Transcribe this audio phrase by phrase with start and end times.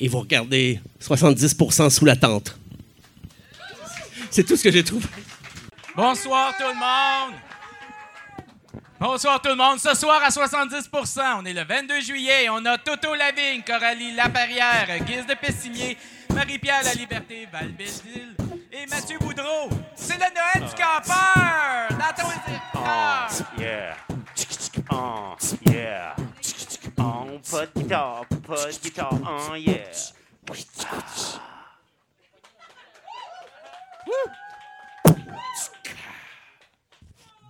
[0.00, 2.58] Et vous regardez 70% sous la tente.
[4.30, 5.06] C'est tout ce que j'ai trouvé.
[5.96, 7.34] Bonsoir tout le monde!
[8.98, 9.78] Bonsoir tout le monde.
[9.78, 12.48] Ce soir à 70% on est le 22 juillet.
[12.50, 15.96] On a Toto Lavigne, Coralie Laperrière, Guise de Pessimier,
[16.34, 17.72] Marie-Pierre La Liberté, Val
[18.72, 19.68] et Mathieu Boudreau.
[19.94, 21.88] C'est le Noël du campeur!
[21.90, 22.28] Dans ton
[22.74, 23.28] Ah.
[23.58, 23.96] Yeah.
[24.90, 25.36] Oh,
[25.70, 26.16] yeah.
[26.98, 29.90] Oh, pas de guitare, pas de guitare, oh, yeah.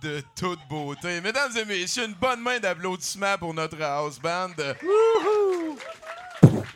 [0.01, 1.19] de toute beauté.
[1.21, 4.51] Mesdames et messieurs, une bonne main d'applaudissements pour notre house band.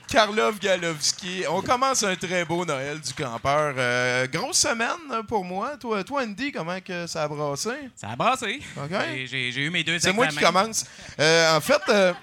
[0.07, 1.43] Karlov Galovski.
[1.47, 3.75] On commence un très beau Noël du campeur.
[3.77, 5.77] Euh, grosse semaine pour moi.
[5.77, 7.69] Toi, toi, Andy, comment que ça a brassé?
[7.95, 8.59] Ça a brassé.
[8.75, 8.91] OK.
[9.25, 10.85] J'ai- eu mes deux C'est moi qui commence.
[11.19, 12.13] Euh, en fait, euh,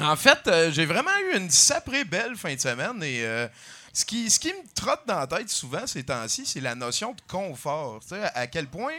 [0.00, 3.48] en fait euh, j'ai vraiment eu une saprée belle fin de semaine et euh,
[3.92, 8.00] ce, qui, me trotte dans la tête souvent ces temps-ci, c'est la notion de confort.
[8.34, 8.94] À quel point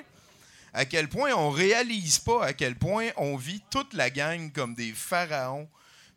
[0.73, 4.73] à quel point on réalise pas à quel point on vit toute la gang comme
[4.73, 5.67] des pharaons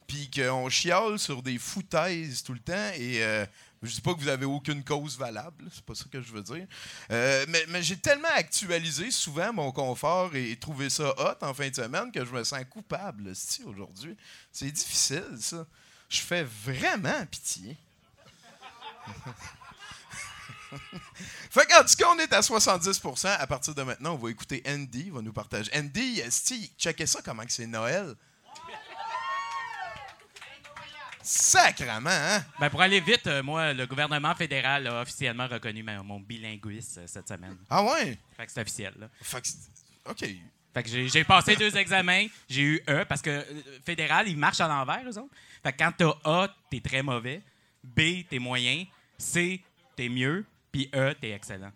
[0.07, 3.47] puis qu'on chiale sur des foutaises tout le temps et euh,
[3.83, 6.43] je dis pas que vous avez aucune cause valable, c'est pas ça que je veux
[6.43, 6.67] dire.
[7.11, 11.75] Euh, mais j'ai tellement actualisé souvent mon confort et trouvé ça hot en fin de
[11.75, 14.17] semaine que je me sens coupable esti, aujourd'hui.
[14.53, 15.67] C'est difficile ça.
[16.11, 17.77] Je fais vraiment pitié.
[21.51, 24.63] Fait qu'en tout cas, on est à 70% À partir de maintenant, on va écouter
[24.67, 25.71] Andy, il va nous partager.
[25.75, 28.15] Andy, esti, checkez ça comment c'est Noël.
[31.23, 32.45] Sacrement, hein?
[32.59, 37.01] Ben, pour aller vite, euh, moi, le gouvernement fédéral a officiellement reconnu ma- mon bilinguisme
[37.01, 37.57] euh, cette semaine.
[37.69, 38.17] Ah ouais?
[38.37, 38.95] Fait que c'est officiel.
[38.99, 39.09] Là.
[39.21, 39.69] Fait que c'est-
[40.09, 40.25] OK.
[40.73, 43.43] Fait que j'ai j'ai passé deux examens, j'ai eu E, parce que euh,
[43.85, 45.35] fédéral, il marche à l'envers, eux autres.
[45.63, 47.43] Fait que quand t'as A, t'es très mauvais.
[47.83, 48.85] B, t'es moyen.
[49.19, 49.61] C,
[49.97, 50.45] t'es mieux.
[50.73, 51.73] Puis E, t'es excellent.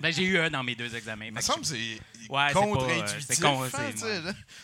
[0.00, 1.30] Ben, j'ai eu E dans mes deux examens.
[1.30, 1.98] Me semble que c'est
[2.28, 3.40] Ouais, contre-intuitif.
[3.40, 4.06] con- tu.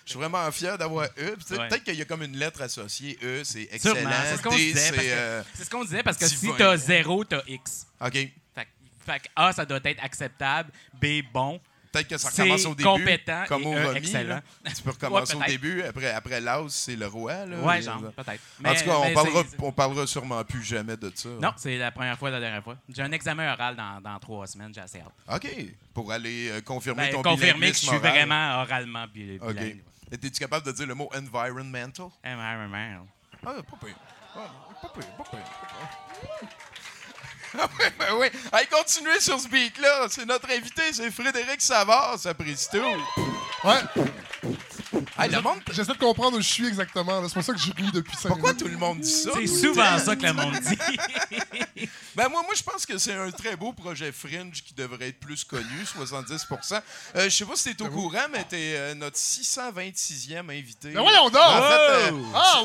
[0.04, 1.36] Je suis vraiment fier d'avoir E.
[1.46, 1.68] Tu Ouais.
[1.68, 3.18] Peut-être qu'il y a comme une lettre associée.
[3.22, 3.94] E, c'est excellent.
[4.26, 4.90] c'est ce qu'on disait.
[5.12, 6.54] euh, ce qu'on disait parce que si divin.
[6.58, 7.86] t'as 0, t'as X.
[8.00, 8.12] OK.
[8.12, 10.70] Fait, fait que A, ça doit être acceptable.
[11.00, 11.60] B, bon.
[11.94, 12.82] Peut-être que ça recommence au début.
[12.82, 13.98] compétent comme et au E, remis.
[13.98, 14.40] excellent.
[14.64, 14.70] là.
[14.76, 15.82] Tu peux recommencer Ouais, au début.
[15.82, 17.46] Après, après l'as, c'est le roi.
[17.46, 18.40] Là, Ouais, genre, peut-être.
[18.64, 21.28] En tout cas, on parlera, on parlera sûrement plus jamais de ça.
[21.40, 22.76] Non, c'est la première fois, la dernière fois.
[22.88, 25.12] J'ai un examen oral dans, dans trois semaines, j'ai assez hâte.
[25.44, 25.48] OK.
[25.94, 28.00] Pour aller euh, confirmer Ben, ton confirmer que je suis oral.
[28.00, 29.04] vraiment oralement
[29.40, 29.56] OK.
[30.12, 32.06] Es-tu capable de dire le mot environmental?
[32.24, 33.06] Environment.
[33.46, 33.96] Ah, pas pire.
[34.36, 34.50] Ah,
[34.82, 35.40] pas pire, pas pire,
[37.58, 38.26] Ah ouais, ben oui.
[38.52, 40.06] Allez, continuez sur ce beat-là.
[40.10, 42.78] C'est notre invité, c'est Frédéric Savard, ça prise tout.
[43.68, 43.80] Ouais,
[45.18, 45.60] Hey, le monde...
[45.70, 47.20] j'essaie de comprendre où je suis exactement.
[47.20, 47.28] là.
[47.28, 48.64] C'est pour ça que je ris depuis 5 Pourquoi minutes.
[48.64, 49.30] tout le monde dit ça?
[49.34, 51.88] C'est souvent ça que le monde dit.
[52.16, 55.18] Ben moi, moi je pense que c'est un très beau projet Fringe qui devrait être
[55.18, 56.80] plus connu, 70%
[57.16, 60.90] euh, Je sais pas si t'es au courant, mais t'es euh, notre 626e invité.
[60.90, 61.42] Ben voyons donc!
[61.42, 62.62] En fait, euh, Ah,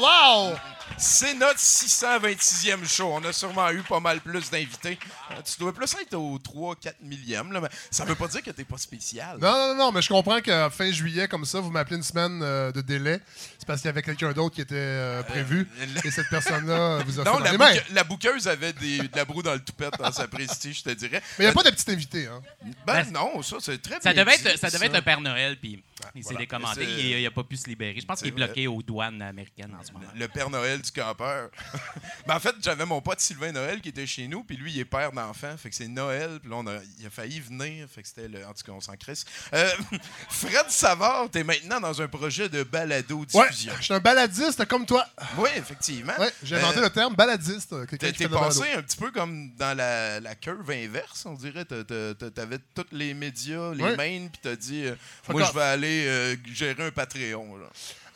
[0.51, 0.56] wow!
[1.00, 3.09] c'est notre 626e show.
[3.11, 4.78] On a sûrement eu pas mal plus d'invités.
[4.85, 8.51] Euh, tu dois plus être au 3-4 millième, là, mais ça veut pas dire que
[8.51, 9.38] t'es pas spécial.
[9.40, 12.41] Non, non, non, mais je comprends qu'à fin juillet, comme ça, vous m'appelez une semaine
[12.44, 13.19] euh, de délai.
[13.57, 15.68] C'est parce qu'il y avait quelqu'un d'autre qui était euh, prévu.
[15.79, 17.72] le- Et cette personne-là vous a Non, fait dans la, les mains.
[17.73, 20.84] bouque- la bouqueuse avait des- de la broue dans le toupette dans sa prestige, je
[20.84, 21.22] te dirais.
[21.38, 22.41] Mais il n'y a pas de petit invité, hein?
[22.85, 25.01] Ben Ben, non, ça c'est très Ça bien devait dit, être, ça devait être un
[25.01, 25.84] Père Noël, puis
[26.16, 26.40] il s'est voilà.
[26.40, 26.86] décommandé.
[26.86, 28.00] Il n'a pas pu se libérer.
[28.00, 28.46] Je pense qu'il est vrai.
[28.46, 30.06] bloqué aux douanes américaines en ce moment.
[30.16, 31.50] Le Père Noël du campeur.
[32.28, 34.80] ben, en fait, j'avais mon pote Sylvain Noël qui était chez nous, puis lui, il
[34.80, 35.56] est père d'enfant.
[35.57, 37.88] Fait que c'est Noël, puis là, on a- il a failli venir.
[37.94, 38.46] Fait que c'était le.
[38.46, 39.25] En tout cas, on s'en crisse.
[39.54, 39.69] Euh,
[40.30, 43.74] Fred Savard, t'es maintenant dans un projet de Ouais, balado-diffusion.
[43.80, 45.06] je suis un baladiste comme toi.
[45.38, 46.13] Oui, effectivement.
[46.19, 47.74] Ouais, j'ai Euh, inventé le terme baladiste.
[47.74, 48.45] euh, T'es la balado.
[48.60, 51.66] passé un petit peu comme dans la, la curve inverse, on dirait.
[51.66, 53.95] T'as- t'as- t'as- T'avais tous les médias, les Ouais.
[53.98, 54.95] mains, puis t'as dit euh,
[55.30, 57.57] Moi, je vais aller aller euh, gérer un Patreon.
[57.57, 57.65] là.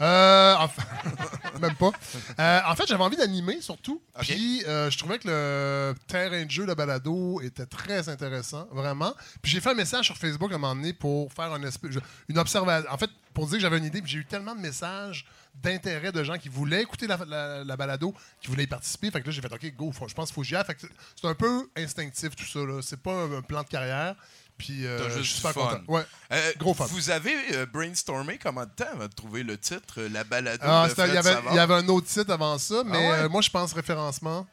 [0.02, 0.82] Euh, en fait-
[1.62, 1.92] Même pas.
[2.40, 4.02] Euh, en fait, j'avais envie d'animer surtout.
[4.20, 9.14] Puis euh, je trouvais que le terrain de jeu de balado était très intéressant, vraiment.
[9.42, 12.92] Puis j'ai fait un message sur Facebook à un moment donné pour faire une observation.
[12.92, 16.12] En fait, pour dire que j'avais une idée, puis j'ai eu tellement de messages d'intérêt
[16.12, 19.12] de gens qui voulaient écouter la, la- la balado, qui voulaient y participer.
[19.12, 20.66] Fait que là, j'ai fait OK, go, faut- je pense qu'il faut que j'y aille.
[20.66, 20.82] Fait que
[21.16, 22.60] c'est- un peu instinctif tout ça.
[22.60, 22.82] là.
[22.82, 24.16] C'est pas un plan de carrière.
[24.58, 25.62] Puis euh, je suis super fun.
[25.68, 25.82] content.
[25.88, 26.06] Ouais.
[26.32, 26.86] Euh, Gros fun.
[26.90, 30.60] Vous avez euh, brainstormé comment de temps avant de trouver le titre, euh, la balado
[30.66, 33.26] Ah, de il, y avait, y avait un autre site avant ça, mais Ah ouais?
[33.26, 34.48] euh, moi, je pense référencement.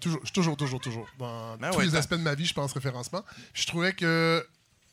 [0.00, 1.08] toujours, toujours, toujours, toujours.
[1.18, 3.22] Dans Ben tous ouais, les aspects de ma vie, je pense référencement.
[3.54, 4.46] Je trouvais que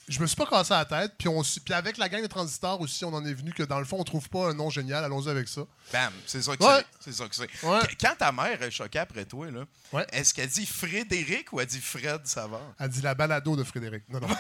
[0.10, 1.14] je me suis pas cassé la tête.
[1.18, 3.80] Puis, on, puis avec la gang de transistors aussi, on en est venu que dans
[3.80, 5.04] le fond, on trouve pas un nom génial.
[5.04, 5.62] Allons-y avec ça.
[5.92, 6.84] Bam, c'est ça que Ouais.
[7.00, 7.12] c'est.
[7.12, 7.50] C'est ça que c'est.
[7.66, 7.80] Ouais.
[8.00, 10.06] Quand ta mère est choquée après toi, là, Ouais.
[10.12, 12.60] est-ce qu'elle dit Frédéric ou elle dit Fred Savard?
[12.80, 14.04] Elle dit la balado de Frédéric.
[14.10, 14.28] Non, non.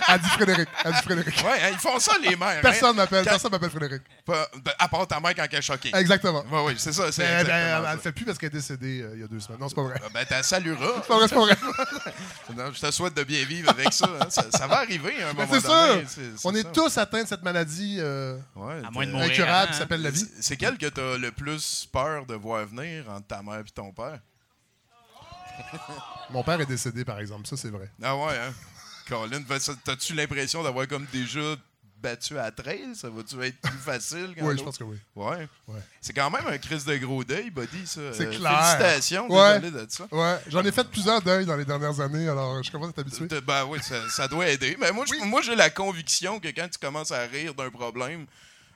[0.08, 0.68] elle dit Frédéric.
[0.84, 1.36] Elle dit Frédéric.
[1.44, 2.60] Ouais, hein, ils font ça, les mères.
[2.60, 2.92] Personne hein.
[2.94, 3.24] m'appelle.
[3.24, 4.02] Quand- Personne m'appelle Frédéric.
[4.24, 5.90] Pas- ben, à part ta mère quand elle est choquée.
[5.94, 6.44] Exactement.
[6.50, 7.10] Oui, oui, c'est ça.
[7.12, 7.50] C'est Mais elle,
[7.86, 9.60] elle le fait plus parce qu'elle est décédée euh, il y a deux semaines.
[9.60, 10.00] Non, c'est pas vrai.
[10.04, 10.86] Ah, Ben, t'as salueras.
[11.02, 11.56] C'est pas vrai, c'est pas vrai.
[12.56, 14.06] Non, je te souhaite de bien vivre avec ça.
[14.20, 14.26] hein.
[14.28, 16.00] Ça, ça va arriver à un Mais moment c'est donné.
[16.00, 16.08] sûr.
[16.10, 16.70] C'est- c'est On est ça.
[16.70, 19.30] tous atteints de cette maladie euh, Ouais, À moins de mourir.
[19.30, 20.20] incurable qui s'appelle la vie.
[20.20, 23.70] C'est- C'est quel que t'as le plus peur de voir venir entre ta mère et
[23.70, 24.18] ton père?
[26.30, 27.46] Mon père est décédé, par exemple.
[27.46, 27.90] Ça, c'est vrai.
[28.02, 28.52] Ah ouais, hein?
[29.10, 29.42] Colin,
[29.84, 31.56] t'as-tu l'impression d'avoir comme déjà
[32.00, 32.94] battu à trail?
[32.94, 34.34] Ça va-tu être plus facile?
[34.38, 34.96] quand Oui, je pense que oui.
[35.16, 35.46] Ouais.
[35.68, 35.80] Ouais.
[36.00, 38.00] C'est quand même un crise de gros deuil, buddy, ça.
[38.14, 38.76] C'est Euh, clair.
[38.78, 39.60] Félicitations, Ouais.
[39.60, 40.06] de ça.
[40.10, 43.02] Ouais, j'en ai fait plusieurs deuils dans les dernières années, alors je commence à.
[43.02, 44.76] De- Ben oui, ça, ça doit aider.
[44.80, 45.04] Mais moi,
[45.42, 48.26] j'ai la conviction que quand tu commences à rire d'un problème,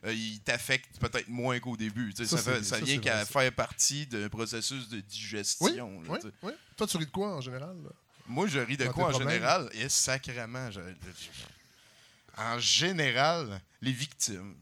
[0.04, 2.12] euh, il t'affecte peut-être moins qu'au début.
[2.14, 5.64] Ça, Ça, fait- c'est- ça ça, vient qu'à faire partie d'un processus de digestion.
[5.66, 6.34] Oui, là, oui, tu sais.
[6.42, 6.52] oui.
[6.76, 7.74] Toi, tu ris de quoi en général?
[7.82, 7.90] là?
[8.26, 9.06] Moi, je ris de quoi?
[9.06, 9.30] en problèmes?
[9.30, 9.70] général?
[9.74, 14.54] Et sacrément, je- je- en général, les victimes.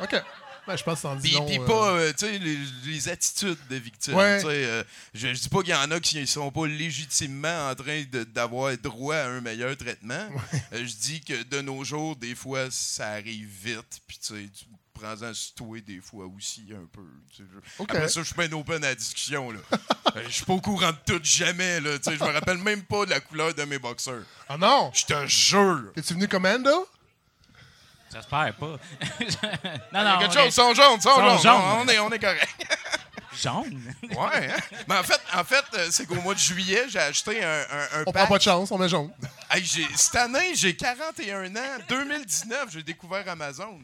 [0.00, 0.22] OK.
[0.66, 1.46] Ben, je pense que en Puis, disant...
[1.46, 4.14] puis euh, pas, euh, tu sais, les, les attitudes de victimes.
[4.14, 4.40] Ouais.
[4.44, 4.82] euh,
[5.14, 8.02] je, je dis pas qu'il y en a qui sont pas légitimement en train
[8.34, 10.28] d'avoir droit à un meilleur traitement.
[10.72, 14.00] Euh, je dis que de nos jours, des fois, ça arrive vite.
[14.08, 14.48] Puis tu sais,
[14.98, 17.02] prends-en toi des fois aussi un peu.
[17.80, 19.50] Après ça, je suis bien open à la discussion.
[19.52, 19.58] là.
[20.16, 21.78] Euh, Je suis pas au courant de tout, jamais.
[21.80, 24.22] Là, tu sais, je me rappelle même pas de la couleur de mes boxeurs.
[24.48, 24.90] Ah non!
[24.94, 25.92] Je te jure.
[25.94, 26.88] Es-tu venu commando?
[28.10, 28.66] J'espère pas.
[29.92, 30.18] non, non.
[30.18, 31.42] quelque on chose, sont jaunes, sont Sont jaunes.
[31.42, 31.62] jaunes.
[31.80, 32.48] On, est, on est correct.
[32.60, 33.92] est Jaune.
[34.04, 34.56] Ouais, hein?
[34.88, 37.98] Mais en fait, en fait euh, c'est qu'au mois de juillet, j'ai acheté un, un,
[37.98, 38.14] un On pack.
[38.14, 39.12] prend pas de chance, on met jaune.
[39.50, 39.66] Hey,
[39.96, 41.78] cette année, j'ai 41 ans.
[41.88, 43.78] 2019, j'ai découvert Amazon.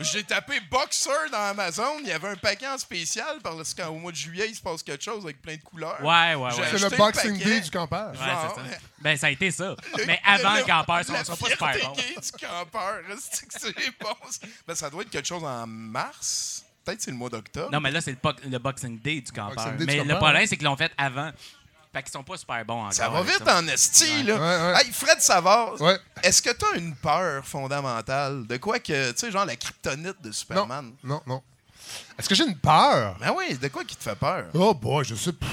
[0.00, 1.98] J'ai tapé Boxer dans Amazon.
[2.02, 4.82] Il y avait un paquet en spécial parce qu'au mois de juillet, il se passe
[4.82, 5.98] quelque chose avec plein de couleurs.
[6.02, 6.68] Ouais, ouais, ouais.
[6.70, 7.38] C'est le Boxing.
[7.38, 8.10] Day du campeur.
[8.12, 8.78] Ouais, c'est ça.
[8.98, 9.76] Ben, ça a été ça.
[10.06, 11.92] Mais avant le- le campeur, ça ne sera pas super bon.
[11.92, 13.00] du campeur.
[13.30, 14.14] C'est que c'est bon?
[14.66, 16.64] Ben, ça doit être quelque chose en mars.
[16.84, 17.70] Peut-être c'est le mois d'octobre.
[17.72, 19.72] Non, mais là, c'est le, bo- le Boxing Day du campeur.
[19.76, 21.30] Du mais le problème, c'est qu'ils l'ont fait avant.
[21.96, 22.92] Fait qu'ils sont pas super bons encore.
[22.92, 23.56] Ça va vite ça.
[23.58, 24.34] en esti, là.
[24.34, 24.40] Ouais,
[24.74, 24.80] ouais.
[24.84, 25.98] Hey, Fred Savard, Ouais.
[26.22, 28.46] est-ce que t'as une peur fondamentale?
[28.46, 30.92] De quoi que, tu sais, genre la kryptonite de Superman?
[31.02, 31.42] non, non.
[32.18, 33.16] Est-ce que j'ai une peur?
[33.18, 34.44] Ben oui, de quoi qui te fait peur?
[34.52, 35.46] Oh boy, je sais pas.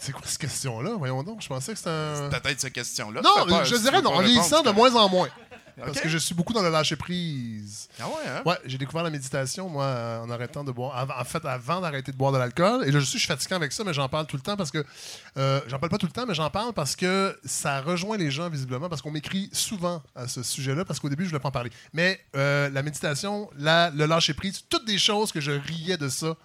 [0.00, 0.90] C'est quoi cette question-là?
[0.98, 2.30] Voyons donc, je pensais que c'était un...
[2.30, 3.20] Peut-être cette question-là.
[3.22, 4.14] Non, peur, je dirais non.
[4.14, 5.28] En vieillissant, de c'est moins en moins.
[5.78, 7.88] Parce que je suis beaucoup dans le lâcher-prise.
[8.00, 8.42] Ah ouais, hein?
[8.46, 11.06] Ouais, j'ai découvert la méditation, moi, euh, en arrêtant de boire.
[11.18, 12.84] En fait, avant d'arrêter de boire de l'alcool.
[12.86, 14.84] Et là, je suis, fatiguant avec ça, mais j'en parle tout le temps parce que.
[15.36, 18.30] euh, j'en parle pas tout le temps, mais j'en parle parce que ça rejoint les
[18.30, 21.48] gens, visiblement, parce qu'on m'écrit souvent à ce sujet-là, parce qu'au début, je voulais pas
[21.48, 21.70] en parler.
[21.92, 26.36] Mais euh, la méditation, la, le lâcher-prise, toutes des choses que je riais de ça.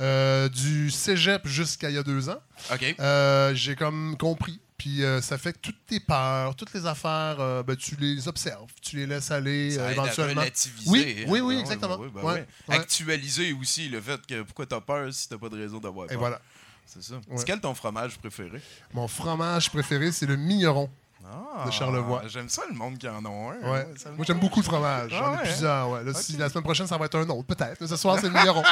[0.00, 2.40] euh, du cégep jusqu'à il y a deux ans,
[2.72, 2.96] OK.
[2.98, 4.58] euh, j'ai comme compris.
[4.82, 8.26] Puis euh, ça fait que toutes tes peurs, toutes les affaires, euh, ben, tu les
[8.26, 10.40] observes, tu les laisses aller Ça euh, aide à éventuellement.
[10.40, 10.90] relativiser.
[10.90, 11.24] Oui, hein?
[11.28, 11.98] oui, oui, Ben exactement.
[11.98, 12.40] ben oui, ben Ouais, oui.
[12.74, 12.80] ouais.
[12.80, 16.16] Actualiser aussi le fait que pourquoi t'as peur si t'as pas de raison d'avoir peur.
[16.16, 16.40] Et voilà.
[16.84, 17.14] C'est ça.
[17.14, 17.20] Ouais.
[17.36, 18.60] C'est quel ton fromage préféré?
[18.92, 20.90] Mon fromage préféré, c'est le migneron.
[21.24, 22.24] Ah, De Charlevoix.
[22.26, 23.32] J'aime ça le monde qui en a un.
[23.52, 23.58] Ouais.
[23.64, 23.86] hein.
[24.10, 25.12] Me- Moi, j'aime beaucoup le fromage.
[25.12, 25.90] J'en Ah ai ouais, plusieurs.
[25.90, 26.02] Ouais.
[26.02, 27.80] Là, si la semaine prochaine, ça va être un autre, peut-être.
[27.80, 28.64] Mais ce soir, c'est le migneron.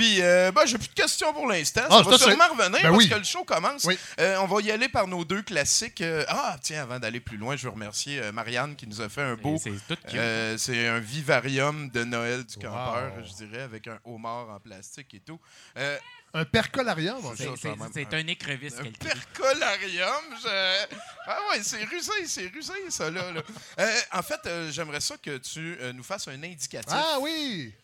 [0.00, 1.82] Puis, euh, ben, j'ai plus de questions pour l'instant.
[1.90, 3.08] Ah, ça je va sûrement revenir Ben parce oui.
[3.10, 3.84] que le show commence.
[3.84, 3.98] Oui.
[4.18, 6.00] Euh, on va y aller par nos deux classiques.
[6.00, 9.10] Euh, ah, tiens, avant d'aller plus loin, je veux remercier euh, Marianne qui nous a
[9.10, 9.58] fait un beau.
[9.62, 10.14] C'est tout cute.
[10.14, 13.24] Euh, c'est un vivarium de Noël du campeur, Wow.
[13.26, 15.38] je dirais, avec un homard en plastique et tout.
[15.76, 15.98] Euh,
[16.32, 20.24] un percolarium, en C'est- un écrevisse un percolarium.
[20.42, 23.32] je- Ah ouais, c'est rusé, c'est rusé, ça, là.
[23.32, 23.42] là.
[23.80, 26.90] Euh, en fait, euh, j'aimerais ça que tu euh, nous fasses un indicatif.
[26.90, 27.74] Ah oui!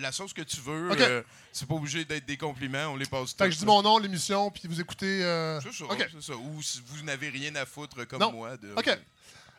[0.00, 0.90] La sauce que tu veux.
[0.90, 1.00] Ok.
[1.00, 1.22] euh,
[1.52, 3.82] c'est pas obligé d'être des compliments, on les passe Fait que tous, je dis mon
[3.82, 5.24] nom, l'émission, puis vous écoutez.
[5.24, 6.08] euh, C'est ça, OK.
[6.12, 6.34] c'est ça.
[6.36, 8.32] Ou si vous n'avez rien à foutre comme Non.
[8.32, 8.56] moi.
[8.56, 8.72] De...
[8.76, 8.98] OK.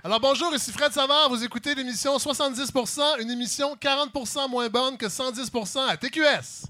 [0.03, 1.29] Alors bonjour, ici Fred Savard.
[1.29, 6.65] Vous écoutez l'émission 70%, une émission 40% moins bonne que 110% à TQS.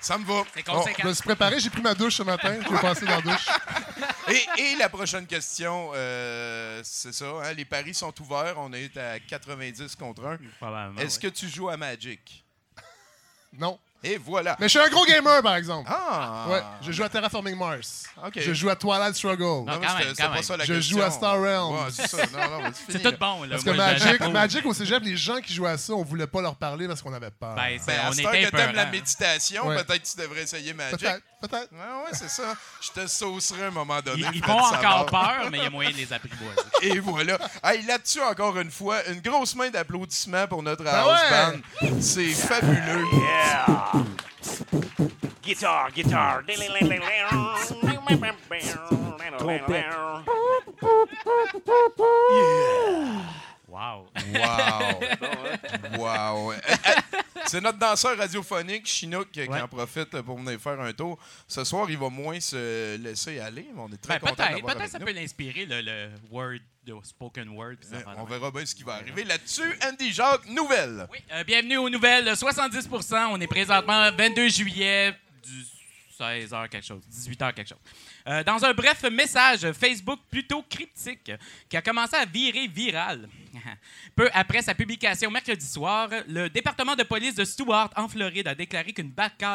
[0.00, 0.42] Ça me va.
[0.54, 2.56] C'est Bon, je me suis préparé, j'ai pris ma douche ce matin.
[2.62, 3.46] Je vais passer dans la douche.
[4.28, 7.24] Et, et la prochaine question, euh, c'est ça.
[7.42, 8.56] hein, les paris sont ouverts.
[8.58, 10.38] On est à 90 contre 1.
[10.60, 11.30] Probablement, Est-ce ouais.
[11.30, 12.44] que tu joues à Magic?
[13.54, 13.78] Non.
[14.04, 14.56] Et voilà.
[14.60, 15.90] Mais je suis un gros gamer, par exemple.
[15.92, 16.46] Ah!
[16.48, 18.04] Ouais, je joue à Terraforming Mars.
[18.24, 18.32] OK.
[18.36, 19.42] Je joue à Twilight Struggle.
[19.42, 20.42] Non, Non, quand même, pas même.
[20.42, 20.98] ça la Je question.
[20.98, 21.72] joue à Star Realms.
[21.74, 22.18] Ouais, c'est ça.
[22.32, 23.48] Non, non, c'est C'est fini, tout bon, là.
[23.50, 24.20] Parce que Magic.
[24.28, 27.02] Magic au cégep, les gens qui jouaient à ça, on voulait pas leur parler parce
[27.02, 27.56] qu'on avait peur.
[27.56, 29.82] Ben, c'est- Ben, à on heure était que t'aimes la méditation, Ouais.
[29.82, 30.98] peut-être que tu devrais essayer Magic.
[31.00, 31.72] peut-être, peut-être.
[31.72, 32.54] Ouais, ouais, c'est ça.
[32.80, 34.22] Je te saucerai à un moment donné.
[34.32, 36.60] Ils, ils font encore peur, mais il y a moyen de les apprivoiser.
[36.82, 37.36] Et voilà.
[37.64, 41.98] Hey, là-dessus, encore une fois, une grosse main d'applaudissements pour notre Ben house band.
[42.00, 43.04] C'est fabuleux.
[43.12, 43.66] Yeah!
[45.42, 46.42] Guitar, guitar.
[53.68, 54.06] Wow.
[54.34, 55.98] Wow.
[55.98, 56.52] wow.
[56.58, 56.94] Euh, euh,
[57.46, 59.60] C'est notre danseur radiophonique, Chinook, qui Ouais.
[59.60, 61.18] en profite pour venir faire un tour.
[61.46, 64.70] Ce soir, il va moins se laisser aller, mais on est très Ben, content peut-être,
[64.80, 65.04] avec ça nous.
[65.06, 66.58] peut l'inspirer, le, le word,
[67.02, 67.76] spoken word.
[67.82, 69.78] ça Euh, On verra bien ce qui va arriver là-dessus.
[69.86, 71.06] Andy Jacques, nouvelle.
[71.10, 73.28] Oui, euh, bienvenue aux nouvelles 70%.
[73.30, 75.64] On est présentement 22 juillet du
[76.18, 77.78] 16h quelque chose, 18h quelque chose.
[78.26, 81.30] Euh, dans un bref message Facebook plutôt cryptique
[81.68, 83.28] qui a commencé à virer viral.
[84.16, 88.54] Peu après sa publication mercredi soir, le département de police de Stewart, en Floride, a
[88.54, 89.12] déclaré qu'une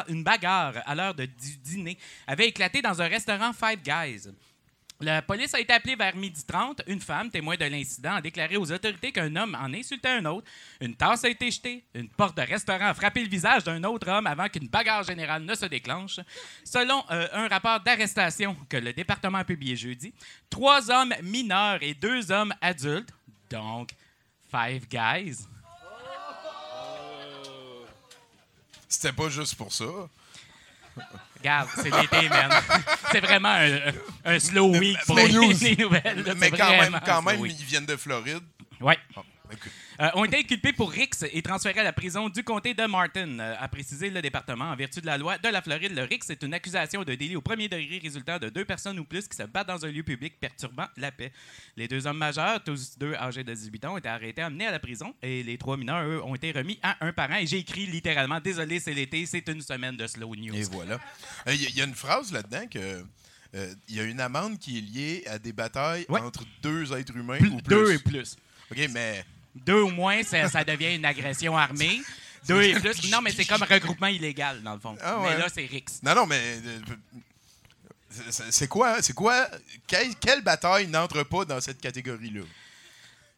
[0.08, 1.26] une bagarre à l'heure du
[1.62, 4.30] dîner avait éclaté dans un restaurant Five Guys.
[5.04, 6.80] La police a été appelée vers 12h30.
[6.86, 10.50] Une femme, témoin de l'incident, a déclaré aux autorités qu'un homme en insultait un autre.
[10.80, 11.84] Une tasse a été jetée.
[11.92, 15.42] Une porte de restaurant a frappé le visage d'un autre homme avant qu'une bagarre générale
[15.42, 16.20] ne se déclenche.
[16.64, 20.14] Selon euh, un rapport d'arrestation que le département a publié jeudi,
[20.48, 23.10] trois hommes mineurs et deux hommes adultes,
[23.50, 23.90] donc
[24.50, 25.46] Five Guys,
[28.88, 29.84] C'était pas juste pour ça.
[31.38, 32.50] Regarde, c'est l'été, man.
[33.12, 33.92] c'est vraiment un,
[34.24, 36.22] un slow week pour les, les nouvelles.
[36.24, 36.34] là.
[36.36, 38.40] Mais quand même, quand même, ils viennent de Floride.
[38.80, 38.98] Ouais.
[40.00, 43.38] Euh, ont été inculpés pour Rix et transférés à la prison du comté de Martin,
[43.38, 44.64] euh, a précisé le département.
[44.70, 47.36] En vertu de la loi de la Floride, le Rix est une accusation de délit
[47.36, 50.02] au premier degré résultant de deux personnes ou plus qui se battent dans un lieu
[50.02, 51.32] public perturbant la paix.
[51.76, 54.72] Les deux hommes majeurs, tous deux âgés de 18 ans, ont été arrêtés, amenés à
[54.72, 57.36] la prison et les trois mineurs, eux, ont été remis à un parent.
[57.36, 60.54] Et j'ai écrit littéralement Désolé, c'est l'été, c'est une semaine de slow news.
[60.54, 60.98] Et voilà.
[61.46, 63.04] Euh, Il y, a- il y a une phrase là-dedans que.
[63.54, 66.20] euh, Il y a une amende qui est liée à des batailles Ouais.
[66.20, 67.62] entre deux êtres humains ou plus.
[67.62, 68.36] deux et plus.
[68.70, 72.00] OK, mais Deux ou moins, ça, ça devient une agression armée.
[72.48, 73.10] Deux et plus.
[73.10, 74.96] Non, mais c'est comme regroupement illégal, dans le fond.
[75.00, 75.84] Ah Mais là, c'est Rix.
[76.02, 76.58] Non, non, mais.
[76.66, 76.80] euh,
[78.50, 79.48] c'est- quoi, c'est quoi,
[79.86, 82.42] quelle, quelle bataille n'entre pas dans cette catégorie-là?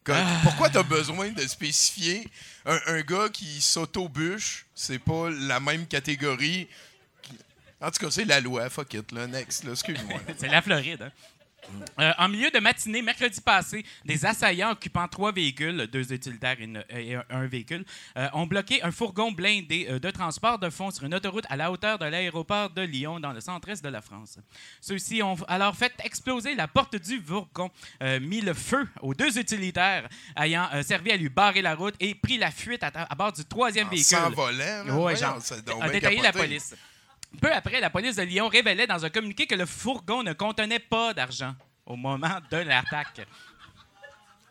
[0.09, 0.39] Ah.
[0.43, 2.27] Pourquoi tu as besoin de spécifier
[2.65, 6.67] un, un gars qui s'auto-bûche, c'est pas la même catégorie?
[7.81, 10.19] En tout cas, c'est la loi, fuck it, là, next, là, excuse-moi.
[10.37, 11.01] C'est la Floride.
[11.03, 11.11] hein.
[11.99, 16.63] Euh, en milieu de matinée, mercredi passé, des assaillants occupant trois véhicules, deux utilitaires et,
[16.63, 17.83] une- et un, un véhicule,
[18.17, 21.55] euh, ont bloqué un fourgon blindé euh, de transport de fonds sur une autoroute à
[21.55, 24.37] la hauteur de l'aéroport de Lyon, dans le centre-est de la France.
[24.81, 27.69] Ceux-ci ont alors fait exploser la porte du fourgon,
[28.21, 30.07] mis le feu aux deux utilitaires
[30.39, 33.43] ayant servi à lui barrer la route et pris la fuite à, à bord du
[33.45, 34.17] troisième En véhicule.
[34.17, 35.39] s'envolant, là, Ouais, genre,
[35.81, 36.75] a détaillé la police.
[37.41, 40.79] Peu après, la police de Lyon révélait dans un communiqué que le fourgon ne contenait
[40.79, 41.53] pas d'argent
[41.85, 43.27] au moment de l'attaque.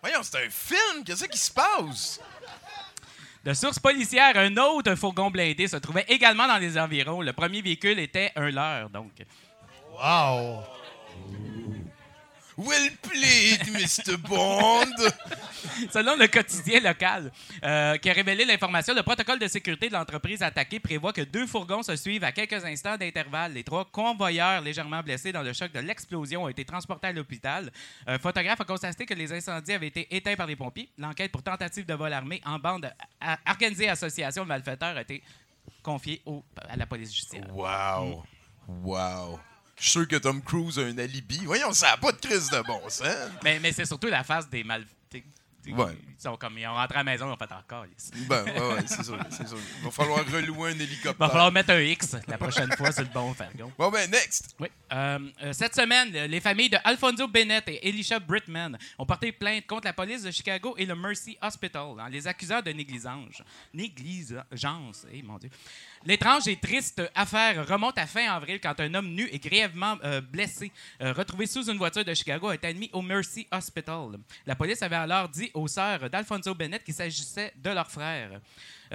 [0.01, 2.21] Voyons, c'est un film, qu'est-ce qui se passe?
[3.45, 7.23] De sources policières, un autre fourgon blindé se trouvait également dans les environs.
[7.23, 9.13] Le premier véhicule était un leur, donc.
[9.93, 10.63] Wow!
[12.59, 14.17] Well played, Mr.
[14.17, 14.95] Bond!
[15.93, 17.31] Selon le quotidien local,
[17.63, 21.47] euh, qui a révélé l'information, le protocole de sécurité de l'entreprise attaquée prévoit que deux
[21.47, 23.53] fourgons se suivent à quelques instants d'intervalle.
[23.53, 27.71] Les trois convoyeurs légèrement blessés dans le choc de l'explosion ont été transportés à l'hôpital.
[28.07, 30.89] Un photographe a constaté que les incendies avaient été éteints par les pompiers.
[30.97, 32.91] L'enquête pour tentative de vol armé en bande
[33.47, 35.23] organisée association de malfaiteurs a été
[35.83, 37.45] confiée au- à la police judiciaire.
[37.55, 38.25] Wow!
[38.67, 39.41] Wow!
[39.79, 41.45] Je suis sûr que Tom Cruise a un alibi.
[41.45, 43.07] Voyons, ça n'a pas de crise de bon sens.
[43.45, 44.85] Mais, mais c'est surtout la face des mal...
[45.13, 45.23] ils,
[45.75, 45.99] Ouais.
[46.17, 47.85] ils sont comme, ils ont rentré à la maison, ils ont fait encore.
[48.15, 49.59] Il Ben, ouais, ouais, c'est sûr, c'est sûr.
[49.81, 51.15] Il va falloir relouer un hélicoptère.
[51.19, 53.73] va falloir mettre un X la prochaine fois sur le bon Fargon.
[53.77, 54.55] Bon, ben, next.
[54.61, 54.69] Oui.
[54.93, 59.33] Euh, euh, cette semaine, le- les familles de Alfonso Bennett et Elisha Brittman ont porté
[59.33, 63.43] plainte contre la police de Chicago et le Mercy Hospital en les accusant de négligence.
[63.75, 65.51] Négligence, eh mon Dieu.
[66.07, 70.21] L'étrange et triste affaire remonte à fin avril quand un homme nu et grièvement euh,
[70.21, 70.71] blessé,
[71.03, 74.11] euh, retrouvé sous une voiture de Chicago, été admis au Mercy Hospital.
[74.47, 78.41] La police avait alors dit aux sœurs d'Alfonso Bennett qu'il s'agissait de leur frère.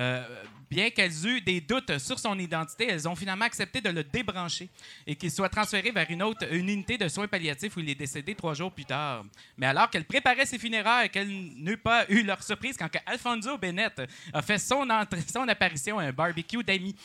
[0.02, 0.24] Euh,
[0.68, 4.68] bien qu'elles euent des doutes sur son identité, elles ont finalement accepté de le débrancher
[5.06, 8.34] et qu'il soit transféré vers une autre unité de soins palliatifs où il est décédé
[8.34, 9.26] trois jours plus tard.
[9.58, 14.02] Mais alors qu'elle préparait ses funérailles, qu'elle n'eut pas eu leur surprise quand Alfonso Bennett
[14.34, 14.88] a fait son,
[15.32, 16.96] son apparition à un barbecue d'amis.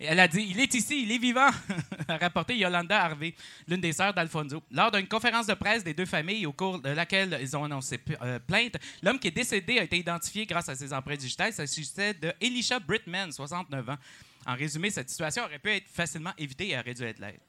[0.00, 1.50] Et Elle a dit Il est ici, il est vivant,
[2.08, 3.34] a rapporté Yolanda Harvey,
[3.68, 4.62] l'une des sœurs d'Alfonso.
[4.70, 8.00] Lors d'une conférence de presse des deux familles, au cours de laquelle ils ont annoncé
[8.22, 11.50] euh, plainte, l'homme qui est décédé a été identifié grâce à ses empreintes digitales.
[11.50, 13.98] Il s'agissait de Elisha Brittman, 69 ans.
[14.46, 17.40] En résumé, cette situation aurait pu être facilement évitée et aurait dû être l'être.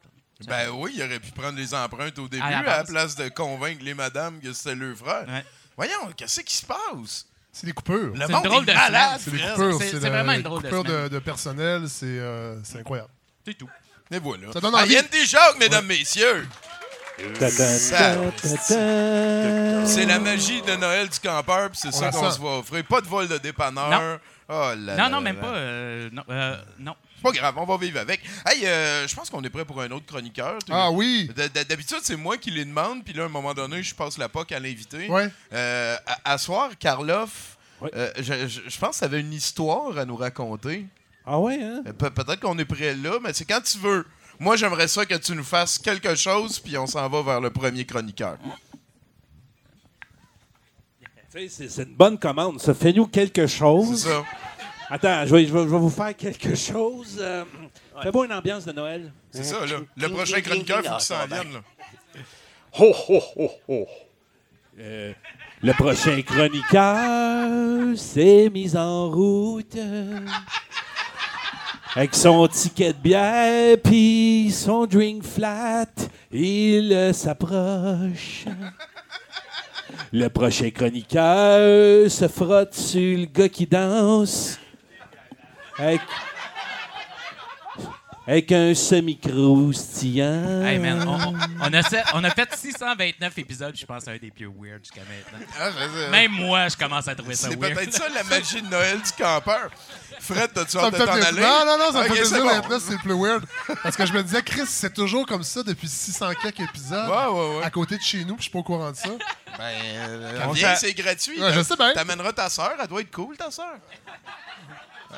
[0.48, 3.30] Ben oui, il aurait pu prendre les empreintes au début À à la place de
[3.30, 5.28] convaincre les madames que c'était leur frère.
[5.28, 5.46] Ouais.
[5.78, 7.28] Voyons, qu'est-ce qui se passe?
[7.58, 8.12] C'est des coupures.
[8.14, 9.80] Le C'est monde une drôle est de malade, C'est des coupures.
[9.80, 11.84] c'est- vraiment une drôle de coupures de, de personnel.
[11.88, 13.08] C'est euh, c'est incroyable.
[13.48, 13.70] C'est tout.
[14.12, 14.52] Et voilà.
[14.52, 14.92] Ça donne Ah, envie.
[14.94, 16.46] Yann Jacques, mesdames, messieurs.
[17.40, 17.78] Ta- ta-
[19.86, 22.84] C'est la magie de Noël du campeur, puis c'est ça qu'on se va offrir.
[22.84, 23.90] Pas de vol de dépanneur.
[23.90, 24.20] Non.
[24.48, 25.42] Oh là Non, là non, même là.
[25.42, 25.48] pas.
[25.56, 26.96] euh, non, euh, non.
[27.16, 28.22] C'est pas grave, on va vivre avec.
[28.46, 30.60] Hey, euh, je pense qu'on est prêt pour un autre chroniqueur.
[30.70, 31.30] Ah oui!
[31.68, 34.30] D'habitude, c'est moi qui les demande, puis là, à un moment donné, je passe la
[34.30, 35.08] POC à l'invité.
[35.10, 35.30] Ouais.
[35.54, 37.90] Euh, à, à soir, Karloff, Ouais.
[37.96, 40.86] euh, je, je- je pense que tu avais une histoire à nous raconter.
[41.26, 41.82] Ah ouais, hein?
[41.98, 44.06] Pe- Peut-être qu'on est prêt là, mais c'est quand tu veux.
[44.40, 47.50] Moi, j'aimerais ça que tu nous fasses quelque chose, puis on s'en va vers le
[47.50, 48.38] premier chroniqueur.
[51.50, 52.60] C'est une bonne commande.
[52.62, 54.04] Ça fait-nous quelque C'est chose.
[54.04, 54.24] ça.
[54.90, 57.18] Attends, je vais, je vais- je vais vous faire quelque chose.
[57.20, 57.44] Euh,
[58.02, 59.12] Fais-moi une ambiance de Noël.
[59.32, 59.78] C'est ça, là.
[59.98, 61.62] Le prochain chroniqueur, il faut qu'il s'en vienne, là.
[62.80, 63.88] Ho, ho, ho, ho.
[64.80, 65.14] Euh,
[65.62, 69.78] le prochain chroniqueur s'est mis en route.
[71.96, 75.86] Avec son ticket de bière puis son drink flat,
[76.32, 78.46] il s'approche.
[80.18, 84.58] Le prochain chroniqueur se frotte sur le gars qui danse.
[85.78, 86.00] Avec,
[88.28, 90.64] avec un semi-croustillant.
[90.66, 94.32] Hey man, on, a, fait- on a fait 629 épisodes, je pense, c'est un des
[94.32, 95.46] plus weird jusqu'à maintenant.
[95.60, 96.10] Ah.
[96.12, 97.76] Même moi, je commence à trouver ça C'est weird.
[97.76, 99.70] peut-être ça la magie de Noël du campeur.
[100.20, 101.42] Fred, t'as-tu hâte me de fait t'en aller?
[101.42, 102.52] Non, non, non, ça me Ok, fait c'est plaisir bon.
[102.56, 103.44] d'être là, c'est le plus weird.
[103.84, 107.08] Parce que je me disais, Chris, c'est toujours comme ça depuis 600 quelques épisodes.
[107.10, 107.64] Ouais, ouais, ouais.
[107.64, 109.10] À côté de chez nous, puis je suis pas au courant de ça.
[109.58, 111.40] Ben, euh, viens, c'est gratuit.
[111.40, 111.94] Ouais, je sais bien.
[111.94, 113.76] T'amèneras ta soeur, elle doit être cool, ta soeur.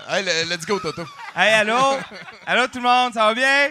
[0.10, 1.06] Hey, le- let's go, Toto.
[1.36, 1.98] Hey, allô?
[2.46, 3.70] allô, tout le monde, ça va bien?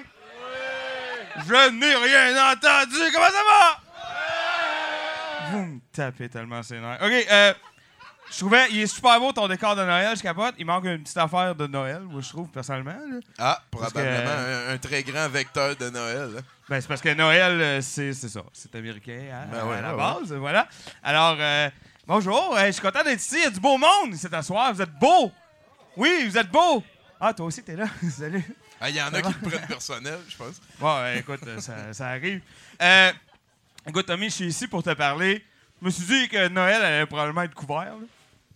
[1.47, 2.97] Je n'ai rien entendu.
[3.13, 3.81] Comment ça va?
[5.51, 6.99] Vous me tapez tellement ses nerfs.
[7.03, 7.55] OK, euh,
[8.31, 10.55] je trouvais, il est super beau ton décor de Noël, je capote.
[10.59, 12.91] Il manque une petite affaire de Noël, moi, je trouve, personnellement.
[12.93, 13.19] là.
[13.39, 16.31] Ah, probablement que- un, un très grand vecteur de Noël.
[16.39, 16.43] hein.
[16.69, 18.41] Ben, c'est parce que Noël, euh, c'est c'est ça.
[18.53, 20.33] C'est américain hein, Ben ouais, à la ouais, base.
[20.33, 20.67] Voilà.
[21.05, 21.71] Alors, euh,
[22.09, 22.59] bonjour.
[22.59, 23.37] Hey, je suis content d'être ici.
[23.39, 24.73] Il y a du beau monde cet soir.
[24.75, 25.31] Vous êtes beau.
[25.97, 26.83] Oui, vous êtes beau.
[27.21, 27.87] Ah, toi aussi, t'es là.
[28.11, 28.45] Salut.
[28.81, 30.61] Ah, Il y en a qui le prennent personnel, je pense.
[30.79, 32.43] Bon, euh, écoute, euh, ça, ça arrive.
[32.83, 33.13] Euh,
[33.87, 35.43] écoute, Tommy, je suis ici pour te parler.
[35.81, 37.85] Je me suis dit que Noël allait probablement être couvert.
[37.85, 38.07] là.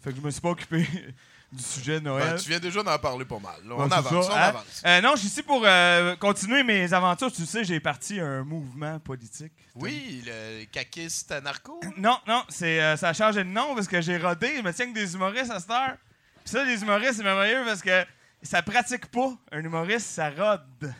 [0.04, 0.86] Fait que je me suis pas occupé
[1.52, 2.30] du sujet de Noël.
[2.34, 3.54] Ben, tu viens déjà d'en parler pas mal.
[3.66, 3.74] là.
[3.74, 4.40] Ouais, On avance, ça, on hein?
[4.42, 4.82] avance.
[4.84, 7.32] Euh, non, je suis ici pour euh, continuer mes aventures.
[7.32, 9.52] Tu sais, j'ai parti un mouvement politique.
[9.74, 11.80] Oui, le caquiste anarcho.
[11.96, 14.56] Non, non, c'est, euh, ça a changé de nom parce que j'ai rodé.
[14.58, 15.96] Je me tiens que des humoristes à cette heure.
[16.44, 18.04] Puis ça, les humoristes, c'est merveilleux parce que
[18.42, 19.32] ça pratique pas.
[19.52, 20.92] Un humoriste, ça rode.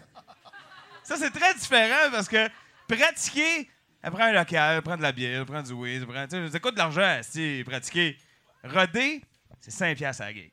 [1.02, 2.48] Ça, c'est très différent parce que
[2.86, 3.68] pratiquer,
[4.02, 6.26] elle prend un local, elle prend de la bière, elle prend du weed, elle prend,
[6.26, 8.16] tu sais, ça coûte de l'argent, si pratiquer.
[8.62, 9.22] Roder,
[9.60, 10.52] c'est 5 piastres à la gig.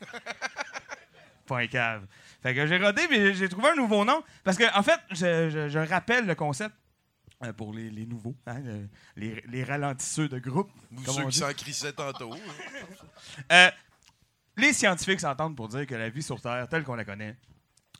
[1.50, 2.06] un cave.
[2.42, 4.22] Fait que j'ai rodé, mais j'ai trouvé un nouveau nom.
[4.44, 6.74] Parce que, en fait, je, je- je rappelle le concept
[7.44, 10.70] euh, pour les, les nouveaux, hein, le- les, les ralentisseurs de groupe.
[10.92, 12.34] Ou ceux qui s'en crissaient tantôt.
[13.52, 13.70] Euh,
[14.56, 17.36] les scientifiques s'entendent pour dire que la vie sur Terre, telle qu'on la connaît,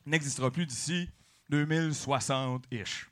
[0.06, 1.08] n'existera plus d'ici
[1.50, 3.06] 2060-ish.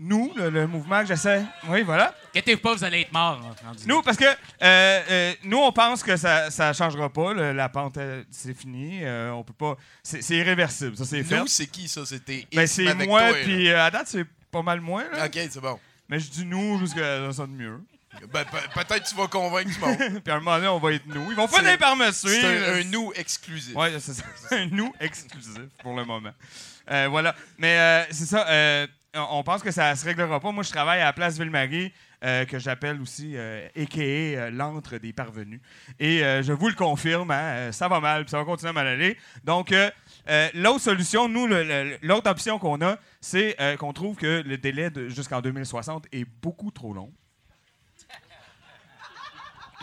[0.00, 1.44] Nous, le, le mouvement que j'essaie.
[1.68, 2.14] Oui, voilà.
[2.30, 3.40] Inquiétez-vous pas, vous allez être morts.
[3.64, 3.72] hein.
[3.86, 7.32] Nous, parce que euh, euh, nous, on pense que ça ne changera pas.
[7.32, 9.00] le- la pente, euh, c'est fini.
[9.02, 9.76] euh, on peut pas.
[10.04, 10.96] C'est c'est irréversible.
[10.96, 11.40] Ça, c'est fait.
[11.40, 12.06] Nous, c'est qui ça?
[12.06, 13.42] C'était Ben, c'est avec moi, toi, là.
[13.44, 15.04] puis euh, à date, c'est pas mal moins.
[15.10, 15.26] là.
[15.26, 15.80] Ok, c'est bon.
[16.08, 17.80] Mais je dis nous, parce que ça sonne mieux.
[18.32, 19.96] Ben, pe- peut-être tu vas convaincre du monde.
[20.24, 21.30] Puis à un moment donné, on va être nous.
[21.30, 22.34] Ils vont finir par me suivre.
[22.40, 23.74] C'est un, un nous exclusif.
[23.76, 24.24] Ouais, c'est ça.
[24.56, 26.30] Un nous exclusif pour le moment.
[26.90, 27.34] Euh, voilà.
[27.58, 28.48] Mais euh, c'est ça.
[28.48, 30.52] euh, on on pense que ça se réglera pas.
[30.52, 31.92] Moi, je travaille à la place Ville-Marie,
[32.24, 34.00] euh, que j'appelle aussi euh, a.k.a.
[34.00, 35.60] euh, l'antre des parvenus.
[36.00, 38.70] Et euh, je vous le confirme, hein, euh, ça va mal, puis ça va continuer
[38.70, 39.16] à mal aller.
[39.44, 39.90] Donc, euh,
[40.28, 44.42] euh, l'autre solution, nous, le- le- l'autre option qu'on a, c'est euh, qu'on trouve que
[44.46, 47.12] le délai de- jusqu'en 2060 est beaucoup trop long.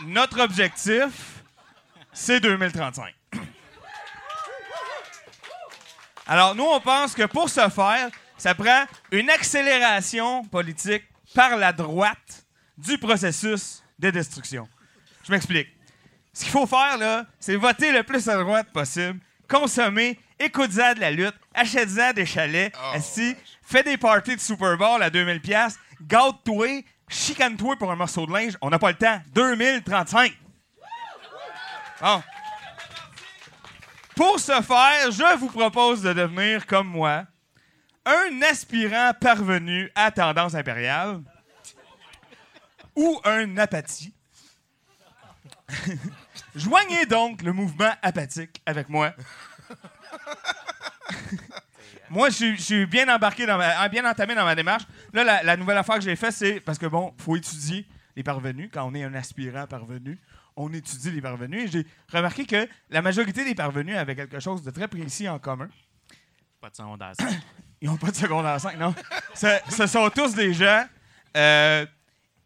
[0.04, 1.42] Notre objectif,
[2.12, 3.14] c'est 2035.
[6.26, 11.04] Alors, nous, on pense que pour ce faire, ça prend une accélération politique
[11.34, 12.44] par la droite
[12.76, 14.68] du processus de destruction.
[15.24, 15.68] Je m'explique.
[16.32, 21.00] Ce qu'il faut faire, là, c'est voter le plus à droite possible, consommer, écoute-en de
[21.00, 25.80] la lutte, achète-en des chalets, assis, fais des parties de Super Bowl à 2000$, piastres,
[26.02, 28.56] gâte-toi, chicane-toi pour un morceau de linge.
[28.60, 29.20] On n'a pas le temps.
[29.32, 30.32] 2035.
[32.00, 32.22] Bon.
[34.14, 37.24] Pour ce faire, je vous propose de devenir, comme moi,
[38.06, 41.20] un aspirant parvenu à tendance impériale
[42.94, 44.14] ou un apathie.
[46.54, 49.12] Joignez donc le mouvement apathique avec moi.
[52.10, 54.84] moi, je suis- bien embarqué, dans ma- bien entamé dans ma démarche.
[55.12, 58.22] Là, la, la nouvelle affaire que j'ai faite, c'est parce que, bon, faut étudier les
[58.22, 58.70] parvenus.
[58.72, 60.18] Quand on est un aspirant parvenu,
[60.56, 61.64] on étudie les parvenus.
[61.64, 65.38] Et j'ai remarqué que la majorité des parvenus avaient quelque chose de très précis en
[65.38, 65.68] commun.
[66.60, 67.12] Pas de secondaire.
[67.82, 68.94] Ils n'ont pas de secondaire 5, non.
[69.34, 70.86] ce, ce sont tous des gens
[71.36, 71.84] euh,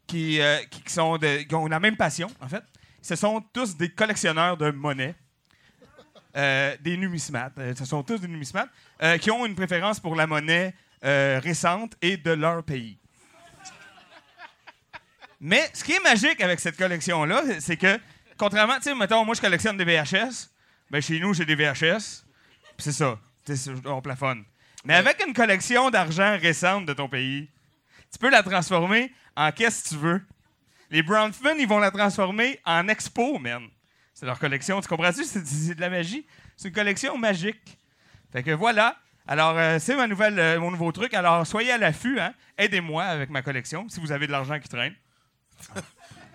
[0.08, 2.64] qui, euh, qui, qui sont de- qui ont la même passion, en fait.
[3.00, 5.14] Ce sont tous des collectionneurs de monnaie,
[6.36, 7.52] euh, des numismates.
[7.58, 8.68] Euh, ce sont tous des numismates
[9.02, 12.98] euh, qui ont une préférence pour la monnaie euh, récente et de leur pays.
[15.40, 17.98] Mais ce qui est magique avec cette collection-là, c'est que,
[18.36, 20.50] contrairement, tu sais, mettons, moi, je collectionne des VHS.
[20.90, 22.24] Ben, chez nous, j'ai des VHS.
[22.78, 23.18] C'est ça.
[23.86, 24.44] On plafonne.
[24.84, 27.48] Mais avec une collection d'argent récente de ton pays,
[28.12, 30.22] tu peux la transformer en qu'est-ce que tu veux.
[30.90, 33.68] Les Bronfman, ils vont la transformer en expo, man.
[34.20, 34.78] C'est leur collection.
[34.82, 35.24] Tu comprends-tu?
[35.24, 36.26] C'est de la magie.
[36.54, 37.78] C'est une collection magique.
[38.30, 38.96] Fait que voilà.
[39.26, 41.14] Alors, euh, c'est ma nouvelle, euh, mon nouveau truc.
[41.14, 42.20] Alors, soyez à l'affût.
[42.20, 42.34] Hein?
[42.58, 44.94] Aidez-moi avec ma collection si vous avez de l'argent qui traîne.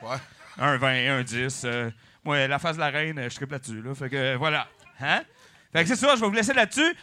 [0.02, 0.18] Ouais.
[0.58, 1.62] Un 20, un 10.
[1.66, 1.90] euh,
[2.24, 3.82] moi, la face de la reine, je triple là-dessus.
[3.82, 3.96] Là.
[3.96, 4.68] Fait que euh, voilà.
[5.00, 5.24] Hein?
[5.72, 6.96] Fait que c'est ça, je vais vous laisser là-dessus.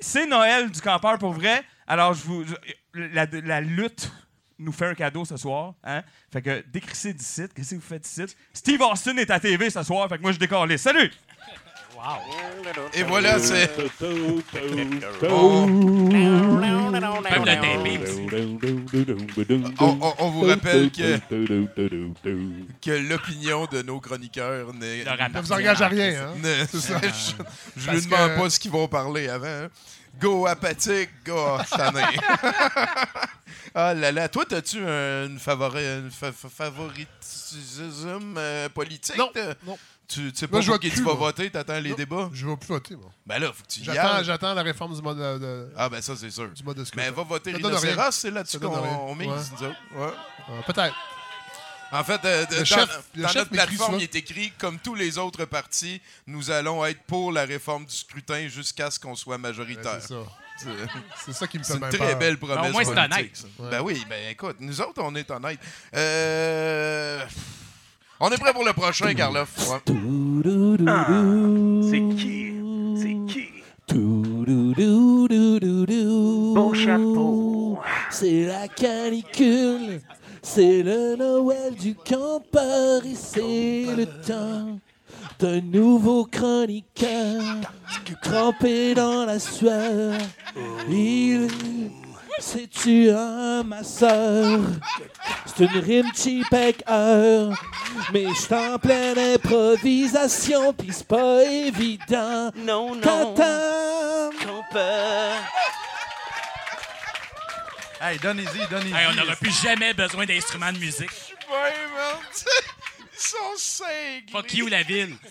[0.00, 1.64] C'est Noël du campeur pour vrai.
[1.86, 2.44] Alors, je vous,
[2.94, 4.10] la lutte
[4.60, 5.74] nous fait un cadeau ce soir.
[5.84, 6.02] Hein?
[6.32, 7.42] Fait que décrissez d'ici.
[7.54, 8.22] Qu'est-ce que vous faites ici?
[8.52, 10.08] Steve Austin est à TV ce soir.
[10.08, 10.78] Fait que moi, je décolle.
[10.78, 11.10] Salut!
[12.94, 13.70] Et voilà, c'est.
[19.78, 21.18] On, on- on vous rappelle que,
[22.80, 24.68] que l'opinion de nos chroniqueurs
[25.04, 26.34] Ça appartient vous engage à en rien, hein?
[26.42, 26.78] ne- je
[27.76, 29.46] je Parce lui demande que- pas ce qu'ils vont parler avant.
[29.46, 29.68] hein.
[30.20, 32.02] Go apathique, go tanné.
[33.74, 39.16] ah là là, toi, as-tu une, favori, une fa- fa- favoritisme euh, politique?
[39.16, 39.30] Non,
[39.66, 39.78] non.
[40.08, 41.14] Tu, tu sais Moi, pas je vote qui tu vas moi.
[41.14, 41.94] voter, t'attends les Non.
[41.96, 42.30] débats?
[42.32, 43.12] Je vais plus voter, moi.
[43.24, 44.24] Ben là, faut que tu y J'attends, ailles.
[44.24, 46.48] j'attends la réforme du mode de, de- Ah ben ça, c'est sûr.
[46.48, 46.84] du mode de.
[46.96, 49.36] Mais va voter rhinocéros, c'est là-dessus qu'on mise, Ouais.
[49.36, 49.76] nous autres.
[49.96, 50.62] Ouais.
[50.66, 50.94] Peut-être.
[51.92, 55.44] En fait, euh, dans, chef- dans notre plateforme, il est écrit comme tous les autres
[55.44, 59.98] partis, nous allons être pour la réforme du scrutin jusqu'à ce qu'on soit Ouais, majoritaire.
[60.00, 60.22] c'est ça.
[60.60, 62.18] C'est C'est ça qui me c'est fait une bien très peur.
[62.18, 62.58] belle promesse.
[62.68, 63.30] au moins, c'est politique, honnête.
[63.36, 63.46] ça.
[63.62, 63.70] Ouais.
[63.70, 65.58] Ben oui, ben écoute, nous autres, on est honnêtes.
[65.96, 67.20] Euh,
[68.20, 69.48] On est prêt pour le prochain, Carlof.
[69.58, 69.80] Ouais.
[71.90, 72.52] C'est qui?
[72.96, 73.48] C'est qui?
[76.54, 77.78] Beau chapeau.
[78.10, 80.00] C'est la canicule,
[80.42, 84.78] c'est le Noël du campeur et c'est le temps
[85.38, 87.42] d'un nouveau chroniqueur
[88.22, 90.14] trempé dans la sueur.
[90.88, 91.48] Il,
[92.38, 94.60] c'est-tu un masseur?
[95.46, 97.52] C'est une rime cheap avec heure,
[98.12, 102.50] mais je suis en pleine improvisation, pis c'est pas évident.
[102.56, 103.34] Non, non.
[103.34, 104.30] Campeur.
[108.00, 108.94] Hey, donnez-y, donnez-y.
[108.94, 111.10] Hey, on n'aura plus jamais besoin d'instruments de musique.
[113.20, 114.24] Sont cinglés.
[114.32, 115.16] Fuck you, la ville.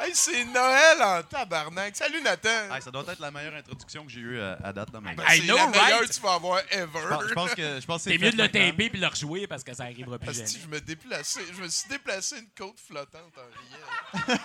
[0.00, 1.94] Hey, c'est Noël en tabarnak.
[1.96, 2.48] Salut, Nathan.
[2.74, 5.10] Hey, ça doit être la meilleure introduction que j'ai eue euh, à date dans ma
[5.10, 5.16] vie.
[5.16, 6.08] Ben, I c'est know, la meilleure right?
[6.08, 7.28] que tu vas avoir Je pense- ever.
[7.28, 8.70] Je pense que je pense que C'est c'est mieux de le maintenant.
[8.70, 10.64] taper puis de le rejouer parce que ça arrivera plus Asti, jamais.
[10.64, 14.36] je me déplaçais, je me suis déplacé une côte flottante en riant.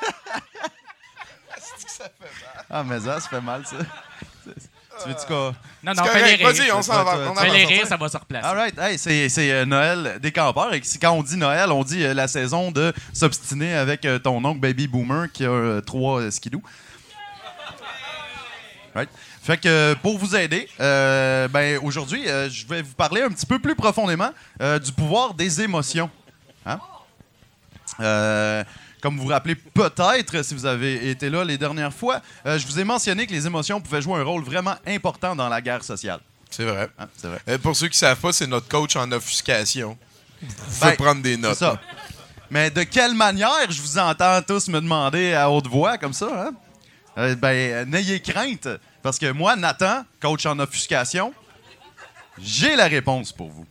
[1.51, 2.65] Asti que ça fait mal.
[2.69, 3.77] Ah, mais ça, ça fait mal, ça.
[5.01, 5.53] Tu veux-tu quoi?
[5.83, 6.43] Non, non, C'est fais les.
[6.43, 7.33] Vas-y, on s'en va.
[7.35, 8.45] Fais les rires, ça va se replacer.
[8.45, 8.77] All right.
[8.77, 10.73] Hey, c'est euh, Noël des campeurs.
[10.73, 14.43] Et quand on dit Noël, on dit euh, la saison de s'obstiner avec euh, ton
[14.43, 16.61] oncle Baby Boomer qui a euh, trois euh, skidoo.
[18.93, 19.09] Right.
[19.41, 23.29] Fait que euh, pour vous aider, euh, ben, aujourd'hui, euh, je vais vous parler un
[23.29, 24.31] petit peu plus profondément
[24.61, 26.09] euh, du pouvoir des émotions.
[26.65, 26.79] Hein?
[29.01, 32.67] Comme vous vous rappelez peut-être, si vous avez été là les dernières fois, euh, je
[32.67, 35.83] vous ai mentionné que les émotions pouvaient jouer un rôle vraiment important dans la guerre
[35.83, 36.19] sociale.
[36.49, 36.89] C'est vrai.
[36.99, 37.39] Hein, c'est vrai.
[37.47, 39.97] Euh, pour ceux qui ne savent pas, c'est notre coach en offuscation.
[40.41, 40.47] Vous
[40.79, 41.55] pouvez Ben, prendre des notes.
[41.57, 41.79] ça.
[42.51, 46.47] Mais de quelle manière je vous entends tous me demander à haute voix comme ça?
[46.47, 46.51] Hein?
[47.17, 48.67] Euh, ben, n'ayez crainte,
[49.03, 51.33] parce que moi, Nathan, coach en offuscation,
[52.41, 53.65] j'ai la réponse pour vous.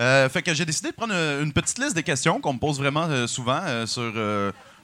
[0.00, 2.58] Euh, fait que j'ai décidé de prendre euh, une petite liste des questions qu'on me
[2.58, 4.12] pose vraiment euh, souvent euh, sur,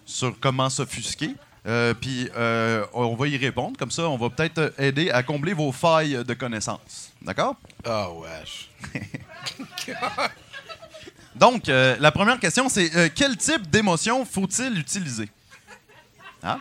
[0.06, 1.34] sur comment s'offusquer.
[2.00, 2.30] Puis
[2.94, 3.76] on va y répondre.
[3.78, 7.12] Comme ça, on va peut-être aider à combler vos failles de connaissances.
[7.20, 7.56] D'accord?
[7.84, 8.70] Ah, wesh.
[11.36, 15.28] Donc, la première question, c'est quel type d'émotion faut-il utiliser?
[16.42, 16.60] Hein?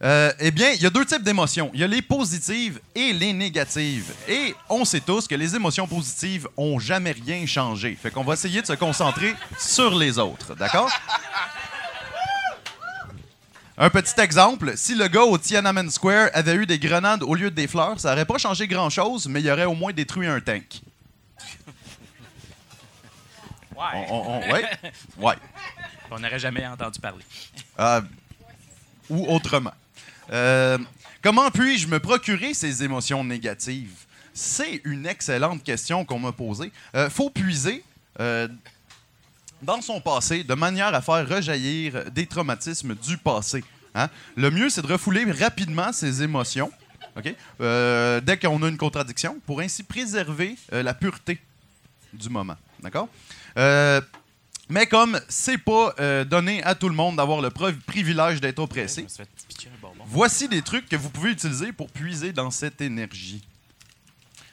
[0.00, 1.70] Euh, eh bien, il y a deux types d'émotions.
[1.74, 4.12] Il y a les positives et les négatives.
[4.28, 7.98] Et on sait tous que les émotions positives ont jamais rien changé.
[8.00, 10.54] Fait qu'on va essayer de se concentrer sur les autres.
[10.54, 10.88] D'accord?
[13.76, 17.50] Un petit exemple, si le gars au Tiananmen Square avait eu des grenades au lieu
[17.50, 20.40] de des fleurs, ça n'aurait pas changé grand-chose, mais il aurait au moins détruit un
[20.40, 20.80] tank.
[23.76, 23.84] Ouais.
[23.94, 24.64] On- on- on- ouais?
[25.18, 25.34] Ouais.
[26.10, 27.24] On n'aurait jamais entendu parler.
[27.78, 28.00] Euh,
[29.08, 29.72] ou autrement.
[30.32, 30.78] Euh,
[31.22, 34.04] comment puis-je me procurer ces émotions négatives?
[34.32, 36.70] C'est une excellente question qu'on m'a posée.
[36.94, 37.82] Il faut puiser
[38.20, 38.48] euh,
[39.62, 43.64] dans son passé de manière à faire rejaillir des traumatismes du passé.
[43.94, 44.08] hein?
[44.36, 46.70] Le mieux, c'est de refouler rapidement ces émotions
[47.18, 47.34] ok?
[47.60, 51.40] Euh, dès qu'on a une contradiction pour ainsi préserver euh, la pureté
[52.12, 52.56] du moment.
[52.80, 53.08] D'accord?
[53.56, 54.00] Euh,
[54.68, 59.06] mais comme c'est pas euh, donné à tout le monde d'avoir le privilège d'être oppressé,
[60.10, 63.46] Voici des trucs que vous pouvez utiliser pour puiser dans cette énergie.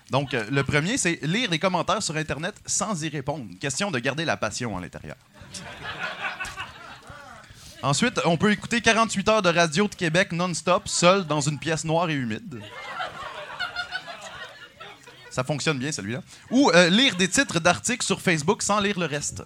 [0.09, 3.45] Donc, euh, le premier, c'est lire les commentaires sur Internet sans y répondre.
[3.61, 5.15] Question de garder la passion à l'intérieur.
[7.81, 11.85] Ensuite, on peut écouter 48 heures de radio de Québec non-stop, seul dans une pièce
[11.85, 12.61] noire et humide.
[15.29, 16.21] Ça fonctionne bien, celui-là.
[16.51, 19.41] Ou euh, lire des titres d'articles sur Facebook sans lire le reste.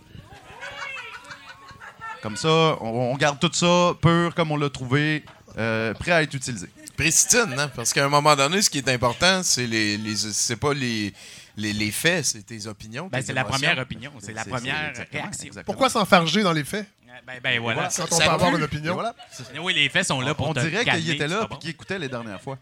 [2.23, 5.23] Comme ça, on, on garde tout ça pur comme on l'a trouvé,
[5.57, 6.67] euh, prêt à être utilisé.
[6.97, 7.69] Pristine, hein?
[7.75, 11.13] Parce qu'à un moment donné, ce qui est important, c'est les, les c'est pas les,
[11.55, 13.07] les, les faits, c'est tes opinions.
[13.11, 15.47] Ben, tes c'est la première opinion, c'est la première exactement, réaction.
[15.47, 15.63] exactement.
[15.65, 16.85] Pourquoi s'enfarger dans les faits?
[17.25, 17.89] Ben, ben voilà.
[17.95, 18.93] quand on peut avoir une Et opinion?
[18.93, 19.15] voilà.
[19.61, 21.55] Oui, les faits sont là pour on te dirait calmer, qu'il était là et bon.
[21.57, 22.57] qu'il écoutait les dernières fois.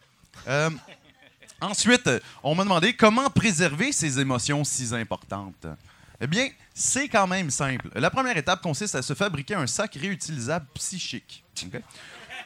[0.47, 0.69] Euh,
[1.62, 2.10] ensuite,
[2.43, 5.67] on m'a demandé comment préserver ces émotions si importantes.
[6.19, 7.89] Eh bien, c'est quand même simple.
[7.95, 11.43] La première étape consiste à se fabriquer un sac réutilisable psychique.
[11.63, 11.80] OK?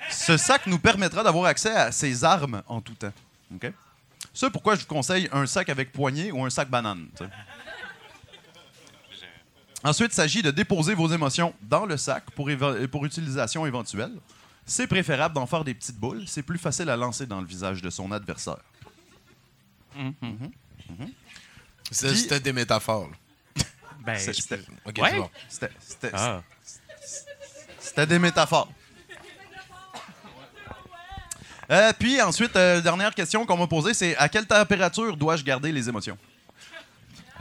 [0.09, 3.13] Ce sac nous permettra d'avoir accès à ces armes en tout temps.
[3.53, 3.71] OK?
[4.33, 7.07] C'est pourquoi je vous conseille un sac avec poignée ou un sac banane.
[9.83, 14.11] Ensuite, il s'agit de déposer vos émotions dans le sac pour, utilisation éventuelle.
[14.65, 16.23] C'est préférable d'en faire des petites boules.
[16.27, 18.59] C'est plus facile à lancer dans le visage de son adversaire.
[21.91, 23.09] C'est- Puis- C'était des métaphores.
[24.01, 24.59] Ben, C'était
[25.01, 25.15] Ouais.
[25.17, 25.29] bon.
[26.13, 26.41] Ah.
[27.79, 28.71] c'était des métaphores.
[31.71, 35.71] Euh, puis ensuite, euh, dernière question qu'on m'a posée, c'est à quelle température dois-je garder
[35.71, 36.17] les émotions?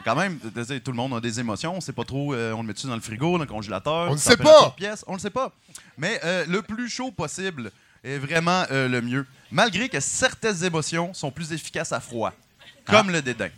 [0.04, 1.76] Quand même, tout le monde a des émotions.
[1.76, 2.32] On sait pas trop.
[2.32, 4.08] euh, on le met-tu dans le frigo, dans le congélateur?
[4.08, 4.70] On ne sait pas!
[4.70, 5.04] Pièce?
[5.06, 5.52] On le sait pas.
[5.98, 7.70] Mais euh, le plus chaud possible
[8.02, 9.26] est vraiment euh, le mieux.
[9.50, 12.32] Malgré que certaines émotions sont plus efficaces à froid,
[12.86, 13.50] comme le dédain.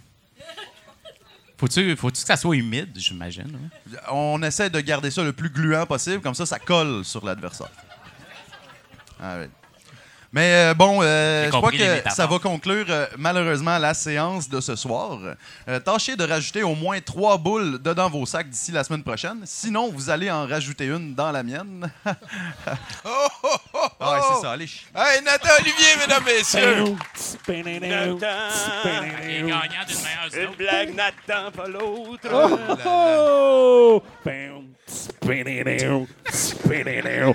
[1.58, 3.56] Faut-tu faut que ça soit humide, j'imagine?
[3.92, 3.98] hein?
[4.10, 7.70] On essaie de garder ça le plus gluant possible, comme ça, ça colle sur l'adversaire.
[9.20, 9.46] Ah oui.
[10.34, 14.60] Mais euh, bon, euh, je crois que ça va conclure euh, malheureusement la séance de
[14.62, 15.18] ce soir.
[15.68, 19.42] Euh, tâchez de rajouter au moins trois boules dedans vos sacs d'ici la semaine prochaine.
[19.44, 21.90] Sinon, vous allez en rajouter une dans la mienne.
[23.04, 24.32] Oh, oh, oh, Ah ouais, oh.
[24.36, 24.52] c'est ça.
[24.52, 24.66] Allez.
[24.66, 26.84] ch- Hey, Nathan Olivier, mesdames, messieurs!
[27.88, 28.16] Nathan,
[29.26, 32.28] Les gagnants d'une meilleure une blague Nathan, pas l'autre.
[34.90, 34.94] Oh!
[35.22, 36.06] Bam.
[36.30, 37.34] Spinning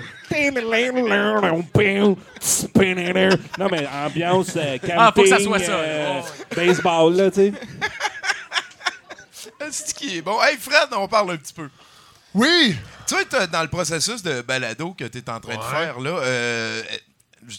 [2.40, 5.72] Spinning Non, mais ambiance euh, camping, Ah, faut que ça soit ça.
[5.72, 6.54] euh, Oh.
[6.54, 7.52] baseball, là, tu sais.
[9.70, 10.40] C'est qui est bon?
[10.42, 11.68] Hey, Fred, on parle un petit peu.
[12.34, 12.76] Oui!
[13.06, 15.70] Tu sais, t'as- dans le processus de balado que tu es en train de Ouais.
[15.70, 16.82] faire, là, euh,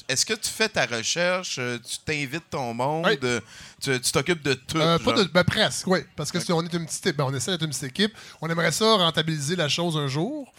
[0.07, 3.17] est-ce que tu fais ta recherche, euh, tu t'invites ton monde, Oui.
[3.23, 3.39] euh,
[3.81, 4.77] tu tu t'occupes de tout?
[4.77, 5.99] Euh, pas de, ben, presque, oui.
[6.15, 8.13] Parce que si on est une petite, ben, on essaie d'être une petite équipe.
[8.41, 10.51] On aimerait ça rentabiliser la chose un jour.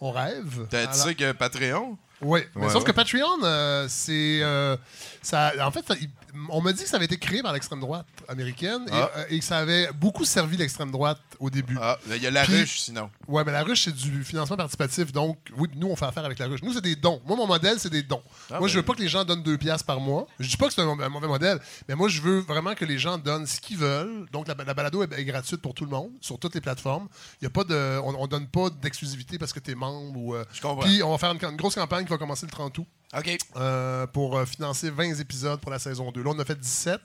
[0.00, 0.66] On rêve.
[0.68, 1.96] T'as- Tu Alors- que Patreon?
[2.22, 2.88] Oui, mais Ouais, sauf ouais.
[2.90, 4.40] que Patreon, euh, c'est.
[4.42, 4.76] euh,
[5.22, 6.08] ça, en fait, ça- il-
[6.48, 9.10] on m'a dit que ça avait été créé par l'extrême droite américaine et, Ah.
[9.18, 11.76] euh, et que ça avait beaucoup servi l'extrême droite au début.
[11.80, 13.10] Ah, il y a la Puis- ruche, sinon.
[13.28, 15.12] Ouais, mais la ruche, c'est du financement participatif.
[15.12, 16.62] Donc, oui, nous, on fait affaire avec la ruche.
[16.62, 17.20] Nous, c'est des dons.
[17.26, 18.22] Moi, mon modèle, c'est des dons.
[18.50, 18.80] Ah, moi, je ben.
[18.80, 20.26] veux pas que les gens donnent deux piastres par mois.
[20.40, 22.84] Je dis pas que c'est un, un mauvais modèle, mais moi, je veux vraiment que
[22.86, 24.26] les gens donnent ce qu'ils veulent.
[24.32, 27.08] Donc, la, la balado est, est gratuite pour tout le monde, sur toutes les plateformes.
[27.42, 30.16] Y a pas de, on, on donne pas d'exclusivité parce que tu es membre.
[30.18, 30.82] Ou, Je comprends.
[30.86, 33.36] Puis, on va faire une, une grosse campagne va commencer le 30 août OK.
[33.56, 36.22] euh, pour euh, financer 20 épisodes pour la saison 2.
[36.22, 37.00] Là, on a fait 17.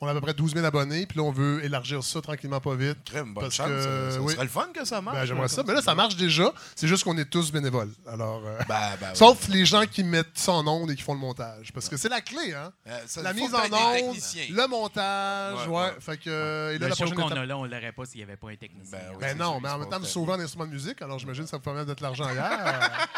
[0.00, 1.06] On a à peu près 12 000 abonnés.
[1.06, 2.98] Puis là, on veut élargir ça tranquillement, pas vite.
[3.04, 3.66] Crème, bonne Parce chance.
[3.68, 4.32] que, ça, ça oui.
[4.32, 5.18] serait le fun que ça marche.
[5.18, 5.62] Ben, J'aimerais là, ça.
[5.66, 6.52] Mais là, ça marche déjà.
[6.74, 7.90] C'est juste qu'on est tous bénévoles.
[8.06, 9.14] Alors, euh, Ben, ben, ouais.
[9.14, 11.72] Sauf les gens qui mettent ça en onde et qui font le montage.
[11.72, 12.72] Parce que c'est la clé, hein?
[12.86, 14.16] Euh, ça, la mise en onde,
[14.50, 15.92] le montage, Ouais, ouais.
[16.00, 17.38] Fait que, et là, Le la show prochaine qu'on étape.
[17.38, 18.98] a là, on l'aurait pas s'il n'y avait pas un technicien.
[18.98, 21.00] Ben oui, Ben non, sûr, mais en même temps, nous sauver un instrument de musique,
[21.02, 22.90] alors j'imagine que ça vous permet d'être l'argent hier.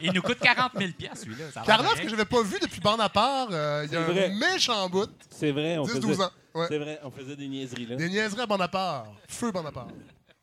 [0.00, 1.50] Il nous coûte 40 000 celui-là.
[1.52, 1.94] ça rien.
[2.02, 4.26] que j'avais pas vu depuis bande à part, euh, il y a vrai.
[4.30, 6.22] un méchant bout, C'est vrai, on 10-12 faisait...
[6.24, 6.30] ans.
[6.54, 6.66] Ouais.
[6.68, 7.96] C'est vrai, on faisait des niaiseries, là.
[7.96, 9.06] Des niaiseries à bande à part.
[9.28, 9.88] Feu bande à part.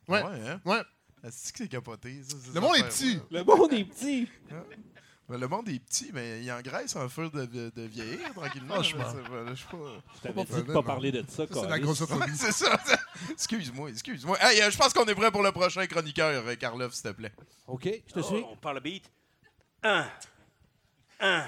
[0.07, 0.23] Ouais.
[0.23, 0.59] Ouais, hein?
[0.65, 0.81] Ouais.
[1.31, 2.35] C'est que c'est capoté, ça.
[2.55, 3.19] Le monde est petit.
[3.29, 4.27] Le monde est petit.
[5.27, 8.73] Ben, Le monde est petit, mais il engraisse en feu de, de, de vieillir tranquillement.
[8.75, 9.03] Franchement.
[9.49, 9.77] je sais pas.
[10.15, 12.35] Je t'avais dit de pas parler de ça, Ça, c'est la grossophobie.
[12.35, 12.79] C'est ça.
[13.31, 14.37] excuse-moi, excuse-moi.
[14.41, 17.09] Hey, euh, je pense qu'on est prêt pour le prochain chroniqueur, euh, Karloff, s'il te
[17.09, 17.31] plaît.
[17.67, 18.43] OK, je te Oh, suis.
[18.49, 19.03] on parle le beat.
[19.83, 20.05] Un.
[21.19, 21.43] Un.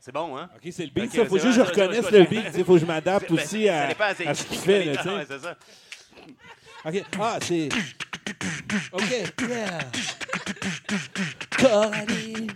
[0.00, 0.48] C'est bon, hein?
[0.56, 1.12] OK, c'est le beat.
[1.14, 1.24] Ça.
[1.26, 2.44] Faut juste que je reconnaisse le beat.
[2.56, 5.08] Il faut que je m'adapte Ben, aussi ça à, à ce qu'il fait, là, tu
[5.08, 5.26] Ouais, sais.
[5.28, 5.56] c'est ça.
[6.84, 7.04] OK.
[7.20, 7.68] Ah, c'est...
[8.92, 9.10] OK,
[9.48, 9.78] yeah.
[11.58, 12.50] Coraline.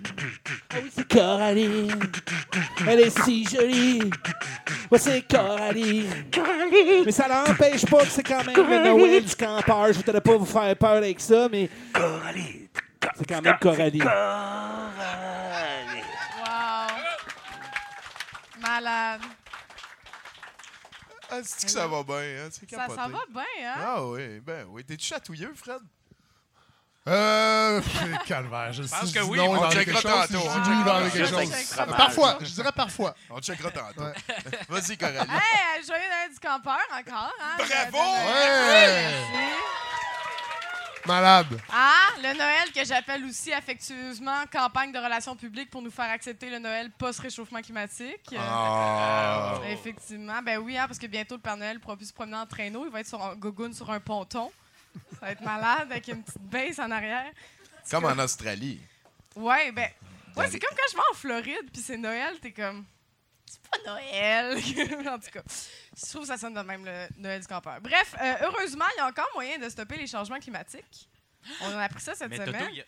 [0.71, 2.01] Ah oui, c'est Coraline.
[2.89, 4.11] Elle est si jolie.
[4.91, 6.11] Ouais, c'est Coraline.
[7.05, 9.87] Mais ça n'empêche pas que c'est quand même le Noël du campeur.
[9.93, 12.69] Je voudrais pas vous faire peur avec ça, mais Coralie.
[13.16, 14.03] C'est quand même Coraline.
[14.03, 16.03] Coralie.
[16.38, 16.95] Wow.
[18.61, 19.21] Malade.
[21.31, 22.49] Ah, c'est que ça va bien, hein?
[22.51, 23.01] C'est Ça, capoté.
[23.01, 23.75] ça va bien, hein?
[23.85, 24.85] Ah oui, ben oui.
[24.85, 25.81] T'es-tu chatouilleux, Fred?
[27.09, 27.81] Euh.
[28.27, 31.97] Calvaire, je pense que oui, on checkera tantôt, je on checkera tantôt.
[31.97, 33.14] Parfois, je dirais parfois.
[33.31, 34.03] On checkera tantôt.
[34.69, 35.19] Vas-y, Coralie.
[35.19, 37.57] Hey, euh, joyeux Noël du campeur encore, hein?
[37.59, 37.99] Bravo!
[37.99, 39.14] Ouais!
[41.07, 41.61] Malade.
[41.73, 46.51] Ah, le Noël que j'appelle aussi affectueusement campagne de relations publiques pour nous faire accepter
[46.51, 48.33] le Noël post-réchauffement climatique.
[48.33, 49.59] Euh, Ah.
[49.69, 50.40] Effectivement.
[50.42, 52.85] Ben oui, hein, parce que bientôt le Père Noël pourra plus se promener en traîneau.
[52.87, 54.51] Il va être sur un gogoon sur un ponton.
[55.12, 57.31] Ça va être malade avec une petite base en arrière.
[57.90, 58.81] Comme en Australie.
[59.35, 59.88] Ouais, ben.
[60.37, 62.85] Ouais, c'est comme quand je vais en Floride puis c'est Noël, t'es comme.
[63.47, 64.57] C'est pas Noël.
[65.09, 65.40] en tout cas,
[65.97, 67.81] je trouve que ça sonne de même le Noël du campeur.
[67.81, 71.09] Bref, euh, heureusement, il y a encore moyen de stopper les changements climatiques.
[71.63, 72.69] On a appris ça cette Mais semaine.
[72.71, 72.85] il y a-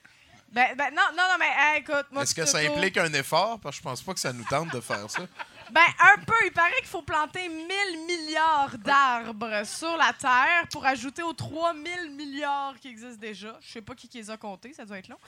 [0.50, 2.22] Ben, ben, non, non, non, mais hey, écoute, moi.
[2.22, 3.60] Est-ce que ça implique un effort?
[3.60, 5.22] Parce que je pense pas que ça nous tente de faire ça.
[5.70, 6.32] Ben, un peu.
[6.46, 7.66] Il paraît qu'il faut planter 1000
[8.06, 13.54] milliards d'arbres sur la Terre pour ajouter aux 3000 milliards qui existent déjà.
[13.60, 15.18] Je sais pas qui, qui les a comptés, ça doit être long.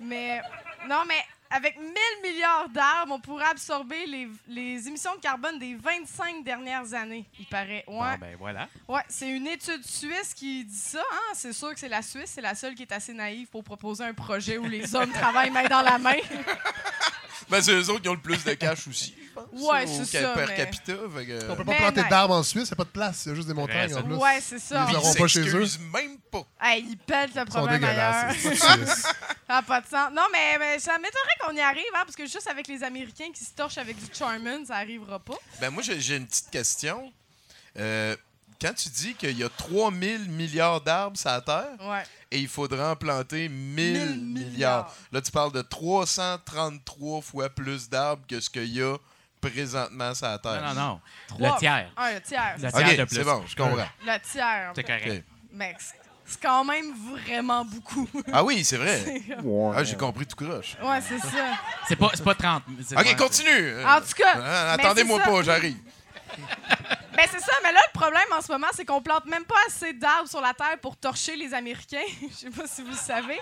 [0.00, 0.40] Mais,
[0.88, 5.74] non, mais avec 1000 milliards d'arbres, on pourrait absorber les, les émissions de carbone des
[5.74, 7.84] 25 dernières années, il paraît.
[7.86, 7.94] Ouais.
[7.96, 8.68] Bon, ben voilà.
[8.88, 11.04] Ouais, c'est une étude suisse qui dit ça.
[11.12, 11.32] Hein?
[11.34, 14.04] C'est sûr que c'est la Suisse, c'est la seule qui est assez naïve pour proposer
[14.04, 16.16] un projet où les hommes travaillent main dans la main.
[17.48, 19.14] Ben, c'est eux autres qui ont le plus de cash aussi.
[19.18, 20.92] je pense, Ouais, au c'est ca- ça, Per mais- capita.
[21.14, 22.10] fait que- On peut pas Mais planter nice.
[22.10, 23.94] d'arbres en Suisse, il n'y a pas de place, il y a juste des montagnes
[23.94, 24.14] en plus.
[24.14, 24.86] Ouais, c'est ça.
[24.88, 25.64] Ils Ils auront pas chez eux.
[25.92, 26.42] même pas.
[26.60, 28.32] Hey, ils pètent le problème ailleurs.
[29.48, 30.10] n'a pas de sens.
[30.12, 33.30] Non, mais, mais ça m'étonnerait qu'on y arrive, hein, parce que juste avec les Américains
[33.34, 35.36] qui se torchent avec du Charmin, ça arrivera pas.
[35.60, 37.12] Ben, moi, j'ai j'ai une petite question.
[37.78, 38.16] Euh,
[38.60, 42.02] quand tu dis qu'il y a 3000 milliards d'arbres sur la Terre Ouais.
[42.30, 44.52] et il faudra en planter 1000 1000 milliards.
[44.52, 44.94] milliards.
[45.12, 48.96] Là, tu parles de 333 fois plus d'arbres que ce qu'il y a
[49.40, 50.62] présentement sur la Terre.
[50.62, 51.00] Non, non, non.
[51.28, 51.90] Trois- Le tiers.
[51.96, 52.54] Ah, le tiers.
[52.56, 53.16] Le c'est tiers de plus.
[53.16, 53.88] c'est bon, je comprends.
[54.04, 54.72] Le tiers.
[54.74, 55.24] C'est correct.
[55.52, 55.94] Mec, c'est-
[56.42, 58.08] quand même vraiment beaucoup.
[58.32, 59.22] Ah oui, c'est vrai.
[59.74, 60.76] Ah, j'ai compris tout croche.
[60.82, 61.54] ouais, c'est ça.
[61.86, 62.64] C'est pas, c'est pas 30.
[62.84, 63.84] c'est OK, pas- continue.
[63.84, 64.32] En tout cas.
[64.34, 65.76] Ah, mais Attendez-moi pas, j'arrive.
[67.16, 69.56] Ben c'est ça, mais là, le problème en ce moment, c'est qu'on plante même pas
[69.66, 72.04] assez d'arbres sur la Terre pour torcher les Américains.
[72.22, 73.38] Je sais pas si vous le savez.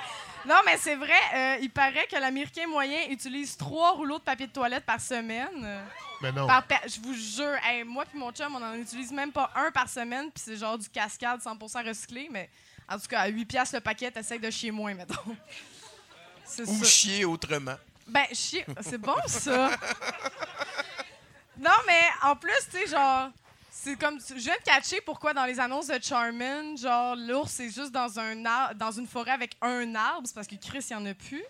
[0.47, 4.47] Non, mais c'est vrai, euh, il paraît que l'Américain moyen utilise trois rouleaux de papier
[4.47, 5.83] de toilette par semaine.
[6.21, 6.47] Mais non.
[6.47, 9.71] par je vous jure, hey, moi puis mon chum, on en utilise même pas un
[9.73, 12.49] par semaine, puis c'est genre du cascade 100% recyclé, mais
[12.89, 15.15] en tout cas, à 8 piastres le paquet, t'essayes de chier moins, mettons.
[16.59, 16.85] Ou ça.
[16.85, 17.77] chier autrement.
[18.07, 19.71] Ben, chier, c'est bon ça.
[21.59, 23.31] non, mais en plus, tu sais, genre,
[23.77, 24.19] c'est comme.
[24.29, 28.19] Je viens de catcher pourquoi dans les annonces de Charmin, genre, l'ours est juste dans,
[28.21, 30.23] un ar- dans une forêt avec un arbre.
[30.27, 31.43] C'est parce que Chris, il n'y en a plus.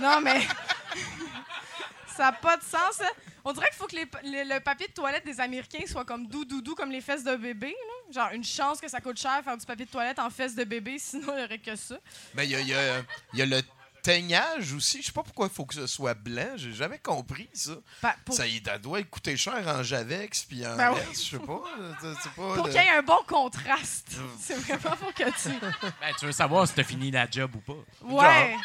[0.00, 0.40] Non, mais.
[2.16, 3.00] ça n'a pas de sens.
[3.00, 3.08] hein.
[3.46, 6.62] On dirait qu'il faut que le papier de toilette des Américains soit comme doux, doux,
[6.62, 7.74] doux, comme les fesses de bébé.
[8.10, 10.64] Genre, une chance que ça coûte cher faire du papier de toilette en fesses de
[10.64, 11.96] bébé, sinon il n'y aurait que ça.
[12.34, 13.02] Mais il y a, il y a-
[13.32, 13.60] il y a le
[14.04, 15.00] teignage aussi.
[15.00, 16.52] Je sais pas pourquoi il faut que ce soit blanc.
[16.56, 17.72] J'ai jamais compris ça.
[18.00, 21.00] Pa- pour Ça, ça doit coûter cher en Javex puis en Ben oui.
[21.12, 21.62] je sais pas.
[22.00, 24.12] C'est- c'est pas pour le- qu'il y ait un bon contraste.
[24.40, 25.48] C'est vraiment pour que tu.
[26.00, 27.80] Ben, tu veux savoir si t'as fini la job ou pas.
[28.02, 28.56] Ouais.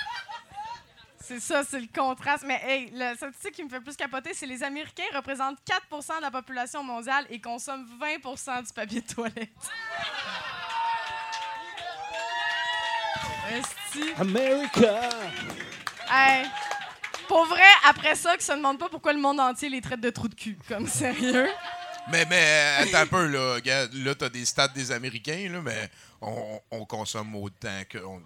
[1.22, 2.44] C'est ça, c'est le contraste.
[2.46, 5.60] Mais hey, la statistique qui me fait plus capoter, c'est les Américains représentent
[5.92, 9.50] 4% de la population mondiale et consomment 20% du papier de toilette.
[13.52, 14.14] Esti.
[14.18, 15.10] America!
[16.10, 16.46] Hey.
[17.28, 20.10] Pour vrai, après ça, qu'ils se demandent pas pourquoi le monde entier les traite de
[20.10, 20.58] trous de cul.
[20.68, 21.48] Comme sérieux.
[22.12, 23.56] Mais, mais euh, attends un peu, là.
[23.56, 25.90] Regarde, là, t'as des stats des Américains, là, mais
[26.22, 28.00] on, on consomme autant que.
[28.00, 28.22] On,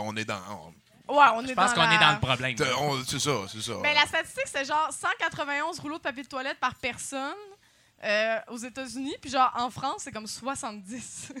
[0.00, 0.40] on est dans.
[0.50, 0.74] on-
[1.14, 2.54] Ouais, on est Je pense dans qu'on la- est dans le problème.
[2.54, 3.72] t'as- on- c'est ça, c'est ça.
[3.82, 7.34] Ben, la statistique, c'est genre 191 rouleaux de papier de toilette par personne
[8.04, 9.16] euh, aux États-Unis.
[9.20, 11.32] Puis genre, en France, c'est comme 70.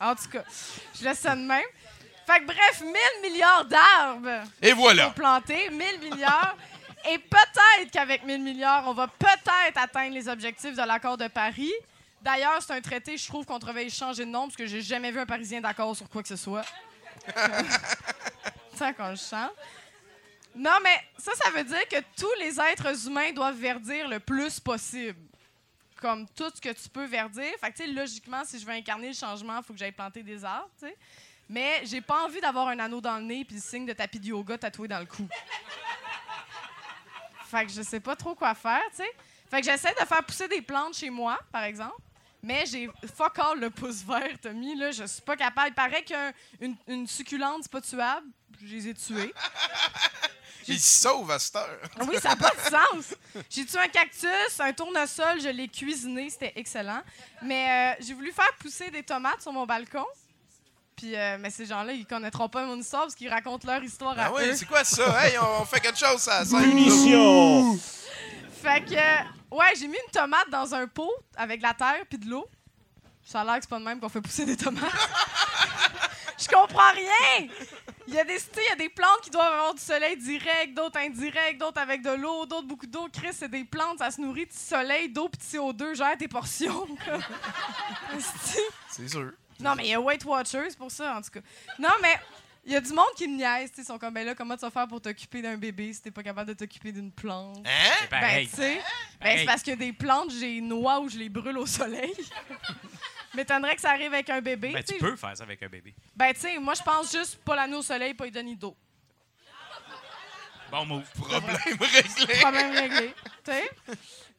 [0.00, 0.42] En tout cas,
[0.98, 1.64] je laisse ça de même.
[2.26, 5.10] Fait que bref, 1000 milliards d'arbres Et voilà.
[5.10, 6.56] plantés, 1000 milliards.
[7.10, 11.72] Et peut-être qu'avec 1000 milliards, on va peut-être atteindre les objectifs de l'accord de Paris.
[12.22, 15.10] D'ailleurs, c'est un traité, je trouve, qu'on devrait changer de nom parce que j'ai jamais
[15.10, 16.64] vu un Parisien d'accord sur quoi que ce soit.
[18.78, 19.52] Tant qu'on le chante.
[20.54, 24.60] Non, mais ça, ça veut dire que tous les êtres humains doivent verdir le plus
[24.60, 25.18] possible.
[26.00, 27.50] Comme tout ce que tu peux verdir.
[27.60, 30.44] Fait que, logiquement, si je veux incarner le changement, il faut que j'aille planter des
[30.44, 30.96] arbres, tu sais.
[31.48, 34.20] Mais j'ai pas envie d'avoir un anneau dans le nez puis le signe de tapis
[34.20, 35.28] de yoga tatoué dans le cou.
[37.50, 39.10] fait que je sais pas trop quoi faire, tu sais.
[39.50, 42.00] Fait que j'essaie de faire pousser des plantes chez moi, par exemple.
[42.42, 44.76] Mais j'ai fuck all le pouce vert, Tommy.
[44.76, 45.70] Là, je suis pas capable.
[45.70, 48.26] Il paraît qu'une une succulente, c'est pas tuable.
[48.64, 49.34] Je les ai tués.
[50.68, 51.78] Il se sauve à cette heure.
[52.06, 53.14] Oui, ça n'a pas de sens.
[53.48, 57.02] J'ai tué un cactus, un tournesol, je l'ai cuisiné, c'était excellent.
[57.42, 60.04] Mais euh, j'ai voulu faire pousser des tomates sur mon balcon.
[60.96, 64.16] Puis, euh, mais ces gens-là, ils connaîtront pas mon histoire parce qu'ils racontent leur histoire
[64.18, 64.54] à Ah oui, eux.
[64.54, 65.26] c'est quoi ça?
[65.26, 66.44] Hey, on, on fait quelque chose, ça.
[66.44, 67.76] ça Punition!
[68.62, 72.04] Fait que, euh, ouais, j'ai mis une tomate dans un pot avec de la terre
[72.08, 72.46] puis de l'eau.
[73.24, 74.84] Ça a l'air que c'est pas de même qu'on fait pousser des tomates.
[76.40, 77.48] Je comprends rien!
[78.08, 80.74] Il y a des, il y a des plantes qui doivent avoir du soleil direct,
[80.74, 83.08] d'autres indirect, d'autres avec de l'eau, d'autres beaucoup d'eau.
[83.12, 85.94] Chris, c'est des plantes, ça se nourrit de soleil, d'eau puis de CO2.
[85.94, 86.88] Gère tes portions.
[88.88, 89.32] C'est sûr.
[89.60, 91.40] non, mais il y a Weight Watchers pour ça, en tout cas.
[91.78, 92.16] Non, mais
[92.64, 93.70] il y a du monde qui me niaise.
[93.70, 95.92] tu sais, Ils sont comme, ben là, comment tu vas faire pour t'occuper d'un bébé
[95.92, 97.64] si t'es pas capable de t'occuper d'une plante?
[97.66, 98.06] Hein?
[98.10, 98.80] Ben, tu sais,
[99.20, 102.14] ben, c'est parce que des plantes, je les noie ou je les brûle au soleil.
[103.34, 104.72] M'étonnerait que ça arrive avec un bébé.
[104.72, 105.94] Ben, tu peux faire ça avec un bébé.
[106.16, 108.76] Ben, tu sais, moi, je pense juste pas l'anneau au soleil, pas lui donner d'eau.
[110.70, 111.02] Bon move.
[111.14, 112.34] Problème réglé.
[112.40, 113.14] Problème réglé.
[113.44, 113.70] Tu sais?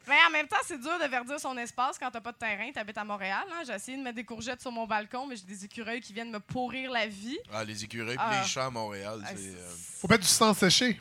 [0.08, 2.72] Mais en même temps, c'est dur de verdir son espace quand t'as pas de terrain.
[2.74, 3.44] T'habites à Montréal.
[3.52, 3.64] Hein?
[3.68, 6.32] J'ai essayé de mettre des courgettes sur mon balcon, mais j'ai des écureuils qui viennent
[6.32, 7.38] me pourrir la vie.
[7.54, 8.40] Ah, les écureuils Ah.
[8.42, 9.56] les chats à Montréal, Ah, c'est.
[9.56, 9.70] euh,
[10.00, 11.00] Faut mettre du sang séché.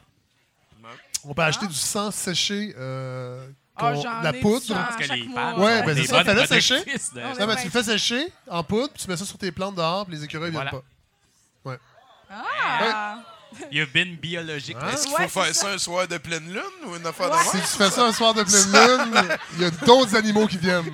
[1.25, 2.75] On peut acheter du sang séché.
[2.77, 3.49] euh,
[3.83, 4.75] Ah, la poudre.
[4.75, 5.59] Parce que les mois.
[5.59, 6.85] Ouais, ben, c'est ça, fais-le sécher.
[6.85, 9.51] de- Non, mais tu le fais sécher en poudre, puis tu mets ça sur tes
[9.53, 10.71] plantes dehors, puis les écureuils Voilà.
[10.71, 10.87] viennent pas.
[12.33, 13.19] Ah!
[13.71, 14.77] You've been biologique.
[14.81, 14.89] Hein?
[14.93, 15.69] Est-ce qu'il faut faire ça.
[15.69, 17.39] un soir de pleine lune ou une affaire Ouais.
[17.39, 20.47] de Si tu fais ça un soir de pleine lune, il y a d'autres animaux
[20.47, 20.91] qui viennent.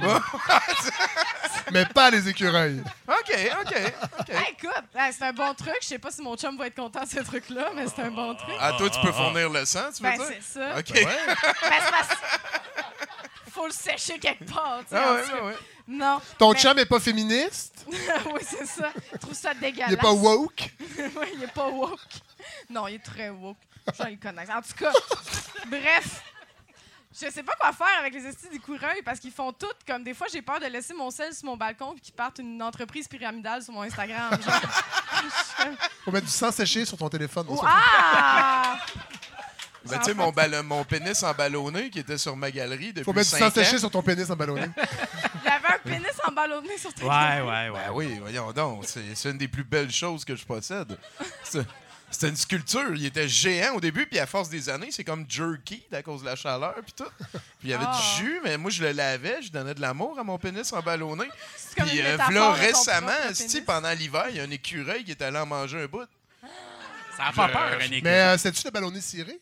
[1.73, 2.83] mais pas les écureuils.
[3.09, 3.77] OK, OK.
[4.29, 5.77] Hey, écoute, hey, c'est un bon truc.
[5.83, 8.11] Je sais pas si mon chum va être content de ce truc-là, mais c'est un
[8.11, 8.55] bon truc.
[8.61, 10.27] Ah, toi, tu peux fournir le sang, tu veux Ben, dire?
[10.43, 10.79] c'est ça.
[10.79, 10.93] OK.
[10.93, 11.09] Ben,
[11.91, 12.09] parce...
[13.53, 15.03] Faut le sécher quelque part, tu sais.
[15.03, 15.57] Ah ouais, ouais, ouais.
[15.89, 16.21] Non.
[16.37, 17.87] Ton mais- chum est pas féministe?
[17.91, 18.91] oui, c'est ça.
[19.13, 19.89] Je trouve ça dégueulasse.
[19.91, 20.71] Il est pas woke?
[20.99, 21.99] oui, il est pas woke.
[22.71, 23.57] Non, il est très woke.
[23.99, 24.51] Je le connais.
[24.51, 24.93] En tout cas,
[25.69, 26.23] bref.
[27.19, 30.13] Je sais pas quoi faire avec les estis d'écureuils parce qu'ils font tout comme des
[30.13, 33.09] fois j'ai peur de laisser mon sel sur mon balcon puis qu'ils partent une entreprise
[33.09, 34.31] pyramidale sur mon Instagram.
[34.43, 34.61] Genre.
[36.05, 37.47] Faut mettre du sang séché sur ton téléphone.
[37.49, 38.79] Ou- ah!
[39.89, 40.15] Ben, tu sais,
[40.63, 43.51] mon, pénis en ballonné qui était sur ma galerie depuis Faut mettre du 5 sang
[43.51, 44.67] séché sur ton pénis en ballonné.
[45.45, 47.71] Il avait un pénis emballonné sur tes Ouais, ouais, ouais.
[47.71, 48.85] Ben oui, voyons donc.
[48.87, 50.99] C'est c'est une des plus belles choses que je possède.
[51.45, 51.67] C'est-
[52.11, 52.95] C'était une sculpture.
[52.95, 56.21] Il était géant au début, puis à force des années, c'est comme jerky à cause
[56.23, 57.05] de la chaleur, puis tout.
[57.33, 57.99] Puis il y avait Ah.
[58.19, 61.25] du jus, mais moi, je le lavais, je donnais de l'amour à mon pénis emballonné.
[61.77, 63.11] Puis euh, là, récemment,
[63.67, 66.07] pendant l'hiver, il y a un écureuil qui est allé en manger un bout.
[67.17, 68.01] Ça a pas peur, un écureuil.
[68.03, 69.39] Mais euh, c'est-tu le ballonné ciré?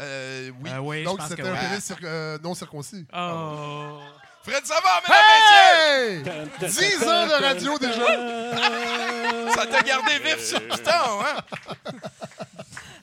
[0.00, 0.50] Euh,
[0.80, 1.00] oui.
[1.00, 3.06] Euh, Donc, c'était un pénis cir- euh, non circoncis.
[3.16, 4.00] Oh.
[4.44, 6.68] Fred, ça va, mesdames, Hey!
[6.68, 9.10] 10 ans de radio déjà!
[9.52, 11.42] Ça t'a gardé vif sur le piton, hein?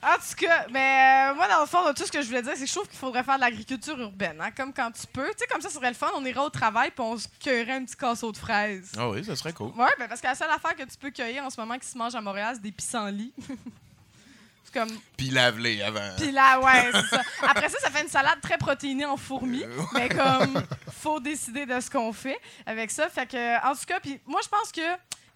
[0.04, 2.54] En tout cas, mais euh, moi, dans le fond, tout ce que je voulais dire,
[2.56, 5.28] c'est que je trouve qu'il faudrait faire de l'agriculture urbaine, hein, comme quand tu peux.
[5.28, 6.08] Tu sais, comme ça, ce serait le fun.
[6.16, 8.90] On irait au travail puis on se cueillerait un petit casseau de fraises.
[8.98, 9.68] Ah oui, ça serait cool.
[9.76, 11.86] Ouais, ben parce que la seule affaire que tu peux cueillir en ce moment qui
[11.86, 13.32] se mange à Montréal, c'est des pissenlits.
[14.64, 14.90] c'est comme.
[15.16, 16.16] Puis lave-les avant.
[16.16, 17.22] Puis là, ouais, c'est ça.
[17.48, 19.64] Après ça, ça fait une salade très protéinée en fourmis.
[19.94, 20.64] Mais comme,
[21.00, 23.08] faut décider de ce qu'on fait avec ça.
[23.08, 24.80] Fait que, en tout cas, puis moi, je pense que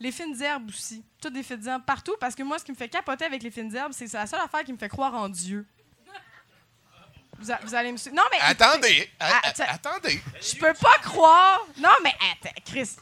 [0.00, 1.04] les fines herbes aussi.
[1.20, 2.14] Toutes des fines herbes partout.
[2.20, 4.16] Parce que moi, ce qui me fait capoter avec les fines herbes, c'est que c'est
[4.18, 5.66] la seule affaire qui me fait croire en Dieu.
[7.38, 8.16] Vous, a- vous allez me suivre.
[8.16, 8.38] Non, mais.
[8.40, 10.22] Attendez, a- Ah, a- t'as- attendez.
[10.40, 11.60] Je peux pas croire.
[11.78, 12.92] Non, mais attends, Chris,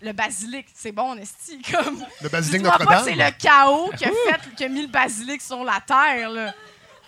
[0.00, 1.60] le basilic, c'est bon, esti.
[1.70, 2.02] Comme.
[2.22, 3.04] Le basilic Notre-Dame.
[3.04, 6.54] c'est le chaos qui a fait, qui a mis le basilic sur la terre, là?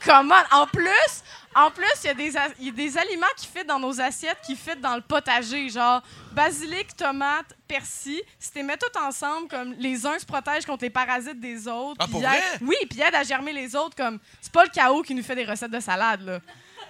[0.05, 0.43] Comment?
[0.53, 1.23] En plus,
[1.55, 4.77] en plus, il y, y a des aliments qui fit dans nos assiettes, qui fit
[4.77, 8.23] dans le potager, genre basilic, tomate, persil.
[8.39, 11.67] Si tu les mets tout ensemble, comme les uns se protègent contre les parasites des
[11.67, 11.97] autres.
[11.99, 12.41] Ah, pour vrai?
[12.61, 13.97] Oui, puis aident à germer les autres.
[13.97, 16.41] Comme c'est pas le chaos qui nous fait des recettes de salade, là.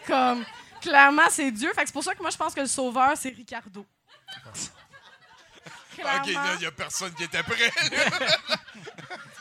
[0.07, 0.45] Comme
[0.81, 1.73] clairement, c'est Dieu.
[1.75, 3.87] Fait que c'est pour ça que moi, je pense que le sauveur, c'est Ricardo.
[5.99, 6.23] Ok, là,
[6.57, 7.73] il y a personne qui était prêt.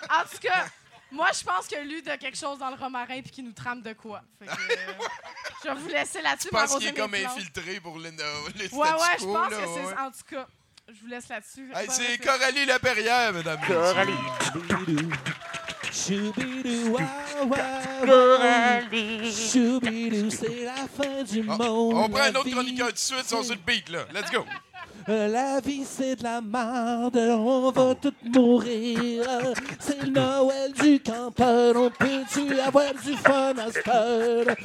[0.10, 0.66] En tout cas,
[1.12, 3.82] moi, je pense que lui, de quelque chose dans le romarin puis qu'il nous trame
[3.82, 4.22] de quoi.
[4.40, 4.94] Fait que, euh,
[5.64, 6.50] je vais vous laisser là-dessus.
[6.52, 7.26] Je pense qu'il est comme plantes.
[7.38, 9.86] infiltré pour les, les Ouais, ouais, je pense là, que c'est.
[9.86, 10.00] ouais.
[10.00, 10.48] En tout cas,
[10.90, 11.72] je vous laisse là-dessus.
[11.76, 12.18] Hey, c'est.
[12.20, 13.94] Coralie Laperrière, mesdames wow,
[19.32, 21.94] Choubidou, c'est la fin du Ah, monde.
[21.96, 24.06] on prend un autre chroniqueur tout de suite, sont sur le beat, là.
[24.14, 24.46] Let's go.
[25.08, 29.24] La vie c'est de la merde, on va tous mourir.
[29.80, 34.56] C'est le Noël du campeur, on peut-tu avoir du fun à cette heure?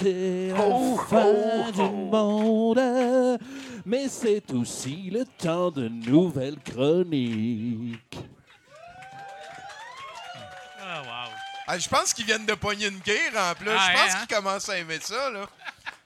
[0.00, 3.38] C'est la fin du monde,
[3.84, 8.18] mais c'est aussi le temps de nouvelles chroniques.
[10.80, 11.32] Ah, wow.
[11.66, 13.68] Ah, je pense qu'ils viennent de pogner une guerre en plus.
[13.70, 14.18] Ah, je pense hein?
[14.26, 15.46] qu'ils commencent à aimer ça, là.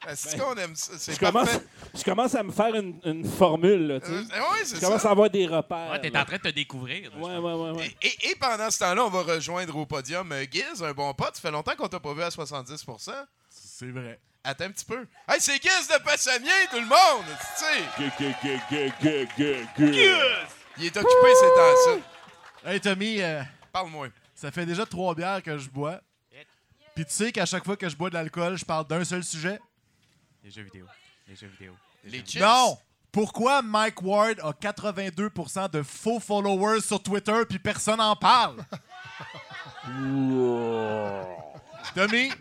[0.07, 0.93] Est-ce qu'on aime ça?
[0.97, 1.49] C'est Je commence,
[1.95, 4.13] je commence à me faire une, une formule, là, tu sais.
[4.13, 5.09] Euh, ouais, c'est Je commence ça.
[5.09, 5.91] à avoir des repères.
[5.91, 6.21] Ouais, t'es là.
[6.21, 7.11] en train de te découvrir.
[7.11, 7.91] là, Ouais, ouais, ouais, ouais.
[8.01, 11.13] Et, et- et pendant ce temps-là, on va rejoindre au podium euh, Giz, un bon
[11.13, 11.35] pote.
[11.35, 12.85] Ça fait longtemps qu'on t'a pas vu à 70
[13.49, 14.19] C'est vrai.
[14.43, 15.05] Attends un petit peu.
[15.27, 17.25] Hey, c'est Giz de Passamier, tout le monde!
[17.57, 17.83] Tu sais,
[20.77, 22.03] il est occupé ces temps-ci.
[22.65, 23.41] Hey, Tommy, euh,
[23.71, 24.07] Parle-moi.
[24.35, 25.99] ça fait déjà trois bières que je bois.
[26.95, 29.23] Puis tu sais qu'à chaque fois que je bois de l'alcool, je parle d'un seul
[29.23, 29.59] sujet?
[30.47, 30.85] Les jeux vidéo.
[31.27, 31.75] Les jeux vidéo.
[32.05, 32.41] Les chips?
[32.41, 32.77] Non!
[33.11, 38.63] Pourquoi Mike Ward a 82% de faux followers sur Twitter puis personne n'en parle?
[41.93, 42.31] Tommy,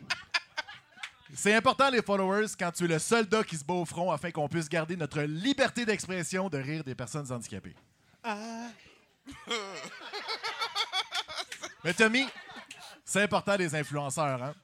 [1.34, 4.30] c'est important les followers quand tu es le soldat qui se bat au front afin
[4.30, 7.74] qu'on puisse garder notre liberté d'expression de rire des personnes handicapées.
[11.82, 12.24] Mais Tommy,
[13.04, 14.54] c'est important les influenceurs, hein?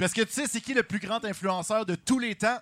[0.00, 2.58] Parce que tu sais, c'est qui le plus grand influenceur de tous les temps?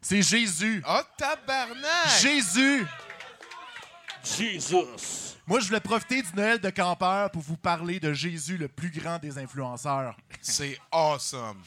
[0.00, 0.82] C'est Jésus.
[0.88, 2.08] Oh, tabarnak!
[2.22, 2.86] Jésus!
[4.24, 5.36] Jesus.
[5.46, 8.90] Moi, je voulais profiter du Noël de campeur pour vous parler de Jésus, le plus
[8.90, 10.16] grand des influenceurs.
[10.40, 11.62] C'est awesome.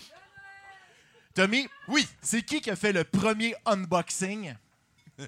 [1.36, 2.08] Tommy, Oui.
[2.22, 4.56] c'est qui qui a fait le premier unboxing?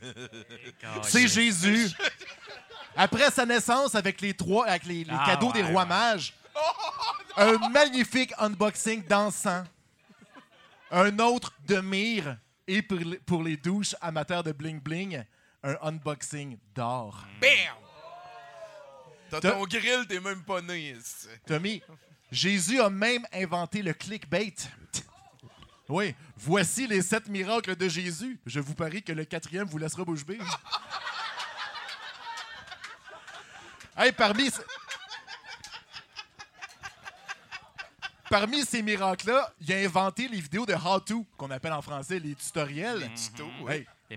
[1.04, 1.92] C'est Jésus.
[2.96, 5.88] Après sa naissance avec les trois, avec les, les Ah, cadeaux ouais, des rois ouais.
[5.90, 6.34] mages,
[7.38, 9.64] un magnifique unboxing dansant,
[10.92, 12.38] un autre de mire
[12.68, 15.24] et pour les, pour les douches amateurs de bling bling,
[15.64, 17.26] un unboxing d'or.
[17.42, 17.50] Bam!
[19.30, 20.96] T'as ton grill, t'es même pas né.
[21.48, 21.82] Tommy,
[22.32, 24.54] Jésus a même inventé le clickbait.
[25.90, 28.40] Oui, voici les sept miracles de Jésus.
[28.46, 30.40] Je vous parie que le quatrième vous laissera bouche bée.
[33.98, 34.50] hey, parmi...
[34.50, 34.62] ce-
[38.34, 42.34] Parmi ces miracles-là, il a inventé les vidéos de how-to, qu'on appelle en français les
[42.34, 42.98] tutoriels.
[42.98, 43.48] Les tutos,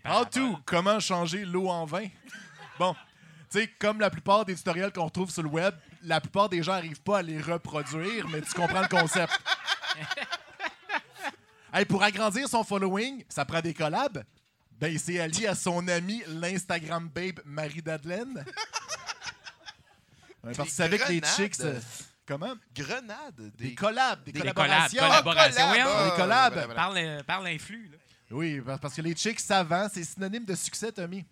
[0.06, 2.06] how to, comment changer l'eau en vin.
[2.78, 2.94] Bon,
[3.50, 6.62] tu sais, comme la plupart des tutoriels qu'on retrouve sur le web, la plupart des
[6.62, 9.38] gens n'arrivent pas à les reproduire, mais tu comprends le concept.
[11.74, 14.24] Hey, pour agrandir son following, ça prend des collabs.
[14.80, 18.46] Ben, il s'est allié à son ami, l'Instagram babe Marie-Madeleine.
[20.44, 21.58] Ouais, parce que les chicks.
[21.60, 21.80] euh,
[22.26, 22.54] comment?
[22.74, 23.52] Grenade.
[23.56, 25.00] Des collabs, des, Des collaborations.
[25.00, 25.70] collabs, collaborations.
[25.72, 26.04] Oui, hein?
[26.10, 26.52] Des collabs.
[26.52, 26.74] voilà, voilà.
[26.74, 27.88] Parle, euh, parle influx.
[27.90, 27.98] Là.
[28.30, 31.24] Oui, parce que les chicks savants, c'est synonyme de succès, Tommy.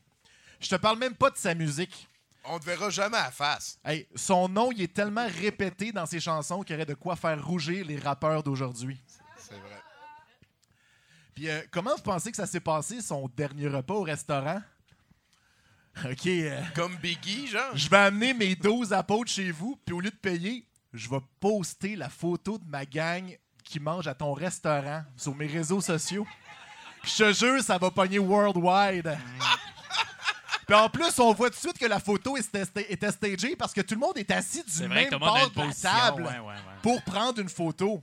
[0.60, 2.08] Je te parle même pas de sa musique.
[2.44, 3.78] On te verra jamais à face.
[3.84, 7.16] Hey, son nom, il est tellement répété dans ses chansons qu'il y aurait de quoi
[7.16, 9.00] faire rougir les rappeurs d'aujourd'hui.
[9.38, 9.80] C'est vrai.
[11.34, 14.60] Puis euh, comment vous pensez que ça s'est passé, son dernier repas au restaurant?
[16.04, 16.26] OK.
[16.26, 17.74] euh, Comme Biggie, genre.
[17.74, 21.20] je vais amener mes 12 apôtres chez vous, puis au lieu de payer, je vais
[21.40, 26.26] poster la photo de ma gang qui mange à ton restaurant sur mes réseaux sociaux.
[27.02, 29.18] Je te jure, ça va pogner worldwide.
[30.66, 33.74] Puis en plus, on voit tout de suite que la photo était, était stagée parce
[33.74, 36.54] que tout le monde est assis du même bord de la table Ouais, ouais, ouais.
[36.80, 38.02] pour prendre une photo.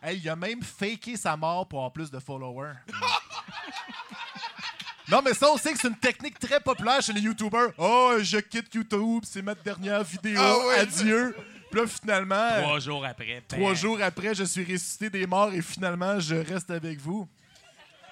[0.00, 2.74] Hey, il a même faké sa mort pour avoir plus de followers.
[5.08, 7.72] non, mais ça, on sait que c'est une technique très populaire chez les YouTubers.
[7.78, 10.40] Oh, je quitte YouTube, c'est ma dernière vidéo.
[10.40, 11.34] Ah Adieu.
[11.70, 13.42] Puis là, finalement, Trois jours après.
[13.46, 13.74] trois bam.
[13.74, 17.28] jours après, je suis ressuscité des morts et finalement, je reste avec vous.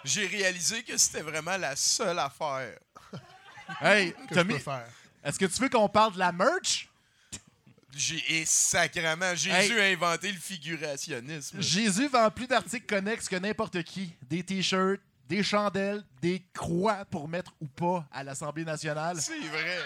[0.05, 2.79] J'ai réalisé que c'était vraiment la seule affaire.
[3.81, 4.55] Hey, Tommy,
[5.25, 6.89] est-ce que tu veux qu'on parle de la merch?
[7.97, 11.61] J'ai et sacrément, Jésus a inventé le figurationnisme.
[11.61, 14.13] Jésus vend plus d'articles connexes que n'importe qui.
[14.23, 19.17] Des t-shirts, des chandelles, des croix pour mettre ou pas à l'Assemblée nationale.
[19.21, 19.79] C'est vrai.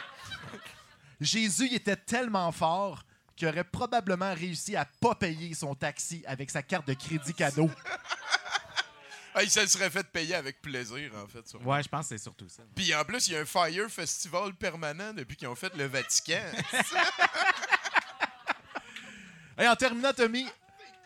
[1.20, 3.02] Jésus il était tellement fort
[3.40, 7.70] qu'il aurait probablement réussi à pas payer son taxi avec sa carte de crédit cadeau.
[9.32, 11.46] Ah, il se serait fait payer avec plaisir, en fait.
[11.46, 11.70] sûrement.
[11.70, 12.64] Ouais, je pense que c'est surtout ça.
[12.74, 15.84] Puis en plus, il y a un Fire Festival permanent depuis qu'ils ont fait le
[15.84, 16.42] Vatican.
[19.60, 20.48] Et en terminant, Tommy,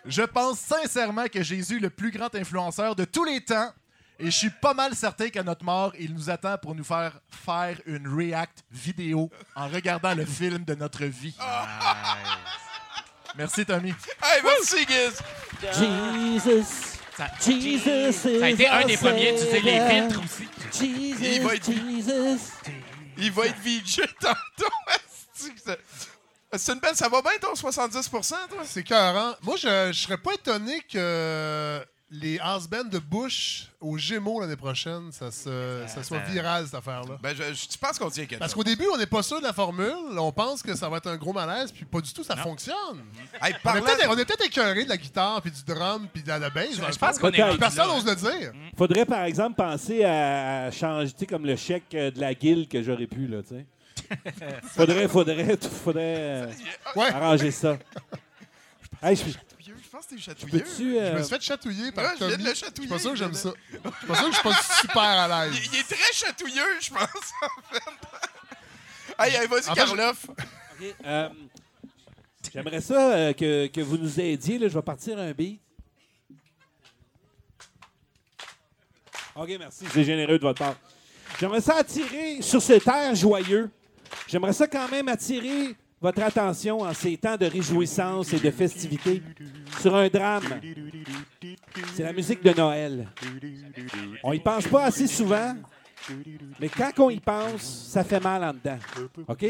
[0.07, 3.75] je pense sincèrement que Jésus le plus grand influenceur de tous les temps.
[4.19, 7.19] Et je suis pas mal certain qu'à notre mort, il nous attend pour nous faire
[7.45, 11.35] faire une react vidéo en regardant le film de notre vie.
[13.37, 13.91] Merci, Tommy.
[14.23, 15.19] hey, merci, Giz!
[15.73, 16.95] Jesus.
[17.17, 20.49] Ça, Jesus ça a été un des premiers à utiliser les filtres aussi.
[20.73, 22.53] Jesus, Il va être- Jesus.
[23.17, 24.73] Il va être VJ tantôt.
[26.57, 26.95] C'est une belle.
[26.97, 28.63] Ça va bien, ton 70% toi?
[28.65, 29.35] C'est écœurant.
[29.43, 34.57] Moi, je, je serais pas étonné que les house bands de Bush aux Gémeaux l'année
[34.57, 37.19] prochaine, ça, se, ça soit viral, cette affaire-là.
[37.21, 39.39] Ben, je, je- tu penses qu'on tient quelque Parce qu'au début, on n'est pas sûr
[39.39, 39.93] de la formule.
[40.19, 42.77] On pense que ça va être un gros malaise, puis pas du tout, ça fonctionne.
[43.43, 46.23] Hey, On est peut-être on est peut-être écœuré de la guitare, puis du drum, puis
[46.23, 46.69] de la bass.
[46.77, 48.53] Je, pense qu'on est Personne n'ose le dire.
[48.77, 52.69] Faudrait, par exemple, penser à changer, tu sais, comme le chèque euh, de la guilde
[52.69, 53.67] que j'aurais pu, là, tu sais.
[54.75, 56.47] faudrait, faudrait, faudrait euh,
[56.95, 57.09] Ouais.
[57.09, 57.77] arranger ça.
[59.03, 59.23] Hey, Je
[59.95, 60.59] pense que t'es chatouilleux.
[60.59, 60.93] peux-tu...
[60.93, 62.89] Je euh, me suis fait chatouiller par Ouais, je viens de le Je suis chatouiller,
[62.89, 63.51] pas sûr que j'aime ça.
[63.71, 65.63] Je suis pas sûr que je suis pas super à Il, l'aise.
[65.73, 67.83] il est très chatouilleux, je pense, en fait.
[69.21, 70.29] hey, hey, vas-y, En fait, Karloff.
[70.29, 71.29] OK, euh,
[72.53, 74.59] J'aimerais ça euh, que, que vous nous aidiez.
[74.59, 74.69] Là.
[74.69, 75.61] Je vais partir un beat.
[79.37, 79.85] OK, merci.
[79.93, 80.77] C'est généreux de votre part.
[81.39, 83.71] J'aimerais ça attirer sur cet air joyeux.
[84.29, 89.23] J'aimerais ça quand même attirer votre attention en ces temps de réjouissance et de festivité
[89.81, 90.61] sur un drame.
[91.95, 93.09] C'est la musique de Noël.
[94.23, 95.57] On y pense pas assez souvent,
[96.61, 98.79] mais quand on y pense, ça fait mal en dedans.
[99.27, 99.47] OK?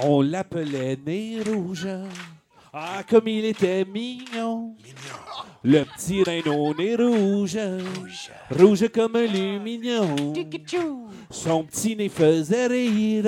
[0.00, 1.88] On l'appelait Nez Rouge.
[2.74, 4.74] Ah, comme il était mignon.
[5.62, 7.58] Le petit rhino nez rouge.
[8.50, 10.16] Rouge comme un lumignon.
[11.30, 13.26] Son petit nez faisait rire.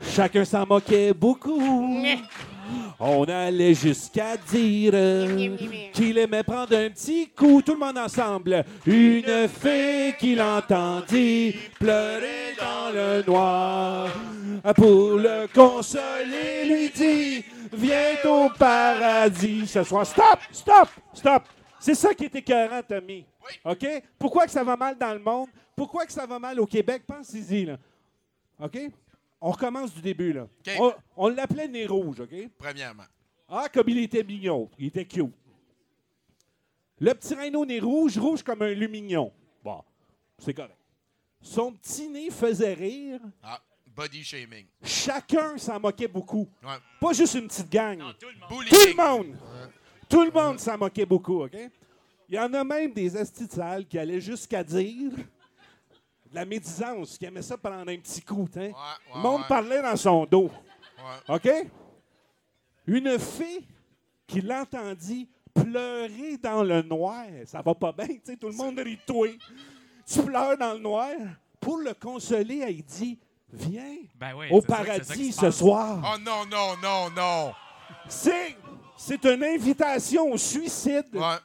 [0.00, 1.60] Chacun s'en moquait beaucoup.
[3.00, 4.94] On allait jusqu'à dire
[5.92, 8.64] qu'il aimait prendre un petit coup, tout le monde ensemble.
[8.86, 14.08] Une fée qu'il entendit pleurer dans le noir.
[14.76, 17.44] Pour le consoler, lui dit
[17.76, 20.06] Viens au paradis ce soir.
[20.06, 21.42] Stop, stop, stop.
[21.78, 23.26] C'est ça qui est écœurant, Tommy.
[23.64, 23.86] OK?
[24.18, 25.48] Pourquoi que ça va mal dans le monde?
[25.76, 27.02] Pourquoi que ça va mal au Québec?
[27.06, 27.78] Pensez-y, là.
[28.60, 28.78] OK?
[29.40, 30.46] On recommence du début, là.
[31.16, 32.34] On l'appelait Nez Rouge, OK?
[32.56, 33.04] Premièrement.
[33.48, 34.70] Ah, comme il était mignon.
[34.78, 35.32] Il était cute.
[36.98, 39.32] Le petit rhino nez rouge, rouge comme un lumignon.
[39.62, 39.82] Bon,
[40.38, 40.78] c'est correct.
[41.40, 43.20] Son petit nez faisait rire.
[43.42, 43.60] Ah,
[43.94, 44.66] body shaming.
[44.82, 46.48] Chacun s'en moquait beaucoup.
[46.62, 46.74] Ouais.
[47.00, 47.98] Pas juste une petite gang.
[48.18, 48.48] Tout le monde.
[48.48, 48.70] Bullying.
[48.70, 49.36] Tout le monde.
[50.08, 51.56] Tout le monde s'en moquait beaucoup, OK?
[52.28, 56.44] Il y en a même des astis de salles qui allaient jusqu'à dire de la
[56.44, 58.70] médisance, qui aimaient ça prendre un petit coup, hein?
[59.14, 60.50] Le monde parlait dans son dos.
[61.28, 61.48] OK?
[62.86, 63.64] Une fée
[64.26, 67.26] qui l'entendit pleurer dans le noir.
[67.46, 69.28] Ça va pas bien, tu sais, tout le monde rit de toi.
[70.06, 71.12] Tu pleures dans le noir.
[71.60, 73.18] Pour le consoler, elle dit
[73.56, 75.98] Viens Ben oui, au paradis ce soir.
[76.14, 77.52] Oh non, non, non, non.
[78.08, 78.56] C'est,
[78.96, 81.06] c'est une invitation au suicide.
[81.14, 81.36] Ouais.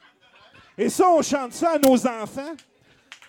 [0.76, 2.54] Et ça, on chante ça à nos enfants.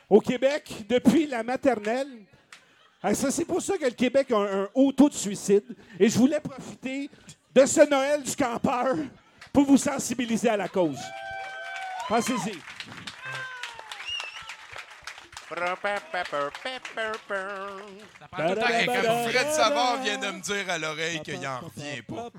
[0.09, 2.25] au Québec depuis la maternelle.
[3.03, 5.63] Ah, ça, c'est pour ça que le Québec a un, un haut taux de suicide.
[5.99, 7.09] Et je voulais profiter
[7.53, 8.95] de ce Noël du campeur
[9.53, 10.99] pour vous sensibiliser à la cause.
[12.07, 12.57] Pensez-y.
[18.19, 20.69] Ça prend tout le temps Hey, quelqu'un comme pour- Fred Savard vient de me dire
[20.69, 22.29] à l'oreille qu'il en revient pas.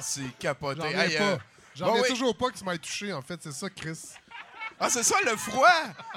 [0.00, 0.80] C'est capoté.
[0.82, 1.42] J'en Hey, euh, pas.
[1.74, 2.08] J'en bon, reviens oui.
[2.10, 3.40] toujours pas que tu m'aies touché, en fait.
[3.42, 3.98] C'est ça, Chris.
[4.84, 5.68] Ah, c'est ça, le froid!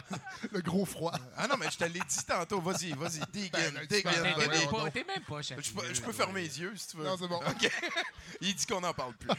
[0.51, 1.11] Le gros froid.
[1.37, 2.61] Ah non, mais je te l'ai dit tantôt.
[2.61, 5.53] Vas-y, vas-y, dig Ben, dig tu in, parles- T'es même pas- T'es même pas Je
[5.71, 7.03] peux, je peux fermer les yeux si tu veux.
[7.03, 7.37] Non, c'est bon.
[7.49, 7.71] OK.
[8.41, 9.29] Il dit qu'on n'en parle plus.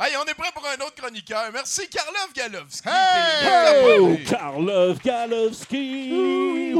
[0.00, 1.50] hey, on est prêt pour un autre chroniqueur.
[1.52, 2.88] Merci, Karlov Galovski.
[2.88, 3.98] Hey!
[4.00, 6.74] Oh, Karlov Galowski.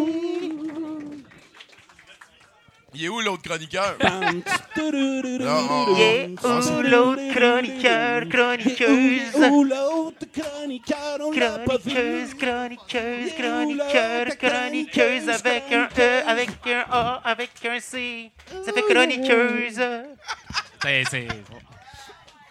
[2.94, 3.96] Il est où l'autre chroniqueur?
[4.76, 9.34] Il est où l'autre chroniqueur, chroniqueuse?
[9.50, 12.36] Où l'autre chroniqueur, on l'a pas Chroniqueuse, vu.
[12.36, 17.78] chroniqueuse, Il est où chroniqueur, chroniqueuse chroniqueuse, avec un E, avec un A, avec un
[17.80, 18.30] C.
[18.64, 19.80] Ça fait chroniqueuse.
[20.82, 21.28] C'est- c'est-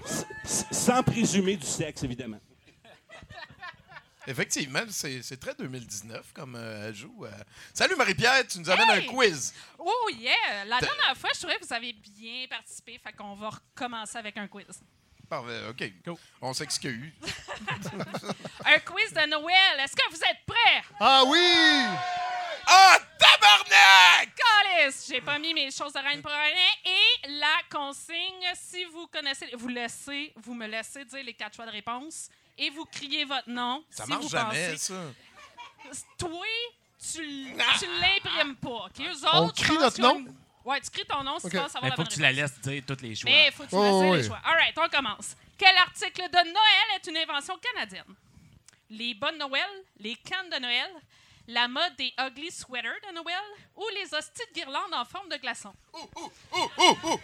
[0.06, 2.40] S- Sans présumer du sexe, évidemment.
[4.30, 7.24] Effectivement, c'est c'est très 2019 comme euh, ajout.
[7.26, 7.32] euh.
[7.74, 9.08] Salut Marie-Pierre, tu nous amènes Hey!
[9.08, 9.54] un quiz.
[9.80, 10.66] Oh yeah!
[10.66, 14.36] La dernière fois, je trouvais que vous avez bien participé, fait qu'on va recommencer avec
[14.38, 14.66] un quiz.
[15.30, 16.18] Parfait, OK.
[16.42, 17.12] On s'excuse.
[18.66, 19.80] Un quiz de Noël.
[19.80, 20.84] Est-ce que vous êtes prêts?
[21.02, 21.86] Ah oui!
[22.66, 24.34] Ah, tabarnak!
[24.36, 25.06] Calice!
[25.10, 26.70] J'ai pas mis mes choses de reine pour rien.
[26.86, 31.66] Et la consigne, si vous connaissez, vous laissez, vous me laissez dire les quatre choix
[31.66, 33.84] de réponse et vous criez votre nom.
[33.90, 35.02] Ça si marche vous jamais, pensez- ça.
[36.18, 36.46] Toi,
[37.00, 38.70] tu, tu l'imprimes pas.
[38.88, 39.00] OK?
[39.00, 40.20] Eux autres, On crie notre nom?
[40.20, 40.36] une-
[40.66, 42.20] Ouais, tu cries ton nom si tu penses avoir Mais la faut bonne que tu
[42.20, 42.42] la réponse.
[42.52, 43.32] laisses dire tous les choix.
[43.32, 44.18] Mais faut que tu Oh, laisses dire oui.
[44.18, 44.42] les choix.
[44.44, 45.36] All right, on commence.
[45.58, 48.14] Quel article de Noël est une invention canadienne?
[48.90, 50.92] Les bonnes Noël, les cannes de Noël,
[51.48, 53.42] la mode des ugly sweaters de Noël
[53.78, 55.74] ou les hosties de guirlandes en forme de glaçons?
[55.94, 57.20] Oh, oh, oh, oh, oh!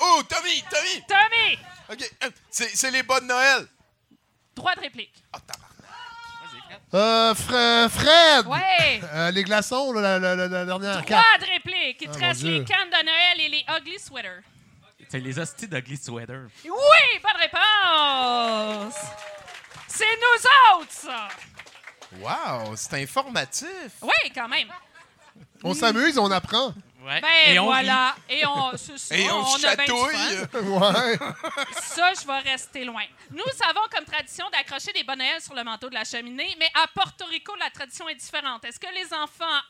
[0.00, 1.02] Oh, Tommy, Tommy!
[1.06, 1.58] Tommy!
[1.90, 3.66] OK, euh, c'est c'est les bonnes Noël.
[4.54, 5.12] Droit de réplique.
[5.32, 5.70] Ah, tabarnak.
[6.92, 8.46] Euh, Fre- Fred!
[8.46, 9.00] Ouais!
[9.12, 11.40] Euh, les glaçons, là, la, la- la- la dernière Droit carte.
[11.40, 11.98] de réplique.
[12.02, 12.58] Il te Ah, mon reste Dieu.
[12.58, 14.42] les cannes de Noël et les ugly sweaters.
[15.08, 16.46] C'est les hosties d'Ugly Sweater.
[16.64, 17.20] Oui!
[17.22, 18.94] Bonne réponse!
[19.88, 21.28] C'est nous autres, ça!
[22.20, 23.92] Wow, c'est informatif.
[24.02, 24.68] Oui, quand même.
[25.64, 26.72] On s'amuse, on apprend.
[27.02, 27.20] Ouais.
[27.20, 28.14] Ben Et on voilà.
[28.28, 28.72] Et on,
[29.10, 30.38] Et on, chatouille.
[30.54, 31.18] Ouais.
[31.80, 33.04] Ça, je vais rester loin.
[33.30, 36.70] Nous avons comme tradition d'accrocher des bonnes Noël sur le manteau de la cheminée, mais
[36.74, 38.64] à Porto Rico, la tradition est différente.
[38.64, 39.60] Est-ce que les enfants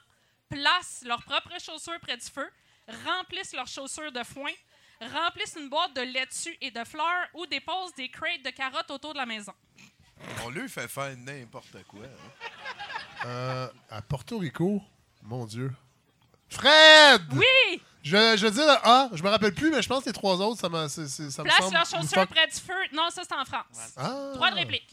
[0.48, 2.48] placent leurs propres chaussures près du feu,
[3.06, 4.50] remplissent leurs chaussures de foin,
[5.00, 9.12] remplissent une boîte de laitue et de fleurs ou déposent des crates de carottes autour
[9.12, 9.52] de la maison?
[10.44, 12.00] On lui fait faire n'importe quoi.
[12.04, 13.26] hein.
[13.26, 14.82] Euh, à Porto Rico,
[15.22, 15.72] mon Dieu.
[16.50, 17.22] Fred!
[17.32, 17.80] Oui!
[18.02, 20.36] Je, je veux dire A, je me rappelle plus, mais je pense que les trois
[20.40, 21.74] autres, ça, m'a- c'est- c'est- ça me semble.
[21.74, 22.72] leurs chaussures près du feu.
[22.92, 23.92] Non, ça, c'est en France.
[23.96, 24.32] Ah.
[24.34, 24.88] Droit de réplique.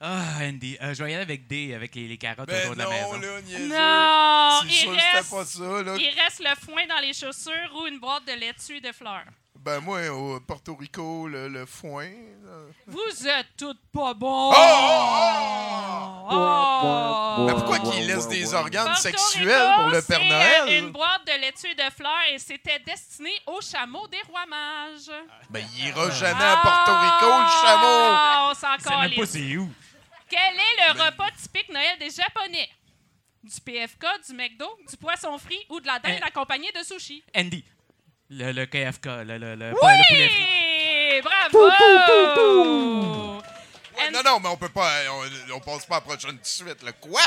[0.00, 0.76] Ah, Andy.
[0.82, 2.84] Euh, je vais y aller avec D, avec les, les carottes Ben autour de la
[2.86, 3.20] non, maison.
[3.20, 3.68] là, niaiseux.
[3.68, 4.58] Non!
[4.62, 5.96] C'est Il sûr que c'était reste, pas ça, là.
[5.96, 9.26] il reste le foin dans les chaussures ou une boîte de laitue et de fleurs.
[9.64, 12.06] Ben moi, au Porto Rico, le, le foin.
[12.44, 12.62] là.
[12.88, 14.50] Vous êtes toutes pas bons!
[14.52, 16.28] Oh!
[16.30, 17.44] Oh!
[17.46, 20.78] Mais pourquoi qu'ils laissent des organes Porto sexuels Rico, pour le Père c'est, Noël?
[20.84, 25.10] une boîte de laitue et de fleurs et c'était destiné au chameau des rois mages.
[25.50, 28.14] Ben, il ira jamais à Porto Rico, le chameau!
[28.14, 29.30] Ah, on s'en C'est même pas calisse.
[29.30, 29.70] c'est où.
[30.28, 32.68] Quel est le repas typique Noël des Japonais?
[33.44, 36.24] Du PFK, du McDo, du poisson frit ou de la dinde Eh.
[36.24, 37.22] accompagnée de sushi?
[37.36, 37.64] Andy.
[38.34, 40.44] Le, le KFK, le, le, le, le poulet frit.
[40.44, 41.20] Oui!
[41.22, 41.68] Bravo!
[43.98, 44.90] Ouais, non, non, mais on peut pas.
[45.10, 46.92] On, on passe pas à la prochaine suite, là.
[46.92, 47.20] Quoi?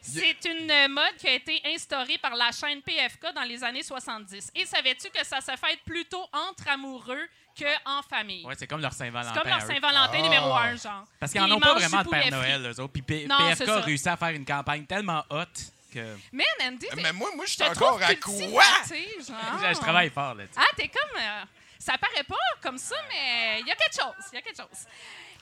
[0.00, 3.82] C'est une euh, mode qui a été instaurée par la chaîne PFK dans les années
[3.84, 4.50] 70.
[4.54, 7.28] Et savais-tu que ça se fête plutôt entre amoureux
[7.58, 8.44] qu'en famille?
[8.44, 9.32] Ouais, c'est comme leur Saint-Valentin.
[9.34, 9.60] c'est comme leur.
[9.62, 10.22] Saint-Valentin Ah.
[10.22, 11.04] numéro un, genre.
[11.20, 12.92] Parce qu'ils en Puis ont pas vraiment de Père Noël, eux autres.
[12.92, 15.44] Puis P- Non, PFK a réussi à faire une campagne tellement hot
[15.92, 16.16] que.
[16.32, 18.32] Mais Andy, t'es- Mais moi, moi, je suis encore à quoi?
[19.74, 20.58] Je travaille fort là-dessus.
[20.60, 21.20] Ah, t'es comme.
[21.20, 21.44] euh,
[21.78, 24.24] ça paraît pas comme ça, mais il y a quelque chose.
[24.32, 24.86] Il y a quelque chose.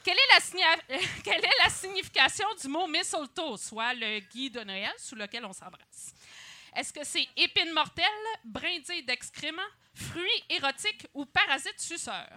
[0.03, 0.81] Quelle est, la signa-
[1.23, 5.53] Quelle est la signification du mot mistletoe, soit le gui de Noël sous lequel on
[5.53, 6.13] s'embrasse?
[6.75, 8.05] Est-ce que c'est épine mortelle,
[8.43, 9.61] brindille d'excréments,
[9.93, 12.29] fruit érotique ou parasite suceur?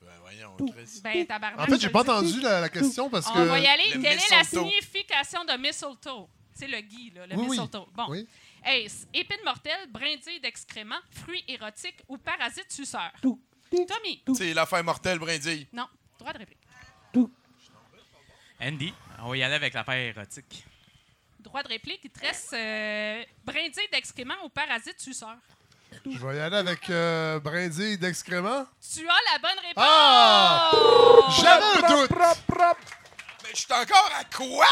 [0.00, 1.00] Ben, voyons, Chris.
[1.02, 1.60] Ben, tabarnak.
[1.60, 3.38] En fait, j'ai pas entendu la, la question parce que.
[3.38, 3.84] On va y aller.
[3.94, 6.28] Le Quelle est la signification de mistletoe?
[6.54, 7.58] C'est le gui, là, le Oui, oui.
[7.58, 7.86] mistletoe.
[7.92, 8.06] Bon.
[8.08, 8.26] Oui.
[8.64, 13.12] Est-ce épine mortelle, brindille d'excréments, fruit érotique ou parasite suceur?
[13.22, 14.22] Tommy.
[14.34, 15.66] C'est l'affaire mortelle, brindille.
[15.72, 15.86] Non.
[16.18, 16.58] Droit de réplique.
[18.60, 20.64] Andy, on va y aller avec l'affaire érotique.
[21.40, 25.36] Droit de réplique, il te reste euh, brindille d'excréments ou parasite suceur.
[26.08, 28.66] Je vais y aller avec euh, brindille d'excréments.
[28.94, 29.84] Tu as la bonne réponse!
[29.84, 30.70] Ah!
[31.40, 32.10] J'avais un doute.
[33.42, 34.66] Mais je suis encore à quoi?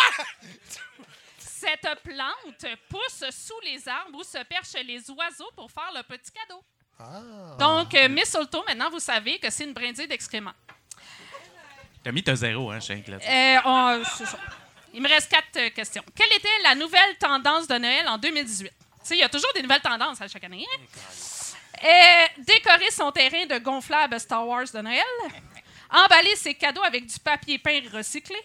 [1.38, 6.30] Cette plante pousse sous les arbres où se perchent les oiseaux pour faire le petit
[6.30, 6.62] cadeau.
[7.00, 7.56] Ah.
[7.58, 10.52] Donc, euh, Miss Solto, maintenant, vous savez que c'est une brindille d'excréments.
[12.04, 14.38] T'as mis ta zéro, hein, Shank, là Euh, on- c'est ça.
[14.92, 16.04] Il me reste quatre euh, questions.
[16.14, 18.70] Quelle était la nouvelle tendance de Noël en 2018?
[19.04, 20.64] Tu sais, il y a toujours des nouvelles tendances à chaque année.
[20.66, 20.80] hein?
[21.84, 25.02] Euh, décorer son terrain de gonflable Star Wars de Noël.
[25.90, 28.36] Emballer ses cadeaux avec du papier peint recyclé.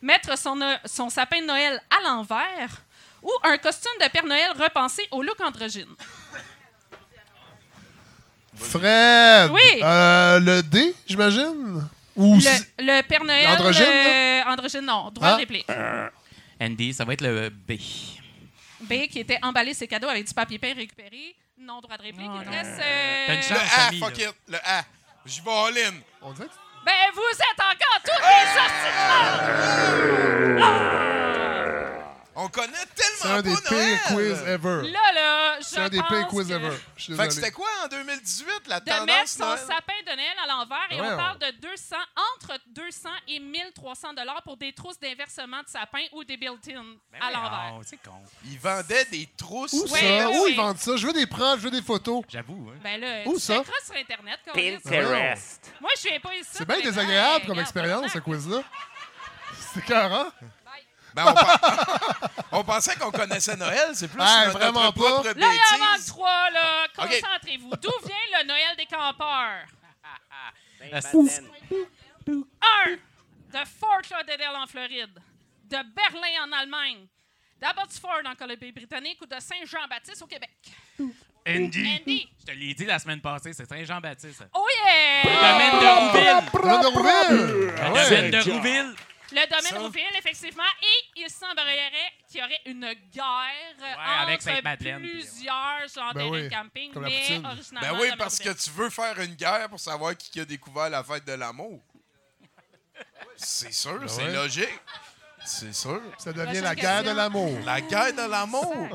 [0.00, 2.82] Mettre son, no- son sapin de Noël à l'envers.
[3.22, 5.94] Ou un costume de Père Noël repensé au look androgyne.
[8.56, 9.50] Fred.
[9.52, 9.80] Oui.
[9.82, 11.88] Euh, le D, j'imagine?
[12.16, 12.48] Ou si-
[12.78, 13.46] Le, le Père Noël.
[13.48, 15.10] Androgyne, euh, androgyne, non.
[15.10, 15.32] Droit Ah.
[15.34, 15.66] de réplique.
[16.60, 17.72] Andy, ça va être le B.
[18.82, 21.34] B qui était emballer ses cadeaux avec du papier peint récupéré.
[21.58, 22.26] Non, droit de réplique.
[22.40, 22.80] Il te reste.
[22.82, 24.24] euh, T'as une Le chance, A, Samy, fuck là.
[24.24, 24.34] it.
[24.48, 24.84] Le A.
[25.26, 25.94] J'y vais all-in.
[26.22, 26.52] On dirait que-
[26.84, 28.92] Ben, vous êtes encore tous des sorties
[31.28, 31.31] de
[32.34, 34.00] On connaît C'est tellement un des pas pires Noël.
[34.08, 34.90] quiz ever.
[34.90, 36.76] Là, là, je C'est un des pires pense quiz que ever.
[36.96, 37.30] Je suis Fait que désolé.
[37.46, 39.58] c'était quoi en 2018, la De mettre tendance son Noël?
[39.58, 41.96] sapin de Noël à l'envers et Ouais, on on- parle de 200,
[42.36, 46.82] entre 200 et 1300 dollars pour des trousses d'inversement de sapin ou des built-in
[47.20, 47.74] à l'envers.
[47.78, 48.12] Oh, c'est con.
[48.46, 49.74] Ils vendaient des trousses.
[49.74, 50.06] Où Ouais, ça?
[50.06, 50.50] ouais, Où ouais.
[50.52, 50.96] ils vendent ça?
[50.96, 52.24] Je veux des preuves, je veux des photos.
[52.30, 52.78] J'avoue, hein.
[52.82, 53.56] Ben là, Où tu ça?
[53.58, 54.40] checkeras sur Internet.
[54.54, 55.70] Pinterest.
[55.80, 56.48] Moi, je viens pas ici.
[56.52, 58.62] C'est bien mais, désagréable hey, comme regarde, expérience, ce quiz-là.
[59.74, 60.28] C'est carré.
[61.14, 65.10] Ben, on, pen- on pensait qu'on connaissait Noël, c'est plus Ah, notre, vraiment notre pas.
[65.22, 66.06] propre Là, il en manque bêtise.
[66.06, 66.84] trois, là.
[66.98, 67.04] OK.
[67.06, 67.70] Concentrez-vous.
[67.82, 69.66] D'où vient le Noël des campeurs?
[70.80, 71.00] Ben.
[72.26, 72.96] 1.
[73.52, 75.18] De Fort Lauderdale en Floride.
[75.64, 77.06] De Berlin en Allemagne.
[77.60, 80.50] d'Abbotsford en Colombie-Britannique ou de Saint-Jean-Baptiste au Québec.
[81.46, 81.98] Andy.
[82.00, 82.28] Andy.
[82.40, 84.44] Je te l'ai dit la semaine passée, c'est Saint-Jean-Baptiste.
[84.54, 85.22] Oh yeah!
[85.24, 86.44] Le domaine de Rouville.
[86.54, 87.66] Le domaine de Rouville!
[87.66, 88.94] Le Ah domaine de Rouville.
[89.32, 89.78] Le domaine Ça.
[89.78, 90.62] Rouville, effectivement.
[90.82, 91.90] Et il semblerait
[92.28, 96.48] qu'il y aurait une guerre euh, avec entre Sainte-Madeleine, puis, plusieurs genres Ben de oui,
[96.50, 97.80] camping, mais originalement...
[97.80, 101.02] Ben oui, parce que tu veux faire une guerre pour savoir qui a découvert la
[101.02, 101.80] fête de l'amour.
[103.36, 104.32] C'est sûr, c'est ouais.
[104.32, 104.80] logique.
[105.44, 106.00] C'est sûr.
[106.18, 107.58] Ça devient la guerre de l'amour.
[107.64, 108.88] La guerre de l'amour.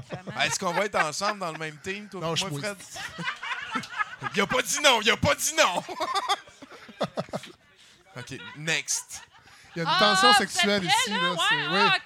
[0.44, 2.78] Est-ce qu'on va être ensemble dans le même team, toi Non, et moi, Fred?
[4.36, 5.84] Il a pas dit non, il a pas dit non.
[8.18, 9.22] OK, next.
[9.78, 11.10] Il y a une Ah, tension sexuelle ici.
[11.12, 11.18] là?
[11.22, 11.98] Là, Ouais, c'est- ah,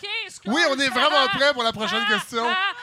[0.45, 0.61] oui.
[0.71, 2.43] On est vraiment prêts pour la prochaine Ah, question.
[2.45, 2.73] ah.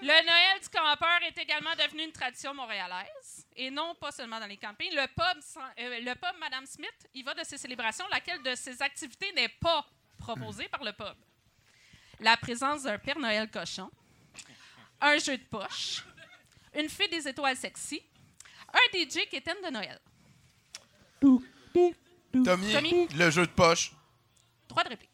[0.00, 4.46] Le Noël du campeur est également devenu une tradition montréalaise, et non pas seulement dans
[4.46, 4.92] les campings.
[4.94, 8.54] Le pub, sans- euh, le pub Madame Smith, il va de ces célébrations, laquelle de
[8.54, 9.84] ces activités n'est pas
[10.16, 11.16] proposée par le pub.
[12.20, 13.90] La présence d'un Père Noël cochon,
[15.00, 16.04] un jeu de poche,
[16.74, 18.00] une fée des étoiles sexy,
[18.72, 19.98] un DJ qui est de Noël.
[22.44, 23.08] Tommy, Tommy?
[23.08, 23.90] le jeu de poche.
[24.70, 25.10] Droit de réplique.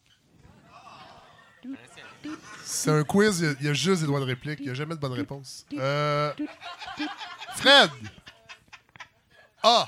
[2.63, 4.59] C'est un quiz, il y a- il y, a juste des doigts de réplique.
[4.59, 5.65] Il n'y a jamais de bonne réponse.
[5.73, 6.33] Euh,
[7.55, 7.89] Fred!
[9.63, 9.87] Ah!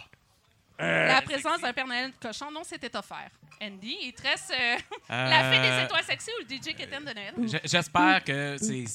[0.77, 3.29] La présence d'un Père Noël cochon, non, c'était offert.
[3.61, 4.77] Andy, il te reste euh,
[5.09, 7.59] la fée des Euh, étoiles sexy ou le DJ qui est de Noël?
[7.65, 8.85] J'espère que c'est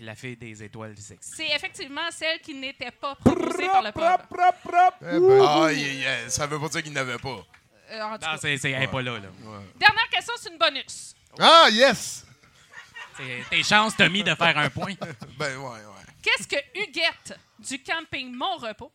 [0.00, 1.32] la fille des étoiles du sexe.
[1.36, 4.04] C'est effectivement celle qui n'était pas proposée par le pub.
[5.02, 7.44] Eh ben, Ah, ça veut pas dire qu'il n'avait pas.
[7.92, 8.38] Euh, en tout Non, cas.
[8.40, 9.12] c'est c'est- elle est pas là.
[9.18, 9.28] là.
[9.76, 11.14] Dernière question, c'est une bonus.
[11.38, 12.24] ah, yes!
[13.16, 14.94] C'est tes chances, Tommy, de faire un point.
[15.38, 16.02] Ben ouais, ouais.
[16.22, 18.90] Qu'est-ce que Huguette du camping Mon Repos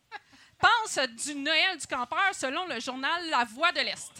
[0.58, 4.10] pense du Noël du campeur selon le journal La Voix de l'Est?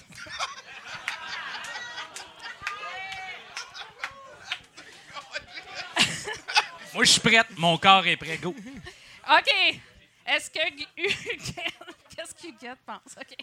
[6.95, 7.47] Moi, je suis prête.
[7.57, 8.39] Mon corps est prêt.
[8.39, 8.55] Go.
[9.31, 9.81] OK.
[10.27, 11.55] Est-ce que Gu- Huguette...
[12.19, 13.15] Qu'est-ce qu'Huguette pense?
[13.17, 13.37] OK.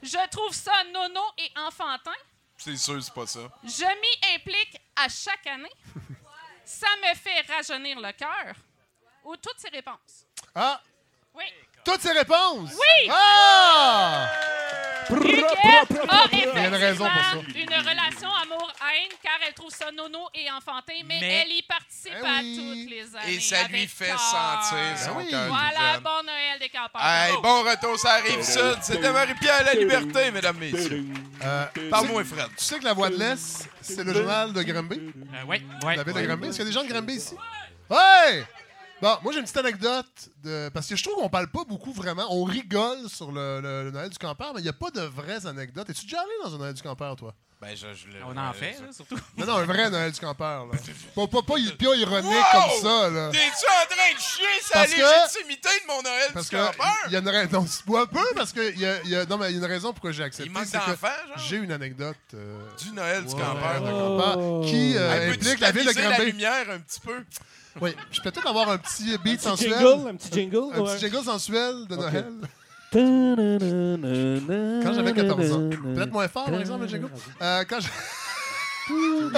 [0.00, 2.14] Je trouve ça nono et enfantin.
[2.56, 3.40] C'est sûr, c'est pas ça.
[3.64, 5.72] Je m'y implique à chaque année.
[6.64, 8.54] Ça me fait rajeunir le cœur.
[9.24, 10.26] Ou toutes ces réponses.
[10.54, 10.80] Ah!
[11.34, 11.44] Oui.
[11.84, 12.70] Toutes ces réponses!
[12.72, 13.10] Oui!
[13.10, 14.26] Ah!
[15.10, 15.44] Huguette
[16.08, 17.38] a Il y a une raison pour ça.
[17.38, 21.62] effectivement une relation amour-haine car elle trouve ça nono et enfantin, mais, Mais- elle y
[21.62, 22.84] participe Eh à oui.
[22.86, 23.34] toutes les années.
[23.34, 24.20] Et ça lui avec fait cœur.
[24.20, 25.30] sentir son Ben oui.
[25.30, 25.46] cœur.
[25.48, 27.02] Voilà, bon Noël des campeurs.
[27.04, 28.76] Hey, bon retour, ça arrive sud.
[28.82, 31.04] C'était Marie-Pierre La Liberté, mesdames, messieurs.
[31.42, 32.46] Euh, Parle-moi, Fred.
[32.56, 35.00] tu sais que La Voix de l'Est, c'est le journal de Granby?
[35.00, 35.96] Euh, ouais, ouais.
[35.96, 36.26] La ville de ouais.
[36.26, 36.48] Granby?
[36.48, 37.34] Est-ce qu'il y a des gens de Granby ici?
[37.88, 38.44] Ouais!
[39.02, 40.30] Bon, moi, j'ai une petite anecdote.
[40.42, 40.68] De...
[40.74, 42.26] Parce que je trouve qu'on parle pas beaucoup vraiment.
[42.30, 45.46] On rigole sur le, le- Noël du campeur, mais il n'y a pas de vraies
[45.46, 45.88] anecdotes.
[45.90, 47.34] Es-tu déjà allé dans un Noël du campeur, toi?
[47.60, 49.18] Ben, je, je le- On en fait, ça- là, surtout.
[49.36, 50.64] Non, non, un vrai Noël du campeur.
[50.64, 50.72] Là.
[51.14, 52.42] Pas, pas, pas, pas ironique Wow!
[52.52, 53.10] comme ça.
[53.10, 53.28] Là.
[53.30, 56.66] T'es-tu en train de chier sa Parce que- légitimité de mon Noël Parce du que
[56.66, 56.94] campeur?
[57.08, 57.66] il y a une raison.
[57.98, 59.58] Un peu, parce que il y a, il y a- non, mais il y a
[59.58, 60.48] une raison pourquoi j'ai accepté.
[60.48, 61.38] Il manque c'est que d'enfants, genre?
[61.50, 62.16] J'ai une anecdote.
[62.32, 63.80] euh, Du Noël du campeur.
[63.82, 66.24] de campeur qui euh, implique la ville de la Granby.
[66.32, 67.22] lumière un petit peu?
[67.82, 69.74] Oui, je peux peut-être avoir un petit beat Petit sensuel.
[69.78, 70.56] jingle, un petit jingle.
[70.74, 70.94] Un ouais.
[70.94, 71.96] petit jingle sensuel de.
[71.96, 72.32] Noël.
[72.92, 75.70] Quand j'avais 14 ans.
[75.70, 76.86] Peut-être moins fort, par exemple.
[77.40, 77.78] Euh, quand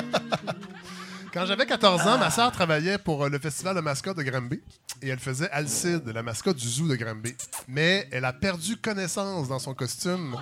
[1.33, 4.61] Quand j'avais 14 ans, ma sœur travaillait pour euh, le festival de mascotte de Granby
[5.01, 7.35] et elle faisait Alcide, la mascotte du zoo de Granby.
[7.69, 10.37] Mais elle a perdu connaissance dans son costume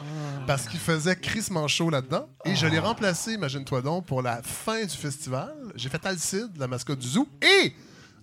[0.49, 2.29] parce qu'il faisait crissement chaud là-dedans.
[2.45, 5.55] Et je l'ai remplacé, imagine-toi donc, pour la fin du festival.
[5.77, 7.29] J'ai fait Alcide, la mascotte du zoo.
[7.41, 7.73] Et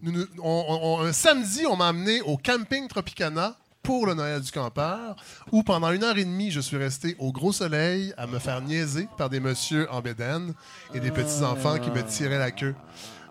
[0.06, 3.56] un samedi, on m'a amené au camping Tropicana
[3.88, 5.16] pour le Noël du campeur,
[5.54, 8.60] où pendant une heure et demie, je suis resté au gros soleil à me faire
[8.60, 10.54] niaiser par des messieurs en bédaine
[10.94, 12.76] et des petits-enfants qui me tiraient la queue.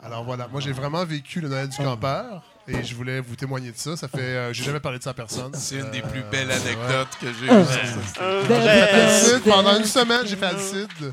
[0.03, 3.71] Alors voilà, moi j'ai vraiment vécu le Noël du campeur et je voulais vous témoigner
[3.71, 3.99] de ça.
[3.99, 5.53] Ça fait, euh, j'ai jamais parlé de ça à personne.
[5.53, 10.23] C'est une des Euh, plus belles anecdotes que j'ai eues vrai- Alcide pendant une semaine,
[10.25, 11.13] j'ai fait Alcide,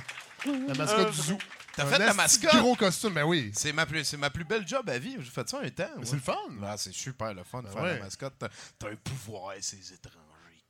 [0.69, 1.37] la mascotte du zoo.
[1.75, 2.55] T'as fait la esti mascotte?
[2.61, 3.51] gros costume, ben oui.
[3.55, 5.15] C'est ma, plus, c'est ma plus belle job à vie.
[5.19, 5.83] J'ai fait ça un temps.
[5.97, 6.03] Ouais.
[6.05, 6.33] c'est le fun.
[6.63, 7.93] Ah, c'est super le fun de Ben faire ouais.
[7.97, 8.33] la mascotte.
[8.37, 10.19] T'as, un pouvoir, ces étrangers,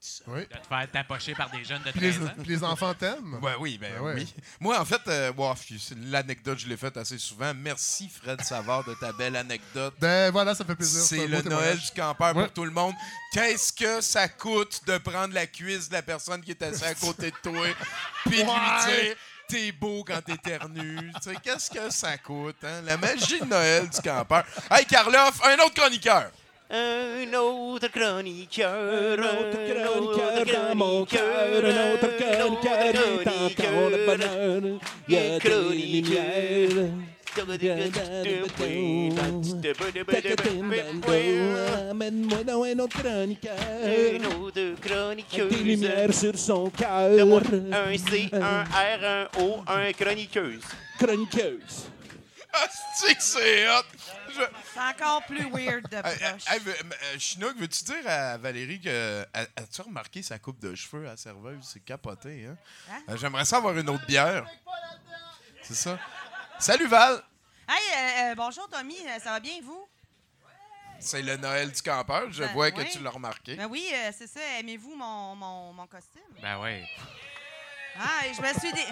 [0.00, 0.24] ça.
[0.28, 0.40] Oui.
[0.40, 2.32] De te faire tapocher par des jeunes de Puis les, 13 ans.
[2.38, 3.38] puis les enfants t'aiment.
[3.42, 4.14] Ouais, oui, ben, Ben ouais.
[4.14, 4.34] oui.
[4.60, 5.54] Moi, en fait, euh, wow,
[6.06, 7.52] l'anecdote, je l'ai faite assez souvent.
[7.54, 9.92] Merci, Fred Savard, de ta belle anecdote.
[10.00, 11.02] Ben voilà, ça fait plaisir.
[11.02, 12.44] C'est le Noël du campeur Ouais.
[12.44, 12.94] pour tout le monde.
[13.32, 16.94] Qu'est-ce que ça coûte de prendre la cuisse de la personne qui est assise à
[16.94, 17.66] côté de toi
[18.24, 18.44] puis de lui
[19.04, 19.16] dire
[19.48, 21.12] t'es beau quand t'éternues.
[21.22, 22.56] Tu sais, Qu'est-ce que ça coûte?
[22.64, 22.82] Hein?
[22.84, 24.44] La magie de Noël du campeur.
[24.70, 26.30] Hey, Karloff, un autre chroniqueur.
[26.70, 33.28] Un autre chroniqueur, Un autre un autre chroniqueur dans mon cœur, un autre chroniqueur, est
[33.28, 34.80] encore le bonheur.
[35.08, 36.90] Il y a des lumières.
[41.90, 43.56] Amène-moi dans un autre chroniqueur.
[43.58, 45.62] Un autre Avec des chroniqueuse.
[45.62, 46.90] lumières sur son cœur.
[46.92, 50.62] Un C, un R, un O, un chroniqueuse.
[50.98, 51.84] Chroniqueuse.
[52.56, 53.82] Ah, c'est que c'est hot.
[54.32, 54.40] Je-
[54.72, 56.44] C'est encore plus weird de proche.
[56.48, 59.22] hey, euh, Chinook, veux-tu dire à Valérie que.
[59.34, 61.58] a- As-tu remarqué sa coupe de cheveux à la serveuse?
[61.62, 62.56] C'est capoté, hein?
[62.90, 62.98] Hein?
[63.08, 64.46] Euh, J'aimerais ça avoir une autre bière.
[65.62, 65.98] C'est ça?
[66.64, 67.22] Salut Val!
[67.68, 69.86] Hey, euh, euh, bonjour Tommy, Euh, ça va bien vous?
[70.98, 72.30] C'est le Noël du campeur.
[72.32, 72.88] Je Ben, vois que oui.
[72.90, 73.54] tu l'as remarqué.
[73.56, 74.40] Ben oui, euh, c'est ça.
[74.60, 76.22] Aimez-vous mon, mon, mon costume?
[76.40, 76.88] Ben ouais.
[78.00, 78.86] Ah, je me suis dé-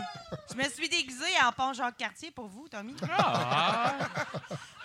[0.51, 2.95] je me suis déguisée en pont Jacques Cartier pour vous, Tommy.
[3.19, 3.95] Ah!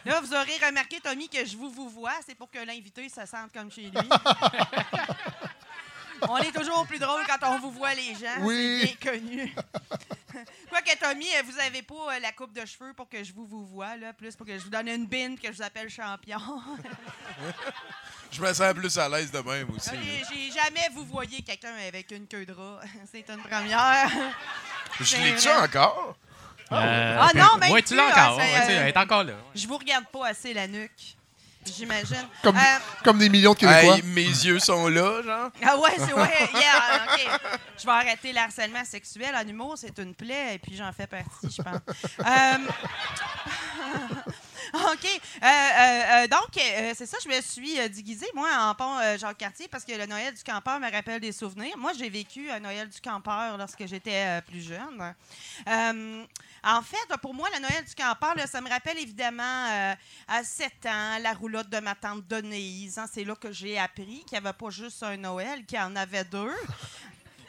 [0.05, 2.13] Là, vous aurez remarqué, Tommy, que je vous vous vois.
[2.25, 3.91] C'est pour que l'invité se sente comme chez lui.
[6.29, 8.41] on est toujours plus drôle quand on vous voit les gens.
[8.41, 8.81] Oui.
[8.81, 9.55] C'est bien connu.
[10.69, 13.45] Quoique, Tommy, euh, vous avez pas euh, la coupe de cheveux pour que je vous
[13.45, 15.89] vous vois, là, plus pour que je vous donne une bine que je vous appelle
[15.89, 16.39] champion.
[18.29, 19.89] Je me sens plus à l'aise de même aussi.
[20.29, 22.81] J'ai jamais vous voyez quelqu'un avec une queue de rat.
[23.09, 24.11] C'est une première.
[24.99, 26.17] Je l'ai-tu encore?
[26.71, 28.41] Euh, Ah non, même Ouais, tu plus, l'as ah, encore.
[28.41, 29.33] tu Elle est encore là.
[29.55, 31.16] Je vous regarde pas assez la nuque.
[31.75, 32.27] J'imagine.
[32.43, 32.61] Comme, Euh,
[33.03, 33.95] comme des millions de Québécois.
[33.97, 35.49] Hey, mes yeux sont là, genre.
[35.65, 36.49] Ah ouais, c'est ouais.
[36.53, 37.39] yeah, OK.
[37.79, 41.07] Je vais arrêter le harcèlement sexuel en humour, c'est une plaie, et puis j'en fais
[41.07, 41.79] partie, je pense.
[42.19, 42.57] Euh,
[44.73, 45.05] OK.
[45.05, 49.83] Euh, euh, euh, donc, c'est ça, je me suis déguisée, moi, en pont Jacques-Cartier, parce
[49.83, 51.77] que le Noël du campeur me rappelle des souvenirs.
[51.77, 55.13] Moi, j'ai vécu un Noël du campeur lorsque j'étais plus jeune.
[56.63, 59.95] En fait, pour moi, le Noël du campeur, ça me rappelle évidemment
[60.27, 62.97] à 7 ans, la roulotte de ma tante Denise.
[62.97, 63.05] hein.
[63.11, 65.95] c'est là que j'ai appris qu'il n'y avait pas juste un Noël, qu'il y en
[65.95, 66.53] avait deux.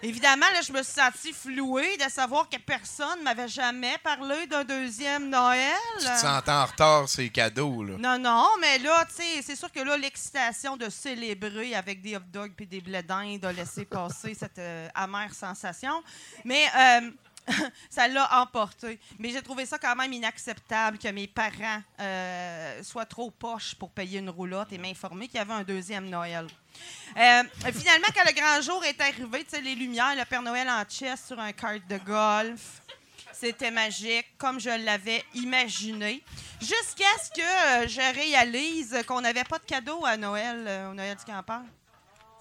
[0.02, 4.46] Évidemment, là, je me suis sentie flouée de savoir que personne ne m'avait jamais parlé
[4.46, 5.72] d'un deuxième Noël.
[5.98, 7.94] Tu te sentais en retard, c'est cadeau, là.
[7.98, 12.16] Non, non, mais là, tu sais, c'est sûr que là, l'excitation de célébrer avec des
[12.16, 16.02] hot dogs et des blés d'Inde a laissé passer cette euh, amère sensation.
[16.44, 17.10] Mais euh,
[17.90, 18.98] ça l'a emporté.
[19.18, 23.90] Mais j'ai trouvé ça quand même inacceptable que mes parents euh, soient trop poches pour
[23.90, 26.46] payer une roulotte et m'informer qu'il y avait un deuxième Noël.
[27.16, 27.42] Euh,
[27.72, 30.84] finalement, quand le grand jour est arrivé, tu sais, les lumières, le Père Noël en
[30.88, 32.82] chess sur un kart de golf.
[33.32, 36.22] C'était magique, comme je l'avais imaginé.
[36.60, 41.16] Jusqu'à ce que euh, je réalise qu'on n'avait pas de cadeau à Noël, au Noël
[41.16, 41.60] du campeur.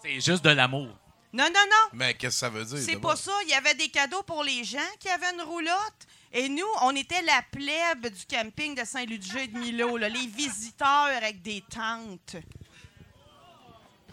[0.02, 0.90] C'est juste de l'amour.
[1.34, 1.90] Non, non, non.
[1.94, 2.78] Mais qu'est-ce que ça veut dire?
[2.78, 3.32] C'est pas ça.
[3.44, 6.08] Il y avait des cadeaux pour les gens qui avaient une roulotte.
[6.32, 11.10] Et nous, on était la plèbe du camping de Saint-Ludger de Milo, là, les visiteurs
[11.16, 12.36] avec des tentes.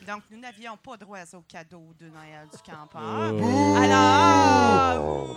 [0.07, 3.33] Donc, nous n'avions pas droit au cadeau de Noël du campeur.
[3.33, 3.77] Bouh!
[3.77, 4.99] Alors,
[5.29, 5.37] bouh,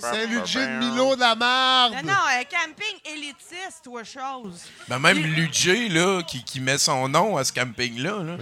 [0.00, 1.94] C'est Ludger de Milo de la marde.
[1.94, 4.60] non, non, un camping élitiste ou autre chose.
[4.88, 8.36] Ben, même Ludger, là, qui, qui met son nom à ce camping-là, là,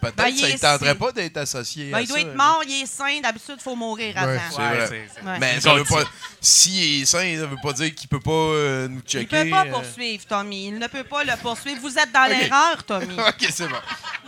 [0.00, 2.22] peut-être Ben, il ça ne est- tenterait pas d'être associé Ben, à il doit ça,
[2.22, 2.34] être là.
[2.34, 3.20] mort, il est sain.
[3.22, 4.32] D'habitude, il faut mourir avant.
[4.32, 5.24] Ouais, c'est.
[5.24, 5.38] Ouais.
[5.38, 6.02] Mais ça veut pas.
[6.40, 9.36] S'il est sain, ça veut pas dire qu'il peut pas euh, nous Il checker.
[9.38, 9.70] ne peut pas euh.
[9.70, 10.66] poursuivre, Tommy.
[10.66, 11.80] Il ne peut pas le poursuivre.
[11.80, 13.14] Vous êtes dans l'erreur, Tommy.
[13.18, 13.76] ok, c'est bon.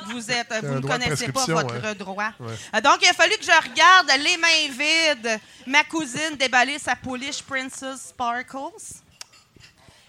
[0.06, 2.30] Vous êtes, vous ne connaissez pas votre droit.
[2.40, 2.80] Ouais.
[2.80, 7.42] Donc, il a fallu que je regarde les mains vides ma cousine déballer sa pouliche
[7.42, 9.02] Princess Sparkles.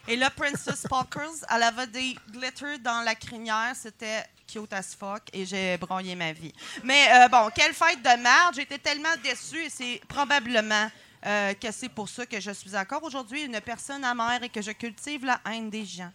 [0.08, 3.74] Et là, Princess Sparkles, elle avait des glitters dans la crinière.
[3.76, 6.54] C'était cute as fuck et j'ai broyé ma vie.
[6.84, 8.56] Mais euh, bon, quelle fête de merde.
[8.56, 10.90] J'étais tellement déçue et c'est probablement
[11.26, 14.62] euh, que c'est pour ça que je suis encore aujourd'hui une personne amère et que
[14.62, 16.12] je cultive la haine des gens.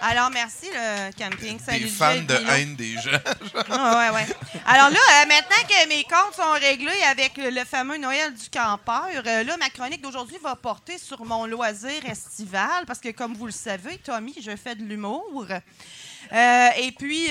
[0.00, 1.58] Alors, merci, le camping.
[1.58, 3.10] Salut, Des fans de haine des gens.
[3.70, 4.26] Ah, ouais, ouais.
[4.66, 9.08] Alors là, euh, maintenant que mes comptes sont réglés avec le, fameux Noël du campeur,
[9.26, 13.46] euh, là, ma chronique d'aujourd'hui va porter sur mon loisir estival parce que, comme vous
[13.46, 15.46] le savez, Tommy, je fais de l'humour.
[15.50, 17.28] Euh, et puis,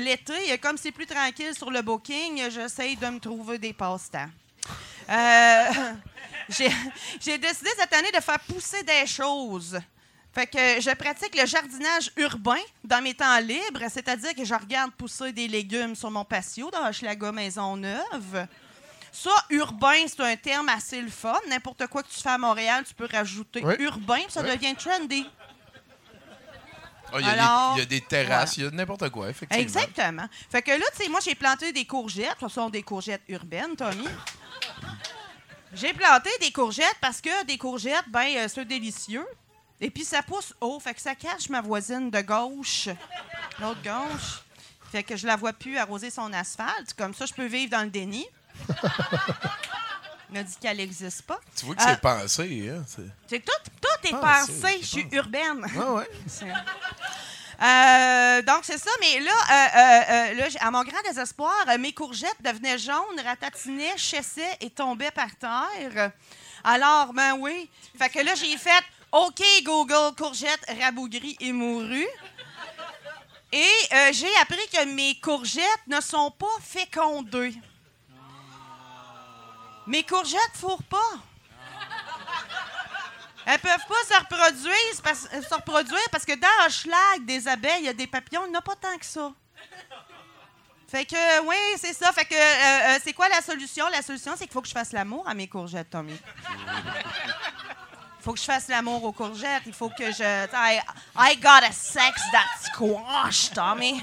[0.00, 4.30] l'été, comme c'est plus tranquille sur le booking, j'essaye de me trouver des passe-temps.
[6.48, 9.78] J'ai décidé cette année de faire pousser des choses.
[10.36, 14.92] Fait que je pratique le jardinage urbain dans mes temps libres, c'est-à-dire que je regarde
[14.92, 18.46] pousser des légumes sur mon patio dans Hochelaga Maisonneuve.
[19.10, 21.38] Ça, urbain, c'est un terme assez le fun.
[21.48, 23.76] N'importe quoi que tu fais à Montréal, tu peux rajouter Oui.
[23.78, 24.50] urbain, puis ça Oui.
[24.54, 25.26] devient trendy.
[27.10, 29.08] Ah, Il y, a des- Alors, il y a des terrasses, il y a n'importe
[29.08, 29.62] quoi, effectivement.
[29.62, 30.26] Exactement.
[30.50, 32.36] Fait que là, tu sais, moi, j'ai planté des courgettes.
[32.42, 34.06] Ce sont des courgettes urbaines, Tommy.
[35.72, 39.24] J'ai planté des courgettes parce que des courgettes, ben, euh, c'est délicieux.
[39.80, 40.80] Et puis, ça pousse haut.
[40.80, 42.88] Fait que ça cache ma voisine de gauche.
[43.60, 44.40] L'autre gauche.
[44.90, 46.94] Fait que je la vois plus arroser son asphalte.
[46.96, 48.26] Comme ça, je peux vivre dans le déni.
[50.34, 51.38] A dit qu'elle n'existe pas.
[51.56, 52.84] Tu vois que Euh, c'est pensé, hein?
[53.28, 54.78] c'est- tout, tout est pensé.
[54.82, 55.64] Je suis urbaine.
[55.78, 56.08] Ah ouais.
[57.62, 58.90] Euh, donc, c'est ça.
[59.00, 63.18] Mais là, euh, euh, euh, là, à mon grand désespoir, euh, mes courgettes devenaient jaunes,
[63.24, 66.10] ratatinaient, chessaient et tombaient par terre.
[66.64, 67.70] Alors, ben oui.
[67.98, 72.06] Fait que là, j'ai fait OK, Google, courgettes rabougries et mourues.
[73.52, 77.54] Et euh, j'ai appris que mes courgettes ne sont pas fécondées.
[79.86, 81.12] Mes courgettes fourrent pas.
[83.46, 87.84] Elles peuvent pas se reproduire parce, se reproduire parce que dans Hochelag, des abeilles, il
[87.84, 89.32] y a des papillons, il n'y en a pas tant que ça.
[90.88, 92.12] Fait que, oui, c'est ça.
[92.12, 93.86] Fait que, euh, euh, c'est quoi la solution?
[93.88, 96.18] La solution, c'est qu'il faut que je fasse l'amour à mes courgettes, Tommy.
[98.26, 99.62] Il faut que je fasse l'amour aux courgettes.
[99.66, 100.46] Il faut que je.
[100.52, 100.80] I,
[101.16, 104.02] I got a sex that squash, Tommy.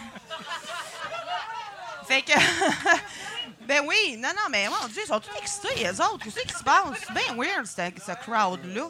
[2.08, 2.32] Fait que.
[3.68, 6.20] ben oui, non, non, mais mon Dieu, ils sont tous excités, les autres.
[6.24, 6.86] Qu'est-ce qui se passe?
[7.06, 8.88] C'est bien weird, ce, ce crowd-là.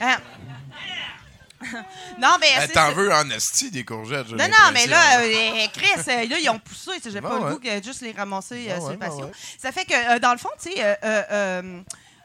[0.00, 0.16] Hein?
[2.18, 2.48] non, mais.
[2.56, 5.56] Eh, c'est T'en veux en esti des courgettes, j'ai Non, non, mais là, l'impression.
[5.56, 6.90] euh, Chris, euh, là, ils ont poussé.
[7.00, 7.48] J'ai Ben pas ouais.
[7.48, 9.30] le goût que juste les ramasser euh, Ben sur le patio.
[9.56, 10.98] Ça fait que, euh, dans le fond, tu sais,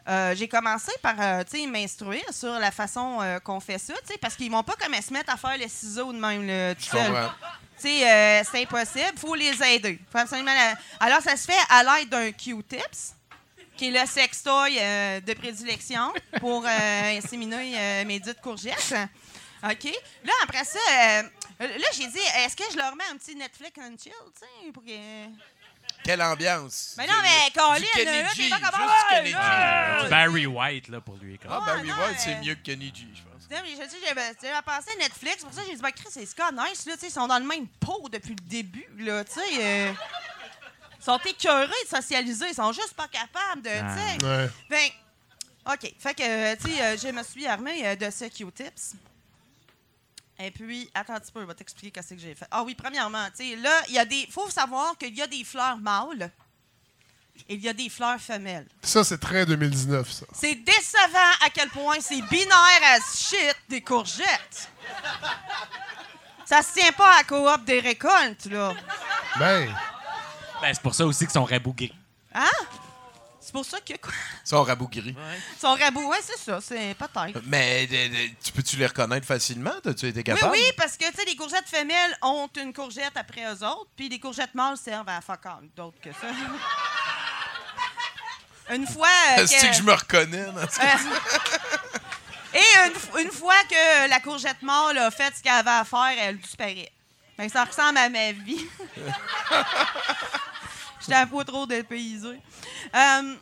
[0.07, 4.51] euh, j'ai commencé par euh, m'instruire sur la façon euh, qu'on fait ça, parce qu'ils
[4.51, 7.11] vont pas comme se mettre à faire les ciseaux de même, tout seul.
[8.03, 9.17] euh, c'est impossible.
[9.17, 9.99] faut les aider.
[10.11, 13.13] Faut absolument la- Alors, ça se fait à l'aide d'un Q-tips,
[13.77, 18.93] qui est le sextoy de prédilection pour inséminer mes dites courgettes.
[19.63, 19.91] OK?
[20.23, 20.79] Là, après ça,
[21.59, 24.71] là, j'ai dit, est-ce que je leur mets un petit Netflix and chill, tu sais,
[24.73, 24.89] pour que...
[26.09, 26.95] Quelle ambiance.
[26.97, 28.81] Mais non, mais Colin, là, t'es pas comme...
[28.81, 30.09] juste Ouais, Kenny G.
[30.09, 31.39] Barry White, là, pour lui.
[31.47, 33.47] Ah, Barry White, c'est mieux que Kenny G, je pense.
[33.51, 36.07] Non, mais je dis, j'avais j'avais pensé à Netflix, pour ça j'ai dit, ben, Chris,
[36.09, 38.87] c'est Scott Nice, là, tu sais, ils sont dans le même pot depuis le début,
[38.97, 39.41] là, tu sais.
[39.61, 39.93] euh,
[40.99, 44.25] ils sont écœurés de socialiser, ils sont juste pas capables de, tu sais.
[44.25, 44.49] Ouais.
[44.67, 44.89] Ben,
[45.73, 45.93] OK.
[45.99, 48.95] Fait que, euh, tu sais, euh, je me suis armée euh, de ce Q-tips.
[50.41, 52.47] Et puis, attends un petit peu, je vais t'expliquer qu'est-ce que j'ai fait.
[52.49, 54.27] Ah oui, premièrement, tu sais, là, il y a des.
[54.31, 56.31] faut savoir qu'il y a des fleurs mâles
[57.47, 58.67] et il y a des fleurs femelles.
[58.81, 60.25] Ça, c'est très 2019, ça.
[60.33, 64.69] C'est décevant à quel point c'est binaire as shit des courgettes.
[66.45, 68.73] Ça se tient pas à la coop des récoltes, là.
[69.37, 69.73] Ben.
[70.61, 71.93] Ben, c'est pour ça aussi qu'ils sont rabougris.
[72.33, 72.47] Hein?
[73.49, 73.93] C'est pour ça que.
[73.97, 74.11] quoi?
[74.45, 75.15] Ils sont rabougris.
[75.17, 76.07] Ils sont rabou.
[76.07, 77.41] Ouais, c'est ça, c'est peut-être.
[77.47, 79.73] Mais de- de- tu peux-tu les reconnaître facilement?
[79.81, 80.51] T'as-tu été Oui, capable?
[80.51, 84.07] oui, parce que, tu sais, les courgettes femelles ont une courgette après eux autres, puis
[84.07, 85.39] les courgettes mâles servent à fuck
[85.75, 86.27] d'autres que ça.
[88.75, 89.07] une fois.
[89.39, 90.97] euh, Est-ce que je me reconnais dans ce Euh,
[92.53, 96.13] Et une, une fois que la courgette mort a fait ce qu'elle avait à faire,
[96.19, 96.91] elle disparaît.
[97.35, 98.67] Fait que ça ressemble à ma vie.
[100.99, 102.39] J'étais un peu trop dépaysée.
[102.95, 103.35] Euh,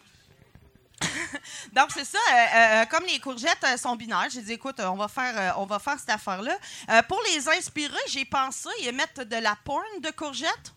[1.73, 2.17] Donc, c'est ça.
[2.33, 5.65] euh, euh, comme les courgettes euh, sont binaires, j'ai dit, écoute, on va faire, on
[5.65, 6.57] va faire cette affaire-là.
[7.03, 10.73] Pour les inspirer, j'ai pensé à mettre de la porn de courgettes.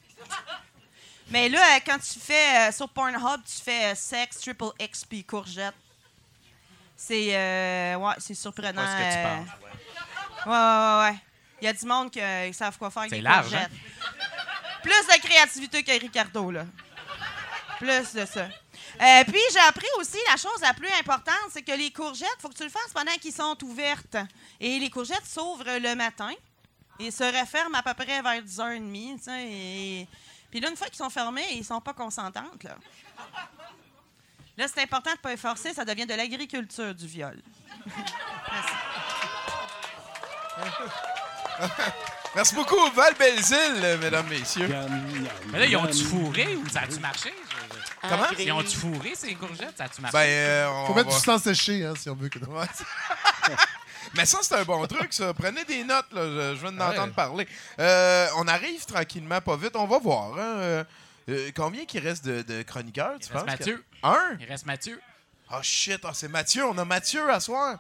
[1.31, 5.75] Mais là, quand tu fais sur Pornhub, tu fais euh, sex triple XP courgette.
[6.97, 8.83] C'est ouais, c'est surprenant.
[8.83, 10.47] Pas ce que tu penses.
[10.47, 11.19] Ouais, ouais, ouais, ouais.
[11.63, 12.21] Il y a du monde qui
[12.55, 13.71] savent quoi faire avec des large, courgettes.
[14.83, 16.67] Plus de créativité que Ricardo, là.
[17.79, 18.49] Plus de ça.
[19.01, 22.49] Euh, puis, j'ai appris aussi la chose la plus importante, c'est que les courgettes, faut
[22.49, 24.17] que tu le fasses pendant qu'ils sont ouvertes.
[24.59, 26.33] Et les courgettes s'ouvrent le matin
[26.99, 29.17] et se referment à peu près vers 10h30.
[29.17, 30.09] tu sais, Et...
[30.51, 32.65] Puis là, une fois qu'ils sont fermés, ils sont pas consentantes.
[32.65, 32.77] Là,
[34.57, 37.41] là c'est important de ne pas les forcer, ça devient de l'agriculture du viol.
[42.55, 44.69] beaucoup, Val Belzile, mesdames, messieurs.
[45.53, 47.33] Mais là, ils ont-tu fourré ou ça a-tu marché?
[48.03, 48.25] Comment?
[48.39, 49.77] Ils ont-tu fourré ces courgettes?
[49.77, 50.17] Ça a-tu marché?
[50.17, 52.39] Ben, euh, on Faut mettre va- du sang séché, hein, si on veut que.
[54.17, 55.33] Mais ça, c'est un bon truc, ça.
[55.35, 56.23] Prenez des notes, là.
[56.25, 57.47] Je, je viens d'entendre parler.
[57.79, 59.73] Euh, on arrive tranquillement, pas vite.
[59.77, 60.33] On va voir.
[60.39, 60.85] hein.
[61.29, 63.43] Euh, combien qu'il reste de, de chroniqueurs, tu Il penses?
[63.43, 63.85] reste Mathieu.
[64.03, 64.37] que- Un?
[64.41, 65.01] Il reste Mathieu.
[65.53, 66.65] Oh shit, ah, c'est Mathieu.
[66.65, 67.79] On a Mathieu à soir.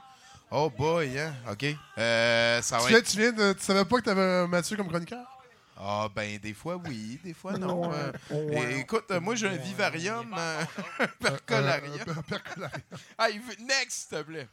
[0.50, 1.34] Oh boy, hein.
[1.50, 1.64] OK.
[1.98, 3.08] Euh, ça Tu va viens, être...
[3.08, 3.52] tu viens de.
[3.52, 5.24] Tu savais pas que t'avais un Mathieu comme chroniqueur?
[5.82, 7.18] Ah, ben, des fois, oui.
[7.24, 7.88] Des fois, non.
[7.88, 7.96] Ouais.
[8.32, 10.62] Euh, et- écoute, euh, moi, j'ai un vivarium, euh,
[10.98, 12.00] un percolarium.
[12.08, 12.80] Euh, un percolarium.
[13.18, 14.48] Ah, il veut- next, s'il te plaît.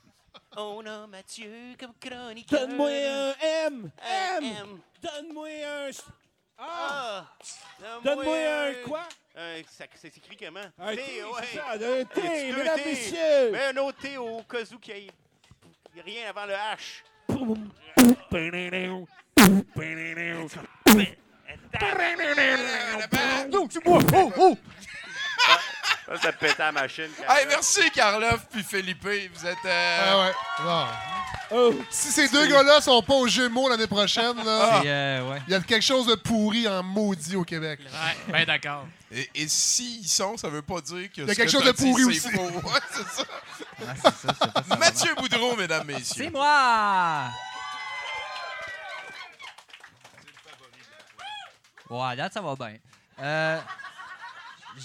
[0.56, 2.68] On a Mathieu comme chroniqueur.
[2.68, 3.34] Donne-moi un
[3.68, 3.92] M.
[4.02, 4.44] M.
[4.44, 4.68] M.
[5.02, 5.90] Donne-moi un.
[6.60, 7.26] Ah!
[8.04, 9.02] Donne-moi un quoi?
[9.36, 10.60] Un, ça, ça s'écrit comment?
[10.80, 11.46] Un T, T, ouais.
[11.54, 12.86] ça, un T, mesdames, T?
[12.86, 13.52] messieurs.
[13.52, 15.12] Mets un autre T au cas où qu'il y ait-
[15.98, 17.02] il y a rien avant le H.
[17.30, 17.58] Oh,
[24.38, 24.58] oh.
[26.06, 27.10] Ça, ça pète à la machine.
[27.28, 29.04] Hey, merci, Karloff puis Philippe.
[29.04, 29.58] Vous êtes...
[29.66, 30.34] euh, Ah ouais.
[31.50, 31.76] Bon.
[31.90, 35.42] Si ces deux gars-là sont pas aux Gémeaux l'année prochaine, là, C'est, euh, ouais.
[35.48, 37.80] il y a quelque chose de pourri en maudit au Québec.
[37.84, 38.86] Ouais, ben d'accord.
[39.12, 41.64] Et, et s'ils sont, ça veut pas dire que Il y a quelque que chose
[41.66, 42.20] de pourri aussi.
[42.20, 42.42] faux.
[42.42, 44.78] Ouais, c'est ça.
[44.78, 46.26] Mathieu Boudreau, mesdames, messieurs.
[46.26, 47.30] C'est moi!
[51.90, 52.78] Ouais, là, ça va bien.
[53.20, 53.60] Euh,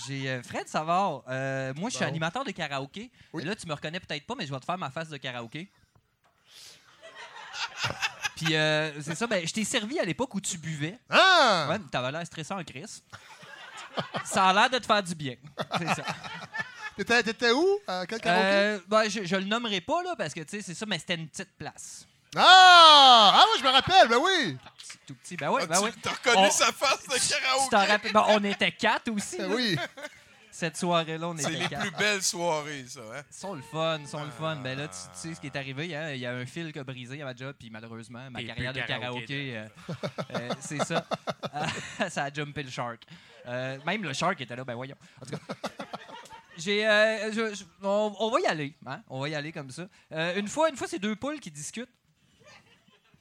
[0.06, 1.22] j'ai euh, Fred Savard.
[1.28, 2.08] euh, moi, je suis Bon.
[2.08, 3.10] animateur de karaoké.
[3.32, 3.44] Oui.
[3.44, 5.68] Là, tu me reconnais peut-être pas, mais je vais te faire ma face de karaoké.
[8.36, 10.96] Puis, euh, c'est ça, ben, je t'ai servi à l'époque où tu buvais.
[11.10, 11.66] Ah!
[11.70, 13.02] Ouais, t'avais l'air stressant en crise.
[14.24, 15.34] Ça a l'air de te faire du bien.
[15.78, 16.02] C'est ça.
[16.96, 17.78] T'étais, t'étais où?
[17.86, 18.46] À quel karaoké?
[18.48, 20.98] Euh, ben, je, je le nommerai pas, là, parce que, tu sais, c'est ça, mais
[20.98, 22.06] c'était une petite place.
[22.36, 23.32] Ah!
[23.34, 24.56] Ah oui, je me rappelle, ben oui!
[25.06, 25.90] Tout petit, ben oui, Ah, ben tu oui.
[26.02, 27.68] t'as reconnu On- sa face de Tu karaoké.
[27.70, 28.12] t'en rappelles?
[28.12, 29.38] Ben, on était quatre aussi.
[29.38, 29.76] Ben oui.
[30.50, 31.80] Cette soirée-là, on C'est était les quatre.
[31.80, 33.00] plus belles soirées, ça.
[33.00, 33.22] Hein?
[33.30, 34.56] Ils sont le fun, ils sont le fun.
[34.56, 36.10] Ben là, tu, tu sais ce qui est arrivé, hein?
[36.12, 38.46] il y a un fil qui a brisé à ma job, puis malheureusement, ma Et
[38.46, 39.68] carrière de plus karaoké, karaoké, euh,
[40.36, 41.06] euh, c'est ça.
[41.54, 43.02] Euh, ça a jumpé le shark.
[43.46, 44.96] Euh, même le shark était là, ben voyons.
[45.20, 45.54] En tout cas,
[46.56, 49.02] j'ai, euh, je- je- on, on va y aller, hein?
[49.08, 49.88] On va y aller comme ça.
[50.12, 51.90] Euh, une fois, une fois, c'est deux poules qui discutent.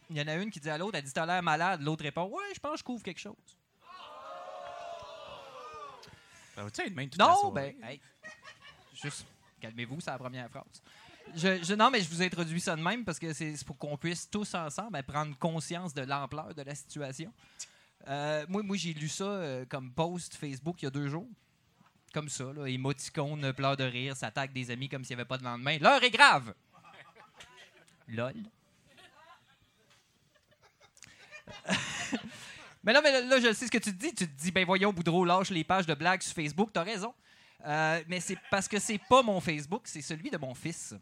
[0.10, 1.82] Il y en a une qui dit à l'autre, elle dit T'as l'air malade.
[1.82, 3.36] L'autre répond Ouais, je pense que je couvre quelque chose.
[6.56, 8.00] Ben, tu de même toute Non, ben, hey,
[9.02, 9.26] juste,
[9.62, 10.66] calmez-vous, c'est la première phrase.
[11.36, 13.78] Je, je- non, mais je vous introduis ça de même parce que c'est c'est pour
[13.78, 17.32] qu'on puisse tous ensemble ben, prendre conscience de l'ampleur de la situation.
[18.08, 21.28] Euh, moi, moi j'ai lu ça euh, comme post Facebook il y a deux jours.
[22.14, 25.38] Comme ça, là, émoticône, pleure de rire, s'attaque des amis comme s'il n'y avait pas
[25.38, 25.78] de lendemain.
[25.80, 26.54] L'heure est grave!
[28.08, 28.34] Lol.
[32.84, 34.14] mais non, mais là, je sais ce que tu te dis.
[34.14, 36.72] Tu te dis, ben voyons, Boudreau, lâche les pages de blagues sur Facebook.
[36.74, 37.14] T'as raison.
[37.66, 40.96] Euh, mais c'est parce que c'est pas mon Facebook, c'est celui de mon fils.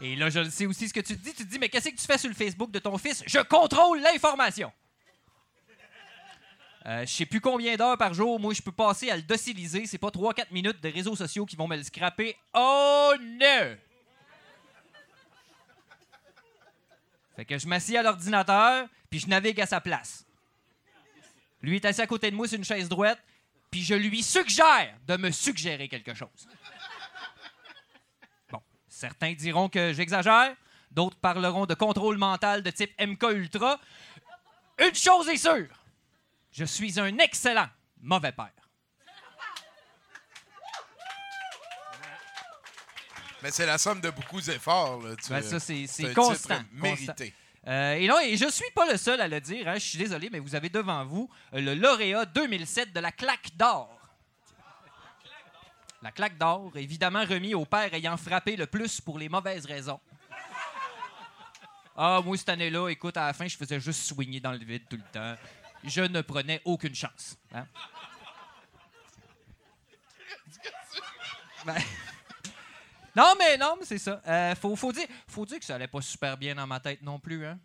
[0.00, 1.34] Et là, je sais aussi ce que tu te dis.
[1.34, 3.24] Tu te dis, mais qu'est-ce que tu fais sur le Facebook de ton fils?
[3.26, 4.72] Je contrôle l'information.
[6.88, 9.84] Euh, je sais plus combien d'heures par jour, moi, je peux passer à le dociliser.
[9.84, 12.34] C'est pas 3-4 minutes de réseaux sociaux qui vont me le scraper.
[12.54, 13.76] Oh non!
[17.36, 20.24] Fait que je m'assieds à l'ordinateur, puis je navigue à sa place.
[21.60, 23.22] Lui est assis à côté de moi sur une chaise droite,
[23.70, 26.48] puis je lui suggère de me suggérer quelque chose.
[28.50, 30.56] Bon, certains diront que j'exagère,
[30.90, 33.78] d'autres parleront de contrôle mental de type MK Ultra.
[34.78, 35.68] Une chose est sûre,
[36.58, 37.68] je suis un excellent
[38.00, 38.50] mauvais père.
[43.42, 45.00] Mais c'est la somme de beaucoup d'efforts.
[45.02, 45.14] là.
[45.14, 46.60] Tu- Ben, ça, c'est c'est constant.
[46.72, 47.32] mérité.
[47.68, 49.68] Euh, et non, et je suis pas le seul à le dire.
[49.68, 49.74] hein.
[49.74, 53.50] Je suis désolé, mais vous avez devant vous euh, le lauréat 2007 de la claque
[53.56, 53.94] d'or.
[56.02, 60.00] La claque d'or, évidemment remis au père ayant frappé le plus pour les mauvaises raisons.
[61.96, 64.84] Ah, moi, cette année-là, écoute, à la fin, je faisais juste soigner dans le vide
[64.88, 65.34] tout le temps.
[65.84, 67.36] Je ne prenais aucune chance.
[67.52, 67.66] hein.
[71.66, 71.74] Ben-
[73.16, 74.20] non, mais non, mais c'est ça.
[74.26, 77.18] Euh, faut, dire, faut dire que ça allait pas super bien dans ma tête non
[77.18, 77.58] plus, hein.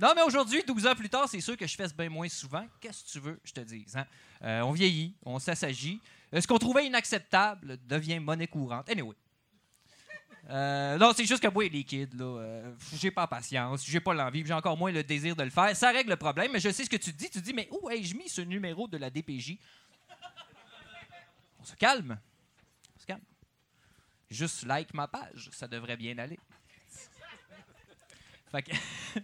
[0.00, 2.64] Non, mais aujourd'hui, 12 ans plus tard, c'est sûr que je fesse bien moins souvent.
[2.80, 3.96] Qu'est-ce que tu veux, je te dise?
[3.96, 4.06] hein?
[4.42, 6.00] Euh, on vieillit, on s'assagit.
[6.32, 8.88] Euh, ce qu'on trouvait inacceptable devient monnaie courante.
[8.88, 9.16] Anyway.
[10.50, 14.14] Euh, non, c'est juste que moi, les kids, là, euh, j'ai pas patience, j'ai pas
[14.14, 15.76] l'envie, j'ai encore moins le désir de le faire.
[15.76, 17.28] Ça règle le problème, mais je sais ce que tu dis.
[17.28, 19.58] Tu dis, mais où ai-je mis ce numéro de la DPJ?
[21.60, 22.18] On se calme.
[22.96, 23.20] On se calme.
[24.30, 26.38] Juste like ma page, ça devrait bien aller.
[28.50, 28.74] Fait que...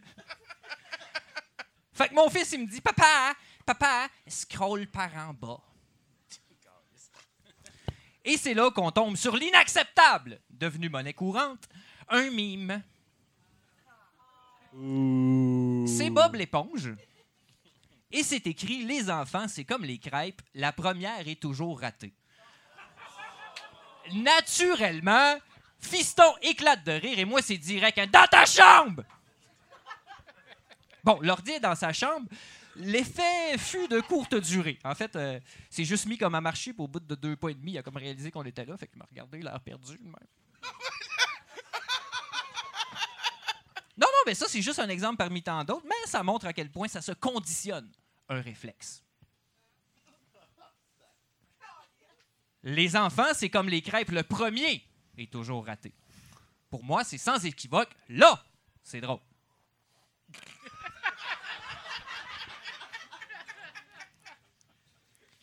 [1.94, 3.34] fait que mon fils, il me dit, papa,
[3.64, 5.60] papa, scroll par en bas.
[8.24, 11.68] Et c'est là qu'on tombe sur l'inacceptable, devenu monnaie courante,
[12.08, 12.82] un mime.
[15.86, 16.90] C'est Bob l'éponge.
[18.10, 22.12] Et c'est écrit Les enfants, c'est comme les crêpes, la première est toujours ratée.
[24.12, 25.36] Naturellement,
[25.78, 29.02] Fiston éclate de rire et moi, c'est direct Dans ta chambre
[31.02, 32.26] Bon, l'ordi est dans sa chambre.
[32.76, 34.78] L'effet fut de courte durée.
[34.84, 37.50] En fait, euh, c'est juste mis comme à marcher, puis au bout de deux pas
[37.50, 39.98] et demi, il a comme réalisé qu'on était là, fait qu'il m'a regardé, l'air perdu.
[40.02, 40.14] même.
[43.96, 46.52] Non, non, mais ça, c'est juste un exemple parmi tant d'autres, mais ça montre à
[46.52, 47.88] quel point ça se conditionne
[48.28, 49.04] un réflexe.
[52.64, 54.84] Les enfants, c'est comme les crêpes, le premier
[55.16, 55.92] est toujours raté.
[56.70, 57.90] Pour moi, c'est sans équivoque.
[58.08, 58.42] Là,
[58.82, 59.20] c'est drôle.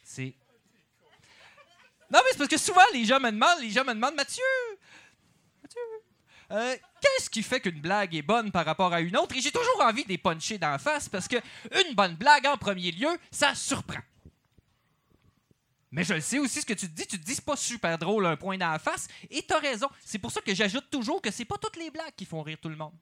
[0.04, 0.36] C'est.
[2.10, 4.44] Non, mais c'est parce que souvent, les gens me demandent, les gens me demandent, Mathieu,
[6.52, 9.36] euh, qu'est-ce qui fait qu'une blague est bonne par rapport à une autre?
[9.36, 11.38] Et j'ai toujours envie de puncher d'en face parce que
[11.88, 14.02] une bonne blague, en premier lieu, ça surprend.
[15.92, 17.06] Mais je le sais aussi ce que tu te dis.
[17.06, 19.08] Tu te dis c'est pas super drôle un point la face.
[19.30, 19.90] Et t'as raison.
[20.06, 22.58] C'est pour ça que j'ajoute toujours que c'est pas toutes les blagues qui font rire
[22.62, 22.94] tout le monde.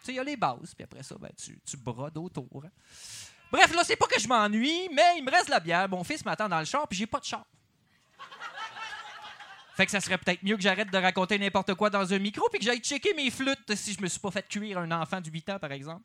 [0.00, 2.64] Tu sais, il y a les bases, puis après ça, ben, tu, tu brodes autour.
[2.64, 2.70] hein.
[3.52, 5.88] Bref, là, c'est pas que je m'ennuie, mais il me reste la bière.
[5.88, 7.44] Mon fils m'attend dans le char, puis j'ai pas de char.
[9.78, 12.48] Fait que ça serait peut-être mieux que j'arrête de raconter n'importe quoi dans un micro
[12.50, 15.20] puis que j'aille checker mes flûtes si je me suis pas fait cuire un enfant
[15.20, 16.02] du 8 ans, par exemple.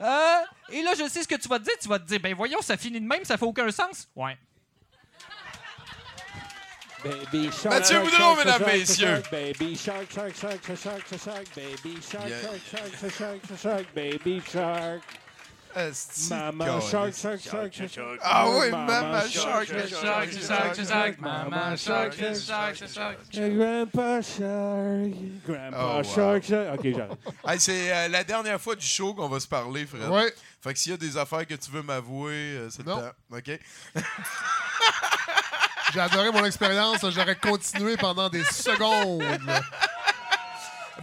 [0.00, 0.38] Euh,
[0.70, 1.74] et là, je sais ce que tu vas te dire.
[1.82, 4.08] Tu vas te dire, ben voyons, ça finit de même, ça fait aucun sens.
[4.16, 4.38] Ouais.
[7.04, 9.06] Baby shark, Mathieu shark, Boudreau, shark, mesdames, shark, messieurs.
[9.06, 12.40] shark, Baby shark, shark, shark, shark, shark, shark, shark, baby shark, Yeah.
[12.42, 15.02] shark, shark, shark, shark, shark, baby shark.
[15.74, 16.90] Mama calice.
[16.90, 18.18] shark, shark, shark, shark, shark.
[18.22, 23.18] Ah oui, Mama Mama Shark, shark, shark, shark, shark, Mama shark, shark, shark, shark.
[23.32, 25.12] Grandpa shark,
[25.46, 26.78] grandpa Oh, shark, shark.
[26.78, 27.60] Ok, j'arrête.
[27.60, 30.08] C'est euh, la dernière fois du show qu'on va se parler, Fred.
[30.08, 30.32] Ouais.
[30.62, 32.98] Fait que s'il y a des affaires que tu veux m'avouer, euh, c'est le Non.
[33.00, 33.36] temps.
[33.36, 33.50] OK?
[35.92, 36.98] J'ai adoré mon expérience.
[37.10, 39.22] J'aurais continué pendant des secondes.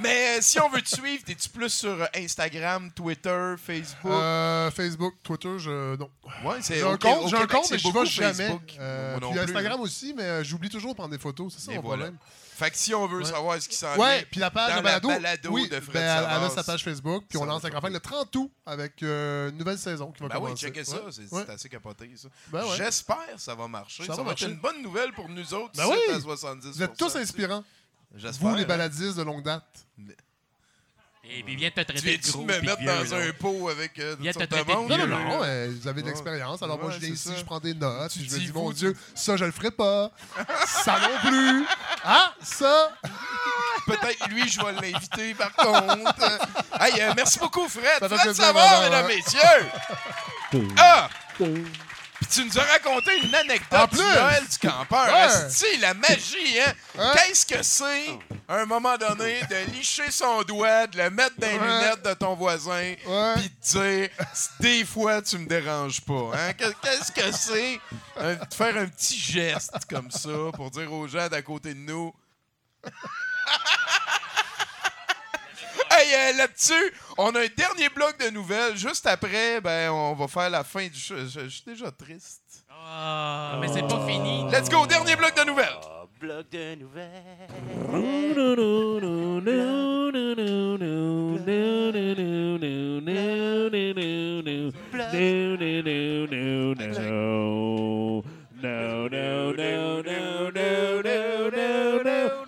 [0.02, 4.12] Mais euh, si on veut te suivre, t'es-tu plus sur euh, Instagram, Twitter, Facebook?
[4.12, 5.96] Euh, Facebook, Twitter, je.
[5.96, 6.10] Non.
[6.44, 8.60] Ouais, c'est J'ai un compte, j'ai un compte, mais je vais jamais.
[8.80, 9.40] Euh, puis.
[9.40, 11.54] Instagram aussi, mais j'oublie toujours de prendre des photos.
[11.56, 12.06] C'est ça mon voilà.
[12.06, 12.18] problème.
[12.58, 13.26] Fait que si on veut Ouais.
[13.26, 15.80] savoir ce qui s'en Ouais, puis la page dans de balado, la balado oui, de
[15.80, 18.36] Fred ben, elle, elle a sa page Facebook, puis on lance la campagne le 30
[18.36, 20.66] août avec euh, une nouvelle saison qui va Ben oui, commencer.
[20.66, 21.12] checkez ça, Ouais.
[21.12, 21.48] c'est Ouais.
[21.52, 22.30] assez capoté, ça.
[22.48, 22.64] Ben.
[22.76, 24.08] J'espère que ça va marcher.
[24.08, 25.98] Ça Ça, va être une bonne nouvelle pour nous autres, Ben oui.
[26.16, 27.64] à 70 Vous êtes tous inspirants.
[28.16, 28.50] J'espère.
[28.50, 29.86] Vous, les baladistes de longue date.
[31.30, 33.26] Et puis viens te traiter Tu de gros me puis mettre vieux, dans là.
[33.26, 34.90] un pot avec euh, de traiter de monde?
[34.90, 36.64] Non, non, non, euh, vous avez de l'expérience.
[36.64, 37.36] Alors moi, je viens ici, ça.
[37.36, 39.72] je prends des notes, Tu puis je me dis, mon Dieu, ça, je le ferai
[39.72, 40.12] pas.
[40.66, 41.66] ça non plus.
[42.06, 42.94] Ah, ça.
[43.86, 46.40] Peut-être lui, je vais l'inviter par contre.
[46.80, 48.00] Hey, euh, merci beaucoup, Fred.
[48.00, 49.08] Ça Fred Savard, mesdames, hein.
[49.08, 50.62] messieurs.
[50.78, 51.10] Ah!
[52.30, 54.04] Tu nous as raconté une anecdote En du plus!
[54.04, 55.06] Noël du campeur.
[55.06, 55.12] Ouais.
[55.22, 56.74] Asti, la magie, hein?
[57.00, 57.14] Hein?
[57.16, 58.10] Qu'est-ce que c'est,
[58.48, 61.66] à un moment donné, de licher son doigt, de le mettre dans les Ouais.
[61.82, 62.94] lunettes de ton voisin,
[63.36, 64.10] puis de dire,
[64.60, 66.32] des fois, tu me déranges pas.
[66.36, 66.54] Hein?
[66.54, 67.80] Que- Qu'est-ce que c'est
[68.20, 72.14] de faire un petit geste comme ça pour dire aux gens d'à côté de nous,
[76.00, 78.78] Hey, euh, là-dessus, on a un dernier bloc de nouvelles.
[78.78, 81.16] Juste après, ben, on va faire la fin du show.
[81.18, 82.66] Je, je suis déjà triste.
[82.70, 84.46] Ah, mais c'est pas fini.
[84.52, 85.80] Let's go, dernier bloc de nouvelles.
[86.20, 87.48] Bloc de nouvelles.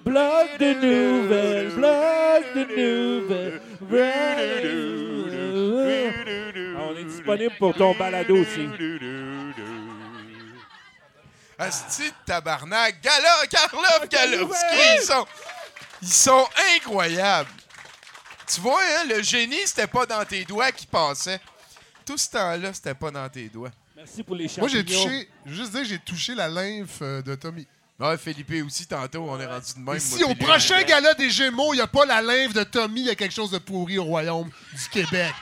[0.10, 2.64] Bloc de nouvelles, bloc de
[3.90, 4.70] nouvelles.
[6.78, 8.68] On est disponible pour ton balado aussi.
[11.58, 13.02] Asti de tabarnak.
[13.02, 14.64] Gala, Karlov, Galowski,
[14.98, 15.26] ils sont,
[16.02, 17.50] ils sont incroyables.
[18.48, 21.40] Tu vois, hein, le génie, c'était pas dans tes doigts qui passait.
[22.06, 23.72] Tout ce temps-là, c'était pas dans tes doigts.
[23.96, 25.04] Merci pour les Moi, j'ai champignons.
[25.04, 27.68] touché, je veux juste dire, j'ai touché la lymphe euh, de Tommy.
[28.00, 29.96] Ouais, Philippe aussi, tantôt, on est rendu de même.
[29.96, 32.64] Et si moi, au prochain gala des Gémeaux, il n'y a pas la lymphe de
[32.64, 35.34] Tommy, il y a quelque chose de pourri au royaume du Québec.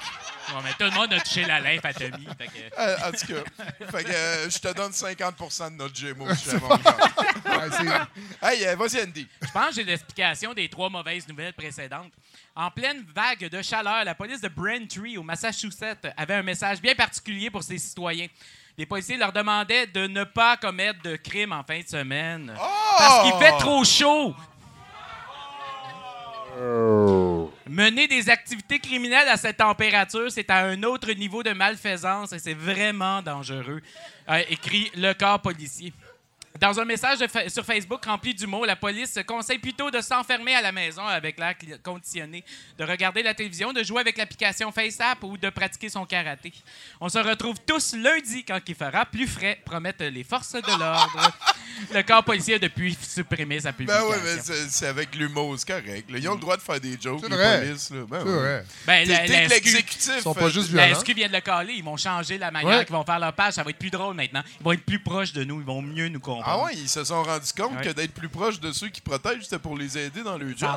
[0.50, 2.26] Bon, mais tout le monde a touché la lymphe à Tommy.
[2.38, 5.96] fait que- Euh, en tout cas, fait que, euh, je te donne 50% de notre
[5.96, 6.34] Gémeaux.
[6.36, 8.06] si jamais on gagne.
[8.42, 9.28] hey, euh, vas-y, Andy.
[9.42, 12.12] Je pense que j'ai l'explication des trois mauvaises nouvelles précédentes.
[12.56, 16.96] En pleine vague de chaleur, la police de Braintree, au Massachusetts, avait un message bien
[16.96, 18.28] particulier pour ses citoyens.
[18.80, 22.54] Les policiers leur demandaient de ne pas commettre de crimes en fin de semaine.
[22.56, 24.36] Parce qu'il fait trop chaud.
[27.68, 32.40] Mener des activités criminelles à cette température, c'est à un autre niveau de malfaisance et
[32.40, 33.82] c'est vraiment dangereux,
[34.48, 35.92] écrit le corps policier.
[36.60, 40.62] Dans un message fa- sur Facebook rempli d'humour, la police conseille plutôt de s'enfermer à
[40.62, 42.44] la maison avec l'air conditionné,
[42.78, 46.54] de regarder la télévision, de jouer avec l'application FaceApp ou de pratiquer son karaté.
[47.00, 51.32] On se retrouve tous lundi quand il fera plus frais, promettent les forces de l'ordre.
[51.94, 54.10] Le corps policier a depuis supprimé sa Ben publication.
[54.10, 56.10] oui, mais c'est avec l'humour, c'est correct.
[56.10, 56.18] là.
[56.18, 57.60] Ils ont le droit de faire des jokes, C'est les vrai.
[57.68, 57.92] polices.
[57.92, 57.98] Là.
[58.10, 58.66] Ben vrai.
[58.88, 60.12] Ben, la- la l'exécutif.
[60.18, 61.00] Ils sont euh, pas juste La violents.
[61.02, 61.74] SQ vient de le caler.
[61.74, 62.86] Ils vont changer la manière Ouais.
[62.86, 63.54] qu'ils vont faire leur page.
[63.54, 64.42] Ça va être plus drôle maintenant.
[64.60, 65.60] Ils vont être plus proches de nous.
[65.60, 66.47] Ils vont mieux nous comprendre.
[66.48, 67.84] Ah ouais, ils se sont rendus compte Ouais.
[67.84, 70.72] que d'être plus proche de ceux qui protègent, c'était pour les aider dans le job.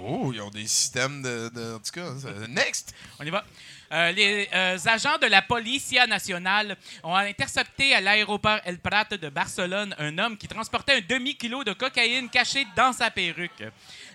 [0.00, 1.50] Oh, ils ont des systèmes de.
[1.54, 2.10] de- en tout cas,
[2.48, 2.94] next!
[3.18, 3.44] On y va.
[3.90, 9.28] Euh, les euh, agents de la Policia nationale ont intercepté à l'aéroport El Prat de
[9.30, 13.64] Barcelone un homme qui transportait un demi-kilo de cocaïne caché dans sa perruque.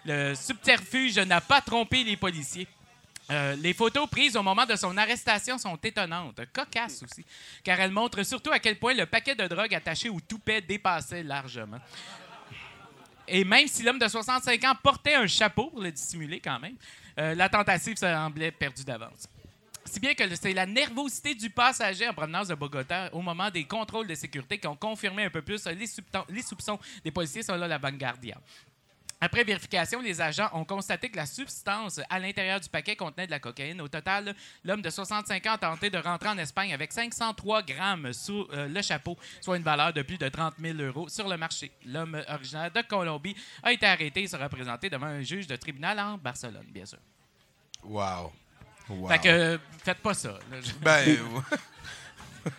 [0.05, 2.67] Le subterfuge n'a pas trompé les policiers.
[3.33, 7.25] Euh, les photos prises au moment de son arrestation sont étonnantes, cocasses aussi,
[7.63, 11.23] car elles montrent surtout à quel point le paquet de drogue attaché au toupet dépassait
[11.23, 11.79] largement.
[13.27, 16.75] Et même si l'homme de 65 ans portait un chapeau pour le dissimuler quand même,
[17.17, 19.27] euh, la tentative semblait perdue d'avance.
[19.85, 23.63] Si bien que c'est la nervosité du passager en provenance de Bogota au moment des
[23.65, 25.87] contrôles de sécurité qui ont confirmé un peu plus les,
[26.41, 28.37] soupçons- des policiers selon la Vanguardia.
[29.25, 33.31] Après vérification, les agents ont constaté que la substance à l'intérieur du paquet contenait de
[33.31, 33.79] la cocaïne.
[33.79, 34.35] Au total,
[34.65, 38.67] l'homme de 65 ans a tenté de rentrer en Espagne avec 503 grammes sous euh,
[38.67, 41.71] le chapeau, soit une valeur de plus de 30 000 euros sur le marché.
[41.85, 43.33] L'homme originaire de Colombie
[43.63, 46.99] a été arrêté et sera présenté devant un juge de tribunal en Barcelone, bien sûr.
[47.85, 48.33] Wow.
[48.89, 49.07] Wow.
[49.07, 50.31] Fait que, euh, faites pas ça.
[50.51, 50.57] là.
[50.81, 51.17] Ben,
[52.45, 52.51] Mais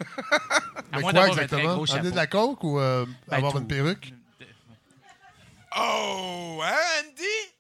[0.93, 1.74] À moins quoi d'avoir un très exactement?
[1.74, 2.11] gros Amener chapeau.
[2.11, 3.59] de la coke ou euh, Ben, avoir tout.
[3.59, 4.15] une perruque?
[5.77, 7.53] Oh, hein, Andy?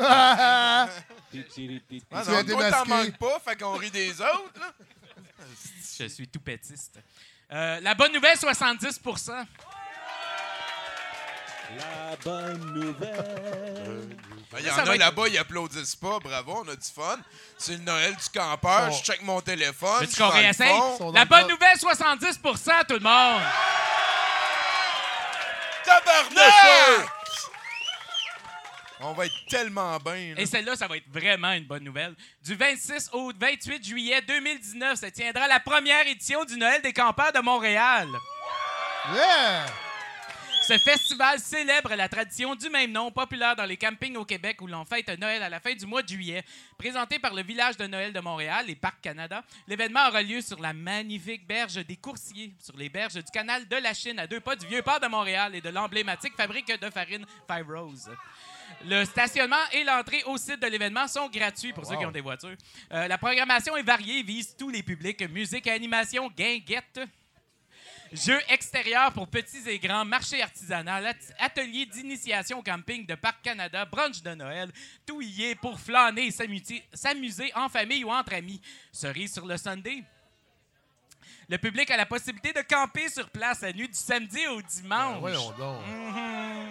[0.00, 0.88] Ah,
[1.34, 4.72] Ah Tu non, toi, t'en manques pas, fait qu'on rit des autres, là.
[5.98, 6.98] Je suis tout pétiste.
[7.50, 9.32] Euh, la bonne nouvelle, 70%
[11.78, 14.08] La bonne nouvelle.
[14.50, 16.18] Ben, Il y en a être- là-bas, ils applaudissent pas.
[16.18, 17.18] Bravo, on a du fun.
[17.58, 18.88] C'est le Noël du campeur.
[18.88, 18.92] Bon.
[18.92, 20.00] Je check mon téléphone.
[20.00, 20.80] Veux-tu je qu'on réessaye?
[21.14, 23.42] La bonne nouvelle, 70% tout le monde!
[25.84, 27.08] Tabarnak!
[29.04, 30.34] On va être tellement bien.
[30.36, 32.14] Et celle-là, ça va être vraiment une bonne nouvelle.
[32.44, 37.32] Du 26 au 28 juillet 2019 se tiendra la première édition du Noël des campeurs
[37.32, 38.08] de Montréal.
[39.12, 39.66] Yeah!
[40.62, 44.68] Ce festival célèbre la tradition du même nom, populaire dans les campings au Québec où
[44.68, 46.44] l'on fête Noël à la fin du mois de juillet.
[46.78, 50.60] Présenté par le village de Noël de Montréal et Parc Canada, l'événement aura lieu sur
[50.60, 54.38] la magnifique berge des Coursiers, sur les berges du canal de la Chine, à deux
[54.38, 58.08] pas du vieux port de Montréal et de l'emblématique fabrique de farine Five Rose.
[58.84, 62.20] Le stationnement et l'entrée au site de l'événement sont gratuits pour ceux qui ont des
[62.20, 62.56] voitures.
[62.92, 65.20] Euh, la programmation est variée vise tous les publics.
[65.30, 67.00] Musique et animation, guinguette,
[68.12, 71.14] Jeux extérieurs pour petits et grands, marché artisanal, at-
[71.46, 74.70] atelier d'initiation au camping de Parc Canada, brunch de Noël,
[75.06, 76.30] tout y est pour flâner et
[76.92, 78.60] s'amuser en famille ou entre amis.
[78.92, 80.02] Cerise sur le Sunday.
[81.48, 85.22] Le public a la possibilité de camper sur place la nuit du samedi au dimanche.
[85.58, 85.78] Ben.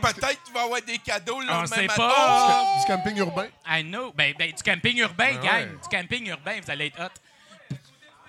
[0.02, 1.96] Peut-être qu'il va y avoir des cadeaux le On sait matin.
[1.96, 2.76] pas.
[2.80, 3.48] Du camping urbain.
[3.68, 4.12] I know.
[4.14, 5.70] Ben, ben, du camping urbain, Ah gang.
[5.72, 5.78] ouais.
[5.82, 7.76] Du camping urbain, vous allez être hot.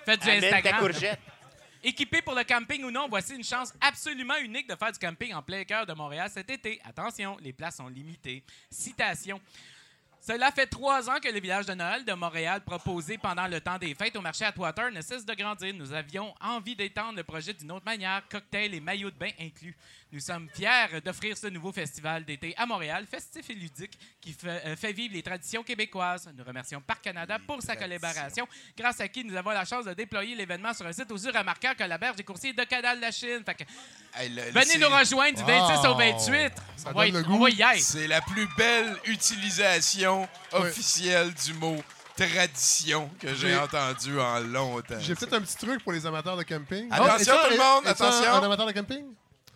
[0.05, 0.79] Faites du Amène ta Instagram.
[0.79, 1.19] courgette.
[1.85, 5.33] Équipé pour le camping ou non, voici une chance absolument unique de faire du camping
[5.33, 6.79] en plein cœur de Montréal cet été.
[6.85, 8.41] Attention, les places sont limitées.
[8.69, 9.39] Citation.
[10.25, 13.77] Cela fait trois ans que le village de Noël de Montréal, proposé pendant le temps
[13.77, 15.73] des fêtes au marché Atwater, ne cesse de grandir.
[15.73, 19.75] Nous avions envie d'étendre le projet d'une autre manière, cocktail et maillots de bain inclus.
[20.13, 24.61] Nous sommes fiers d'offrir ce nouveau festival d'été à Montréal, festif et ludique, qui fait,
[24.65, 26.29] euh, fait vivre les traditions québécoises.
[26.37, 28.47] Nous remercions Parc Canada pour sa collaboration,
[28.77, 31.73] grâce à qui nous avons la chance de déployer l'événement sur un site aussi remarquant
[31.77, 33.41] que la berge des coursiers de Canal de la Chine.
[33.45, 33.63] Fait que
[34.15, 35.97] Hey, le- le- venez nous rejoindre du 26 au Wow.
[35.97, 36.53] 28.
[36.77, 37.79] Ça On va, on y être.
[37.79, 40.12] C'est la plus belle utilisation
[40.51, 41.77] officielle du mot
[42.15, 44.99] tradition que j'ai entendu en longtemps.
[44.99, 46.87] J'ai peut-être un petit truc pour les amateurs de camping.
[46.91, 48.33] Attention, tout le monde, un- attention.
[48.33, 49.05] Un amateur de camping?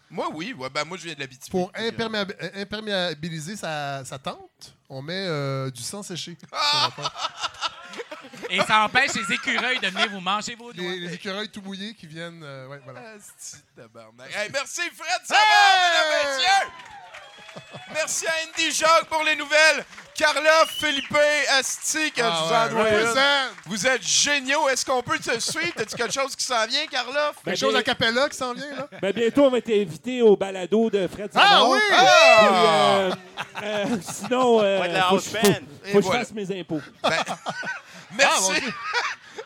[0.10, 0.54] Moi, oui.
[0.54, 1.52] Ouais, ben, moi, je viens de l'habitude.
[1.52, 6.38] Pour imperméab- euh, imperméabiliser sa, sa tente, on met euh, du sang séché.
[6.52, 6.90] Ah!
[6.96, 7.14] sur la tente.
[8.50, 10.84] Et ça empêche les écureuils de venir vous manger vos doigts.
[10.84, 12.42] les, les écureuils tout mouillés qui viennent.
[12.44, 13.02] euh, ouais, voilà.
[14.34, 15.44] Hey, merci Fred Savard,
[15.84, 16.72] mesdames, messieurs!
[17.94, 19.86] Merci à Andy Jacques pour les nouvelles.
[20.16, 21.16] Carla, Philippe,
[21.60, 23.08] Asti, que Ah je vous ouais, en dois une.
[23.08, 23.54] represent.
[23.68, 24.68] Vous êtes géniaux.
[24.68, 25.74] Est-ce qu'on peut te suivre?
[25.78, 27.34] As-tu quelque chose qui s'en vient, Carla?
[27.46, 28.88] Ben, Quelque chose à Capella qui s'en vient, là?
[29.00, 31.70] Ben, bientôt, on va être invité au balado de Fred Ah Savard.
[31.70, 31.80] oui!
[31.88, 32.44] Puis, Ah!
[32.48, 33.12] euh,
[33.64, 36.82] euh, sinon, euh, faut, que je- fasse mes impôts.
[38.12, 38.52] Merci.
[38.56, 38.72] Ah,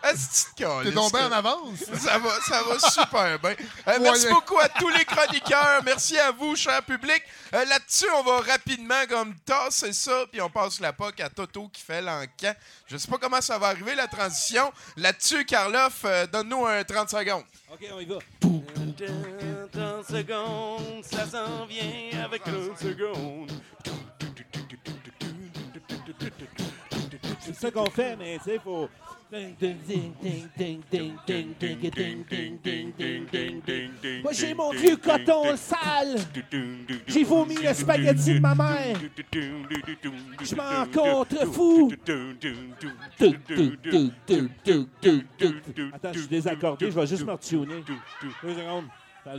[0.01, 1.79] T'es calice, donc bien que- en avance.
[1.95, 3.55] Ça va, ça va super bien.
[3.87, 5.81] Euh, merci beaucoup à tous les chroniqueurs.
[5.85, 7.21] Merci à vous, cher public.
[7.53, 11.67] Euh, Là-dessus, on va rapidement comme tasser ça, puis on passe la POC à Toto
[11.69, 12.53] qui fait l'encan.
[12.87, 14.71] Je sais pas comment ça va arriver, la transition.
[14.97, 17.43] Là-dessus, Karloff, euh, donne-nous un 30 secondes.
[17.71, 18.15] OK, on y va.
[19.71, 23.51] 30 secondes, ça s'en vient avec 30 secondes.
[27.39, 28.89] C'est ça qu'on fait, mais tu sais, il faut.
[34.23, 36.17] Moi, j'ai mon vieux coton sale.
[37.07, 38.97] J'ai vomi le spaghetti de ma mère.
[40.43, 41.93] Je m'en contrefous.
[45.93, 46.91] Attends, je suis désaccordé.
[46.91, 47.83] Je vais juste me retuner.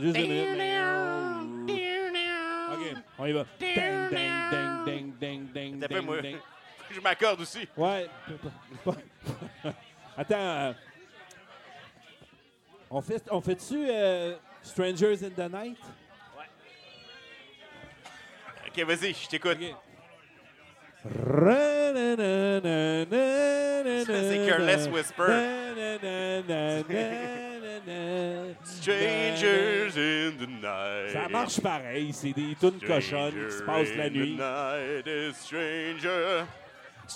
[0.01, 0.47] Juste une minute.
[2.73, 3.45] OK, on y va.
[3.59, 3.75] Ding,
[4.09, 4.17] ding,
[4.85, 6.37] ding, ding, ding, ding, ding, ding.
[6.89, 7.67] Je m'accorde aussi.
[7.77, 8.07] Ouais.
[10.17, 10.35] Attends.
[10.37, 10.73] euh,
[12.89, 15.77] On fait, on fait-tu euh, Strangers in the Night?
[18.67, 19.57] Ok, vas-y, je t'écoute.
[24.05, 25.23] C'est Careless Whisper.
[28.63, 31.11] Strangers in the night.
[31.13, 34.37] Ça marche pareil, c'est des tunes cochonnes qui se passent la nuit.
[34.37, 36.45] Night is stranger.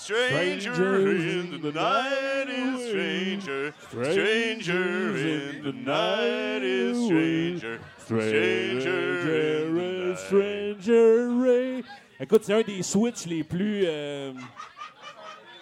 [0.02, 3.74] Stranger in the night is stranger.
[3.90, 7.80] Stranger in the night is stranger.
[8.06, 9.82] Stranger in the
[10.14, 10.18] night.
[10.20, 11.84] Stranger Ray.
[12.20, 13.84] Écoute, c'est un des switches les plus.
[13.86, 14.34] euh,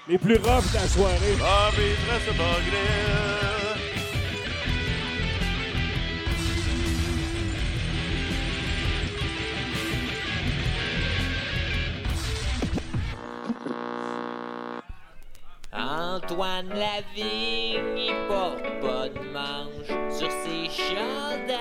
[0.07, 1.35] les plus rough de la soirée.
[15.97, 21.55] Antoine Lavigne, il porte pas de manche sur ses chandails.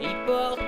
[0.00, 0.63] Il porte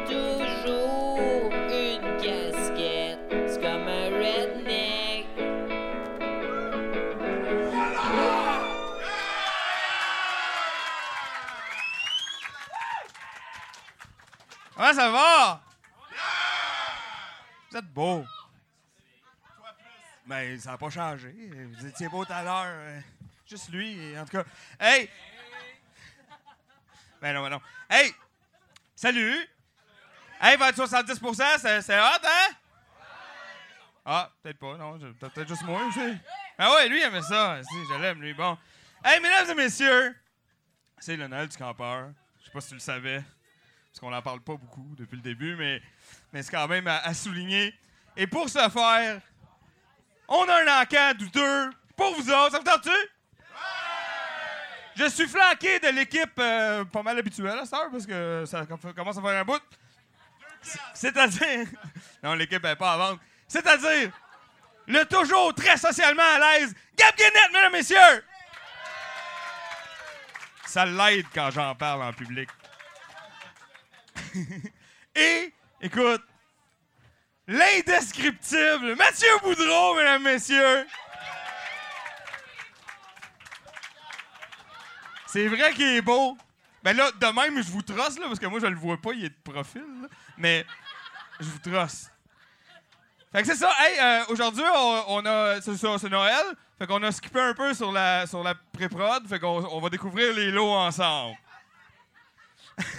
[20.61, 21.35] Ça n'a pas changé.
[21.79, 22.65] Vous étiez beau tout à l'heure.
[22.67, 23.01] euh,
[23.49, 24.45] Juste lui, en tout cas.
[24.81, 25.09] Hey!
[27.21, 27.61] Ben non, ben non.
[27.89, 28.13] Hey!
[28.95, 29.49] Salut!
[30.41, 31.21] Hey, 20 70
[31.59, 32.55] c'est c'est hot, hein?
[34.05, 34.99] Ah, peut-être pas, non.
[34.99, 36.17] Peut-être juste moi, tu sais.
[36.59, 37.61] Ah ouais, lui, il aimait ça.
[37.63, 38.35] Si, je l'aime, lui.
[38.35, 38.57] Bon.
[39.05, 40.15] Hey, mesdames et messieurs!
[40.99, 42.11] C'est le du campeur.
[42.41, 43.23] Je sais pas si tu le savais,
[43.89, 45.83] parce qu'on n'en parle pas beaucoup depuis le début, mais,
[46.33, 47.75] mais c'est quand même à souligner.
[48.17, 49.21] Et pour ce faire,
[50.29, 52.53] on a un encan douteux pour vous autres.
[52.53, 52.91] Ça vous tente-tu?
[54.97, 58.95] Je suis flanqué de l'équipe euh, pas mal habituelle à heure, parce que ça com-
[58.95, 59.61] commence à faire un bout.
[60.63, 61.67] C'est- C'est-à-dire...
[62.23, 63.21] Non, l'équipe n'est pas à vendre.
[63.47, 64.11] C'est-à-dire
[64.87, 68.25] le toujours très socialement à l'aise Gab Guénette, mesdames et messieurs!
[70.67, 72.49] Ça l'aide quand j'en parle en public.
[75.15, 76.23] Et, écoute,
[77.47, 80.87] l'indescriptible Mathieu Boudreau, mesdames, messieurs.
[85.27, 86.37] C'est vrai qu'il est beau.
[86.83, 89.25] Ben là, de même, je vous trosse, parce que moi, je le vois pas, il
[89.25, 89.83] est de profil.
[90.39, 90.65] Mais
[91.41, 92.07] je vous trosse.
[93.33, 93.71] Fait que c'est ça.
[93.81, 94.65] Hey, euh, aujourd'hui,
[95.09, 95.61] on, a.
[95.61, 96.45] C'est c'est Noël.
[96.79, 99.27] Fait qu'on a skippé un peu sur la, sur la pré-prod.
[99.29, 101.37] Fait qu'on on va découvrir les lots ensemble.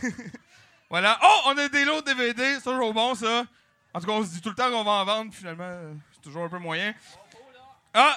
[0.89, 1.17] voilà.
[1.23, 2.55] Oh, on a des lots de DVD.
[2.55, 3.45] C'est toujours bon, ça.
[3.97, 5.33] En tout cas, on se dit tout le temps qu'on va en vendre.
[5.33, 5.71] Finalement,
[6.13, 6.93] c'est toujours un peu moyen.
[7.95, 8.15] Ah!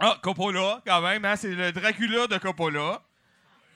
[0.00, 1.24] Ah, Coppola, quand même.
[1.24, 1.36] Hein?
[1.36, 3.00] C'est le Dracula de Coppola.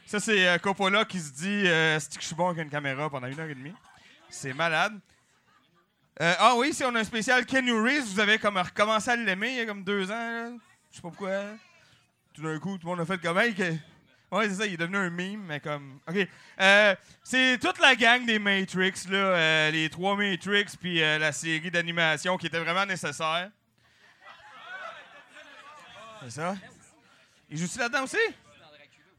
[0.04, 3.08] Ça, c'est euh, Coppola qui se dit euh, que je suis bon avec une caméra
[3.08, 3.72] pendant une heure et demie?
[4.28, 4.98] C'est malade.
[6.20, 9.14] Euh, ah oui, si on a un spécial Ken Reeves, vous avez comme recommencé à
[9.14, 10.58] l'aimer il y a comme deux ans.
[10.90, 11.40] Je sais pas pourquoi.
[12.34, 13.54] Tout d'un coup, tout le monde a fait comme hey,
[14.32, 16.00] Ouais, c'est ça, il est devenu un meme, mais comme.
[16.08, 16.16] OK.
[16.60, 19.16] Euh, c'est toute la gang des Matrix, là.
[19.18, 23.50] euh, les trois Matrix, puis euh, la série d'animation qui était vraiment nécessaire.
[26.24, 26.56] C'est ça?
[27.48, 28.16] Il joue-tu là-dedans aussi?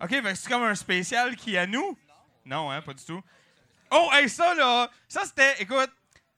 [0.02, 1.98] OK, fait c'est comme un spécial qui est à nous?
[2.46, 3.22] Non, hein, pas du tout.
[3.90, 5.90] Oh, hey, ça, là, ça, c'était, écoute,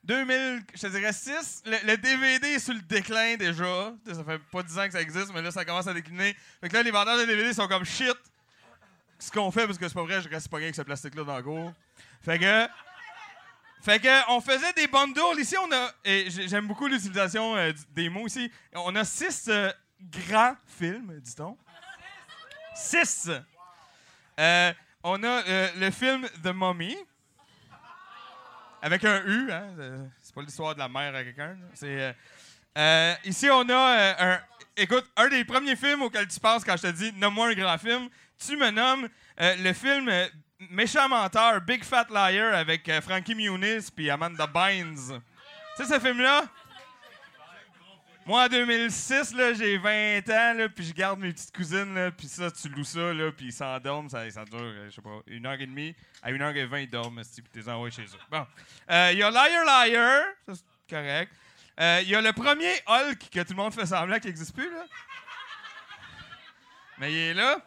[0.04, 1.64] 2000, je te dirais 6.
[1.66, 3.94] Le, le DVD est sur le déclin déjà.
[4.06, 6.36] Ça fait pas 10 ans que ça existe, mais là, ça commence à décliner.
[6.62, 8.16] Fait que là, les vendeurs de DVD sont comme shit.
[9.20, 11.38] Ce qu'on fait, parce que c'est pas vrai, je reste pas avec ce plastique-là dans
[11.38, 11.74] le cours.
[12.22, 12.68] Fait que.
[13.82, 15.40] Fait que, on faisait des bundles.
[15.40, 15.92] Ici, on a.
[16.48, 18.50] J'aime beaucoup l'utilisation euh, des mots ici.
[18.74, 19.72] On a six euh,
[20.02, 21.58] grands films, dit-on.
[22.76, 23.30] Six.
[24.40, 24.74] Euh,
[25.04, 26.96] on a euh, le film The Mummy.
[28.82, 29.76] Avec un U, hein.
[30.22, 31.58] C'est pas l'histoire de la mère à quelqu'un.
[31.74, 32.16] C'est.
[33.26, 34.40] ici, on a un.
[34.78, 37.78] Écoute, un des premiers films auxquels tu penses quand je te dis nomme-moi un grand
[37.78, 38.10] film.
[38.46, 39.10] Tu me nommes
[39.42, 40.28] euh, le film euh,
[40.70, 45.22] Méchant menteur, Big Fat Liar avec euh, Frankie Muniz puis Amanda Bynes.
[45.76, 46.46] Tu sais ce film-là?
[48.26, 52.52] Moi, en 2006, là, j'ai 20 ans, puis je garde mes petites cousines, puis ça,
[52.52, 55.66] tu loues ça, puis ils s'endorment, ça, ça dure, je sais pas, une heure et
[55.66, 55.96] demie.
[56.22, 58.20] À une heure et vingt, ils dorment, puis tu les envoies chez eux.
[58.30, 58.46] Bon.
[58.88, 61.34] Il y a Liar Liar, ça, c'est correct.
[62.04, 64.70] Il y a le premier Hulk que tout le monde fait semblant qu'il n'existe plus,
[64.70, 64.86] là.
[67.00, 67.60] Mais il est là.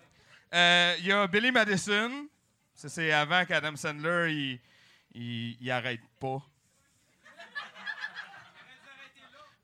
[0.53, 2.29] Euh, Il y a Billy Madison.
[2.75, 4.59] Ça, c'est avant qu'Adam Sandler,
[5.15, 6.43] il, il, arrête pas.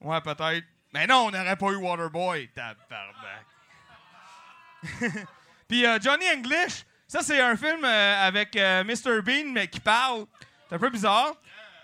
[0.01, 0.67] Ouais, peut-être.
[0.95, 3.47] Mais non, on n'aurait pas eu Waterboy, tabarnak.
[5.69, 9.21] Puis euh, Johnny English, ça c'est un film euh, avec Mr.
[9.23, 10.25] Bean, mais qui parle.
[10.69, 11.35] C'est un peu bizarre.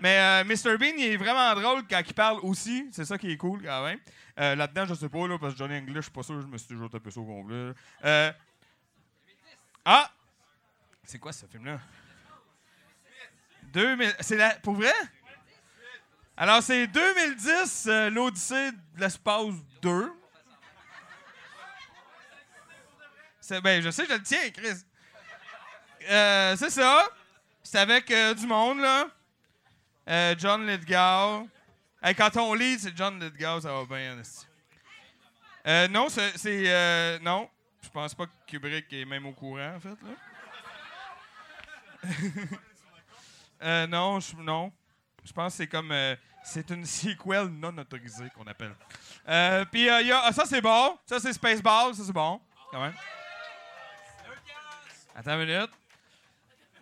[0.00, 0.76] Mais Mr.
[0.78, 2.88] Bean, il est vraiment drôle quand il parle aussi.
[2.92, 3.98] C'est ça qui est cool quand même.
[4.36, 6.58] Là-dedans, je sais pas, là, parce que Johnny English, je suis pas sûr, je me
[6.58, 7.72] suis toujours tapé ça au complet.
[9.84, 10.10] Ah!
[11.04, 11.78] C'est quoi ce film-là?
[13.64, 14.16] 2000.
[14.20, 14.50] C'est la.
[14.56, 14.92] Pour vrai?
[16.36, 20.12] Alors, c'est 2010, euh, l'Odyssée de l'espace 2.
[23.40, 24.84] C'est, ben, je sais, je le tiens, Chris.
[26.08, 27.08] Euh, c'est ça.
[27.62, 29.06] C'est avec euh, du monde, là.
[30.08, 31.48] Euh, John Lithgow.
[32.02, 34.16] Hey, quand on lit, c'est John Lithgow, ça va bien,
[35.88, 37.20] non, c'est.
[37.22, 37.48] non.
[37.94, 40.10] Je pense pas que Kubrick est même au courant, en fait, là.
[43.62, 44.72] Euh, non, je, non.
[45.24, 45.92] Je pense que c'est comme.
[45.92, 48.74] euh, c'est une sequel non autorisée qu'on appelle.
[49.28, 50.22] Euh, Puis euh, il y a.
[50.24, 50.98] ah, ça, c'est bon.
[51.06, 51.94] Ça, c'est Spaceball.
[51.94, 52.40] Ça, c'est bon.
[52.72, 52.94] Quand même.
[55.14, 55.70] Attends une minute.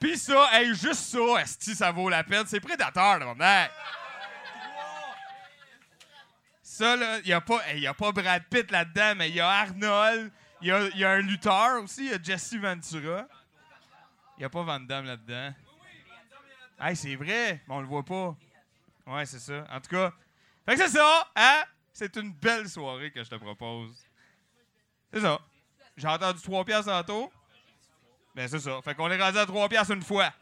[0.00, 2.46] Puis ça, hey, juste ça, esti, ça vaut la peine.
[2.46, 3.36] C'est Prédateur, là, mon
[6.62, 9.48] Ça, là, il n'y a, pas- a pas Brad Pitt là-dedans, mais il y a
[9.48, 10.32] Arnold.
[10.62, 12.06] Il y a, un lutteur aussi.
[12.06, 13.26] Il y a Jesse Ventura.
[14.36, 15.54] Il n'y a pas Van Damme là-dedans.
[16.80, 18.36] Hey, c'est vrai, mais on le voit pas.
[19.06, 19.64] Ouais, c'est ça.
[19.70, 20.12] En tout cas,
[20.64, 21.64] fait que c'est ça, hein?
[21.92, 24.06] C'est une belle soirée que je te propose.
[25.12, 25.40] C'est ça.
[25.96, 27.32] J'ai entendu 3 piastres tantôt.
[28.34, 28.80] Ben, c'est ça.
[28.82, 30.32] Fait qu'on est rendu à 3 piastres une fois.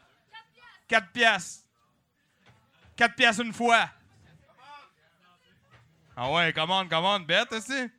[0.87, 1.65] 4 piastres.
[2.95, 3.89] 4 piastres une fois.
[6.15, 7.89] Ah ouais, commande, commande, bête aussi.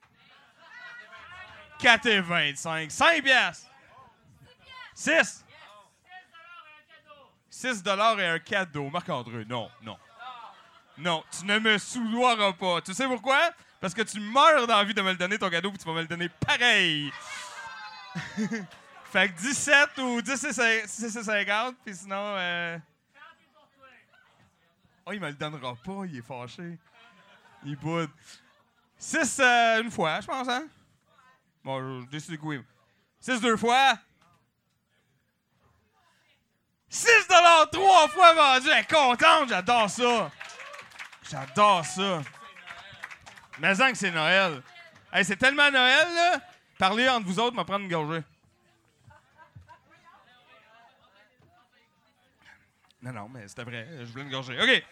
[1.82, 2.90] 4 et 25.
[2.92, 3.66] 5 piastres.
[4.94, 5.44] 6.
[7.50, 8.88] 6 dollars et un cadeau.
[8.88, 9.98] Marc-André, non, non.
[10.98, 12.80] Non, tu ne me soudoiras pas.
[12.82, 13.50] Tu sais pourquoi?
[13.80, 16.02] Parce que tu meurs d'envie de me le donner, ton cadeau, puis tu vas me
[16.02, 17.12] le donner pareil.
[19.10, 22.34] fait que 17 ou 10 et cin- 6 et 50, puis sinon...
[22.36, 22.78] Euh...
[25.04, 26.78] Oh, il me le donnera pas, il est fâché.
[27.64, 28.10] Il boude.
[28.98, 29.40] 6
[29.80, 30.68] une fois, je pense, hein?
[31.64, 32.62] Bon, je décide que oui.
[33.20, 33.98] 6 deux fois.
[36.88, 37.08] 6
[37.70, 38.68] trois fois vendu.
[38.70, 40.30] Elle est contente, j'adore ça.
[41.30, 42.22] J'adore ça.
[43.58, 44.62] Mais que c'est Noël.
[45.12, 46.40] Hey, c'est tellement Noël, là.
[46.78, 48.22] Parlez entre vous autres, m'a prendre une gorgée.
[53.00, 53.88] Non, non, mais c'était vrai.
[54.00, 54.60] Je voulais une gorgée.
[54.60, 54.84] OK.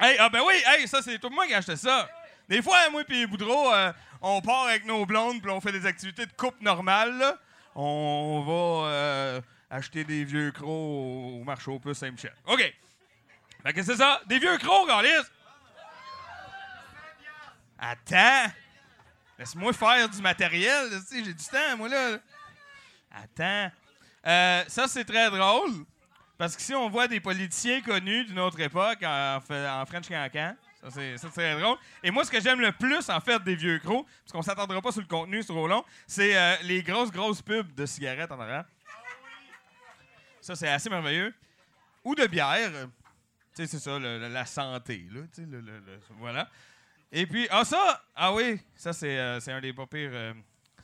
[0.00, 2.08] Hey, ah ben oui, hey, ça, c'est tout moi qui a acheté ça.
[2.48, 5.86] Des fois, moi et Boudreau, euh, on part avec nos blondes puis on fait des
[5.86, 7.16] activités de couple normales.
[7.16, 7.38] là.
[7.74, 9.40] On va euh,
[9.70, 12.34] acheter des vieux crocs au marché aux puces Saint-Michel.
[12.46, 12.74] OK.
[13.62, 14.20] Fait que c'est ça.
[14.26, 15.08] Des vieux crocs, Gaulis.
[17.78, 18.52] Attends.
[19.38, 20.90] Laisse-moi faire du matériel.
[21.10, 22.18] J'ai du temps, moi, là.
[23.10, 23.72] Attends.
[24.26, 25.84] Euh, ça, c'est très drôle.
[26.38, 30.54] Parce que si on voit des politiciens connus d'une autre époque en, en French Cancan,
[30.90, 31.78] ça c'est drôle.
[32.02, 34.80] Et moi, ce que j'aime le plus, en fait, des vieux crocs, parce qu'on s'attendra
[34.82, 38.40] pas sur le contenu, c'est trop long, c'est les grosses, grosses pubs de cigarettes en
[38.40, 38.64] arrière.
[40.40, 41.34] Ça, c'est assez merveilleux.
[42.04, 42.70] Ou de bière.
[43.56, 45.20] Tu sais, c'est ça, la santé, là.
[45.38, 46.50] le- voilà.
[47.10, 48.04] Et puis, ah, ça!
[48.14, 50.10] Ah oui, ça, c'est euh, un des pas pires.
[50.12, 50.34] euh,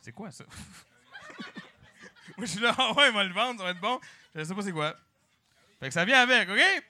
[0.01, 0.45] c'est quoi, ça?
[2.37, 3.99] Moi, je suis là, ah ouais, il va le vendre, ça va être bon.
[4.33, 4.95] Je sais pas c'est quoi.
[5.79, 6.83] Fait que ça vient avec, OK?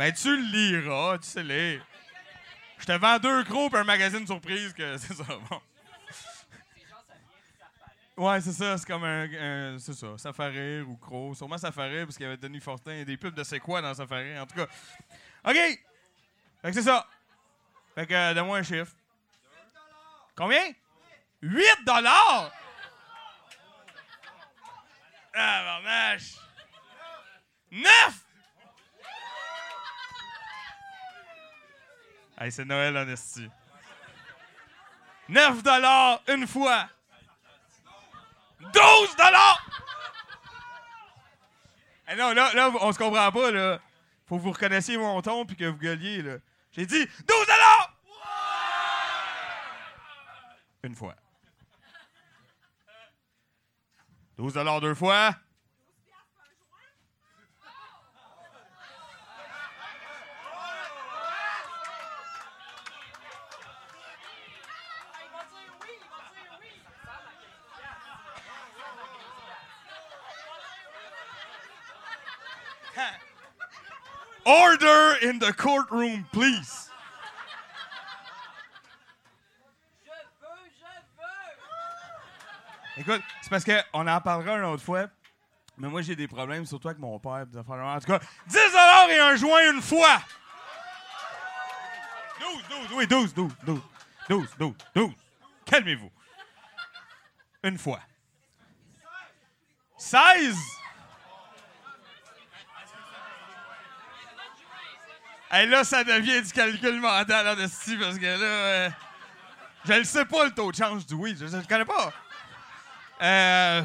[0.00, 1.78] Ben, tu le liras, tu sais les.
[2.78, 5.60] Je te vends deux crocs et un magazine surprise que c'est ça, bon.
[8.16, 9.78] Ouais, c'est ça, c'est comme un.
[9.78, 11.36] c'est ça, Safari ou Croc.
[11.36, 13.92] Sûrement Safari, parce qu'il y avait Denis Fortin et des pubs de c'est quoi dans
[13.92, 14.68] Safari, en tout cas.
[15.44, 15.54] OK!
[15.54, 15.78] Fait
[16.62, 17.06] que c'est ça.
[17.94, 18.94] Fait que, euh, donne-moi un chiffre.
[20.34, 20.64] Combien?
[21.42, 22.50] 8 dollars!
[25.34, 26.36] Ah, barnache!
[27.70, 28.29] 9!
[32.40, 33.46] Hey, c'est Noël en esti.
[35.28, 36.88] 9 dollars une fois.
[38.60, 39.66] 12 dollars!
[42.08, 43.78] Eh non, là, là, on se comprend pas, là.
[44.26, 46.38] Faut que vous reconnaissiez mon ton puis que vous gueuliez, là.
[46.72, 47.94] J'ai dit 12 dollars!
[50.82, 51.14] Une fois.
[54.38, 55.36] 12 dollars deux fois.
[74.50, 76.90] Order in the courtroom, please.
[82.96, 85.06] Écoute, c'est parce qu'on en parlera une autre fois.
[85.78, 87.46] Mais moi, j'ai des problèmes, surtout avec mon père.
[87.56, 88.58] En tout cas, 10
[89.10, 90.20] et un joint une fois.
[92.40, 93.80] 12, 12, oui, 12, 12, 12.
[94.28, 95.10] 12, 12, 12.
[95.64, 96.10] Calmez-vous.
[97.62, 98.00] Une fois.
[99.96, 100.56] 16.
[105.52, 108.90] Hey, là, ça devient du calcul mental en esti, parce que là, euh,
[109.84, 111.38] je ne sais pas le taux de change du weed.
[111.38, 112.12] Je ne connais pas.
[113.20, 113.82] Euh,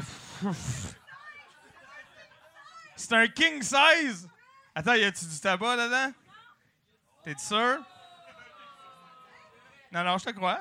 [2.94, 4.28] c'est un king size.
[4.74, 6.12] Attends, y a-tu du tabac dedans?
[7.24, 7.78] T'es sûr?
[9.90, 10.60] Non, non, je te crois.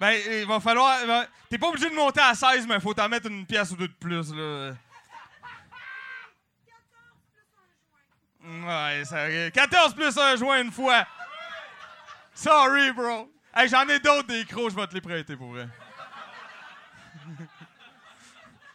[0.00, 0.98] Ben, il va falloir.
[1.48, 3.88] T'es pas obligé de monter à 16, mais faut t'en mettre une pièce ou deux
[3.88, 4.72] de plus, là.
[8.50, 11.06] Ouais, ça 14 plus un joint une fois.
[12.34, 13.30] Sorry, bro.
[13.54, 15.68] Hey, j'en ai d'autres des crocs, je vais te les prêter pour vrai.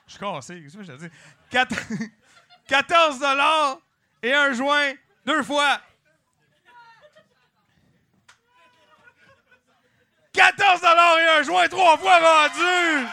[0.08, 1.10] Je suis cassé, qu'est-ce que je te dis?
[1.52, 1.68] Quat-
[2.68, 3.78] 14 dollars
[4.24, 4.94] et un joint
[5.26, 5.80] deux fois.
[10.34, 13.08] 14 dollars et un joint trois fois rendu.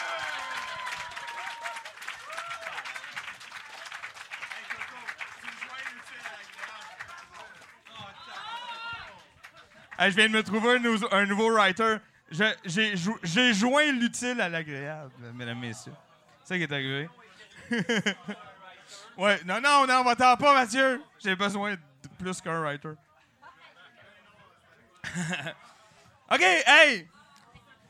[10.10, 11.96] Je viens de me trouver un, nou- un nouveau writer.
[12.30, 15.92] J'ai joint l'utile à l'agréable, mesdames, messieurs.
[16.44, 17.08] C'est ça qui est arrivé.
[19.18, 21.00] ouais, non, non, non, va-t'en pas, Mathieu.
[21.22, 21.78] J'ai besoin de
[22.18, 22.92] plus qu'un writer.
[26.30, 27.08] OK, hey!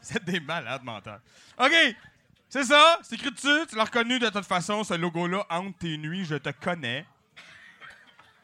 [0.03, 1.21] Vous êtes des malades mentales.
[1.59, 1.73] OK,
[2.49, 3.67] c'est ça, c'est écrit dessus.
[3.69, 7.07] Tu l'as reconnu de toute façon, ce logo-là, entre tes nuits, je te connais.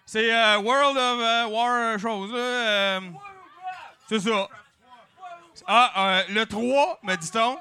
[0.07, 2.39] C'est euh, World of euh, War chose, là.
[2.39, 3.01] euh,
[4.09, 4.49] c'est ça.
[5.67, 7.59] Ah, euh, le 3, me dit-on.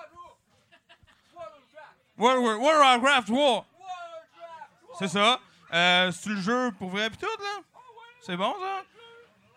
[2.18, 3.66] World, Warcraft 3.
[5.00, 5.40] C'est ça.
[5.74, 7.62] Euh, c'est le jeu pour vrai pis tout, là?
[8.22, 8.84] C'est bon, ça?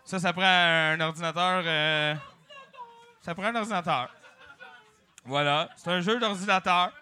[0.05, 1.63] Ça, ça prend un ordinateur.
[1.65, 2.15] euh,
[3.23, 4.11] ça prend un ordinateur.
[5.25, 5.69] Voilà.
[5.77, 6.93] C'est un jeu d'ordinateur.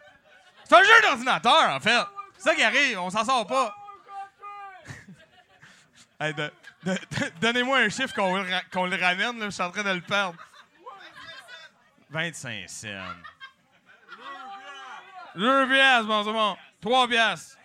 [0.64, 1.98] C'est un jeu d'ordinateur, en fait.
[2.36, 3.74] C'est ça qui arrive, on s'en sort pas.
[6.20, 6.34] Hey,
[7.40, 10.00] Donnez-moi un chiffre qu'on le, qu'on le ramène, là, je suis en train de le
[10.00, 10.38] perdre.
[12.10, 12.88] 25 cents.
[15.34, 16.56] Deux piastres, bon, c'est bon.
[16.80, 17.58] Trois piastres.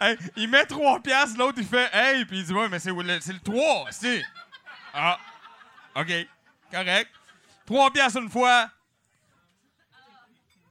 [0.00, 2.90] Hey, il met trois piastres, l'autre il fait Hey, puis il dit Ouais, mais c'est
[2.92, 4.22] le, c'est le 3, c'est.
[4.94, 5.18] Ah,
[5.96, 6.12] OK,
[6.70, 7.10] correct.
[7.66, 8.70] Trois piastres une fois.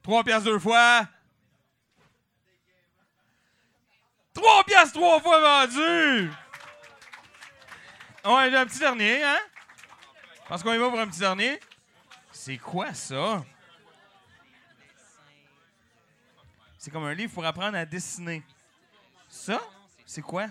[0.02, 1.06] Trois piastres deux fois.
[4.34, 6.30] Trois piastres trois fois vendu!
[8.24, 9.38] Ouais, j'ai un petit dernier, hein?
[10.48, 11.58] Parce qu'on y va pour un petit dernier.
[12.30, 13.44] C'est quoi ça?
[16.78, 18.42] C'est comme un livre pour apprendre à dessiner.
[19.28, 19.60] Ça?
[20.06, 20.46] C'est quoi?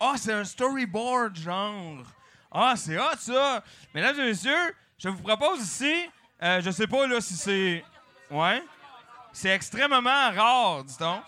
[0.00, 2.02] Ah, c'est un storyboard, genre.
[2.50, 3.62] Ah, c'est hot, ça.
[3.94, 6.10] Mesdames et messieurs, je vous propose ici,
[6.42, 7.84] euh, je sais pas là si c'est.
[8.30, 8.62] Ouais?
[9.32, 11.22] C'est extrêmement rare, dit-on.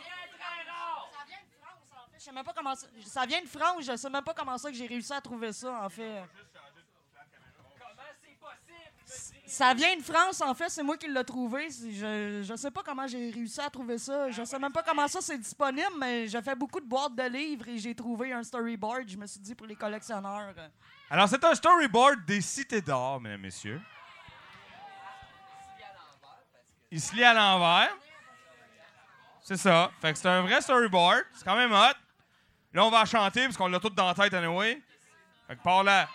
[2.38, 2.86] Je sais même pas comment ça...
[3.04, 5.52] ça vient de France, je sais même pas comment ça que j'ai réussi à trouver
[5.52, 6.22] ça, en fait.
[9.46, 11.68] Ça vient de France, en fait, c'est moi qui l'ai trouvé.
[11.70, 14.30] Je, je sais pas comment j'ai réussi à trouver ça.
[14.30, 17.22] Je sais même pas comment ça c'est disponible, mais j'ai fait beaucoup de boîtes de
[17.24, 19.08] livres et j'ai trouvé un storyboard.
[19.08, 20.54] Je me suis dit pour les collectionneurs.
[21.10, 23.80] Alors, c'est un storyboard des cités d'or, mesdames et messieurs.
[26.90, 27.96] Il se lit à l'envers.
[29.42, 29.90] C'est ça.
[30.00, 31.24] Fait que c'est un vrai storyboard.
[31.34, 31.96] C'est quand même hot.
[32.78, 34.80] Là, on va chanter parce qu'on l'a tout dans la tête anyway.
[35.48, 36.08] Fait que par là.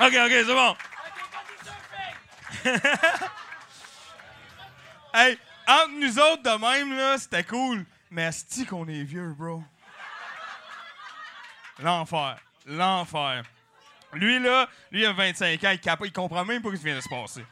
[0.00, 0.74] OK, OK, c'est bon.
[5.14, 7.84] hey, entre nous autres de même, là, c'était cool.
[8.10, 9.62] Mais asti qu'on est vieux, bro.
[11.80, 12.38] L'enfer.
[12.64, 13.44] L'enfer.
[14.14, 16.84] Lui, là, lui, il a 25 ans, il, capote, il comprend même pas ce qui
[16.84, 17.44] vient de se passer.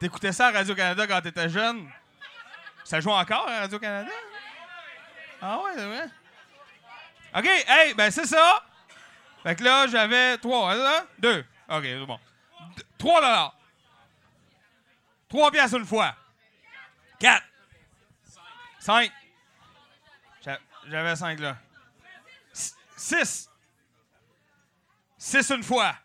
[0.00, 1.90] T'écoutais ça à Radio-Canada quand t'étais jeune?
[2.84, 4.10] Ça joue encore à Radio-Canada?
[5.42, 6.08] Ah ouais, c'est vrai?
[7.36, 8.64] OK, hey, ben c'est ça.
[9.42, 11.06] Fait que là, j'avais 3, là?
[11.18, 11.44] 2.
[11.68, 12.20] OK, c'est bon.
[12.98, 13.58] 3 dollars.
[15.28, 16.14] 3 piastres une fois.
[17.18, 17.42] 4.
[18.80, 19.12] 5.
[20.88, 21.56] J'avais 5 là.
[22.96, 23.48] 6.
[25.18, 25.96] 6 une fois.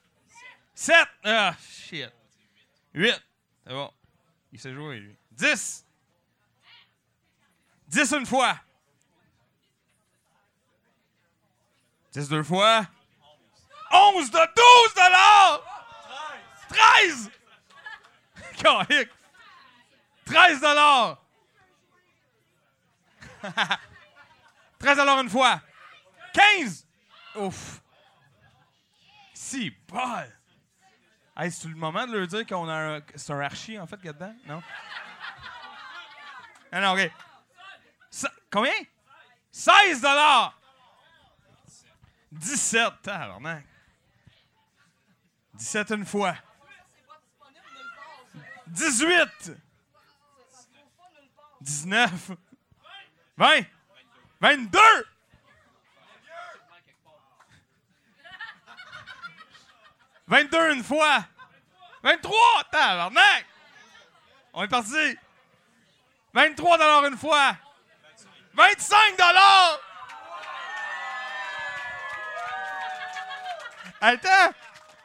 [0.75, 0.95] 7.
[1.23, 2.11] Ah, shit.
[2.93, 3.13] 8.
[3.65, 3.91] C'est bon.
[4.51, 5.17] Il sait jouer, lui.
[5.31, 5.85] 10.
[7.87, 8.59] 10 une fois.
[12.13, 12.87] 10 deux fois.
[13.91, 15.61] 11 de 12 dollars!
[16.69, 17.31] 13!
[18.57, 19.09] Calique.
[20.25, 21.17] 13 dollars!
[24.79, 25.61] 13 dollars une fois.
[26.33, 26.85] 15!
[27.35, 27.81] Ouf!
[29.33, 30.33] Si, bol!
[31.37, 33.01] Hey, c'est le moment de leur dire qu'on a un...
[33.15, 34.35] C'est un archi, en fait, qu'il y a dedans?
[34.45, 34.63] Non?
[36.73, 37.11] Non, OK.
[38.51, 38.73] Combien?
[39.51, 40.59] 16 dollars!
[42.31, 43.65] 17, tabarnak.
[45.57, 46.35] 17 une fois.
[48.67, 49.51] 18.
[51.61, 52.31] 19.
[53.37, 53.65] 20.
[54.39, 54.79] 22.
[60.27, 61.25] 22 une fois.
[62.03, 62.37] 23,
[62.71, 63.45] tabarnak.
[64.53, 65.17] On est parti.
[66.33, 67.55] 23 dollars une fois.
[68.53, 69.79] 25 dollars.
[73.99, 74.53] Attends!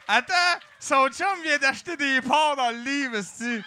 [0.07, 0.59] Attends!
[0.79, 3.63] Son chum vient d'acheter des porcs dans le livre, esti.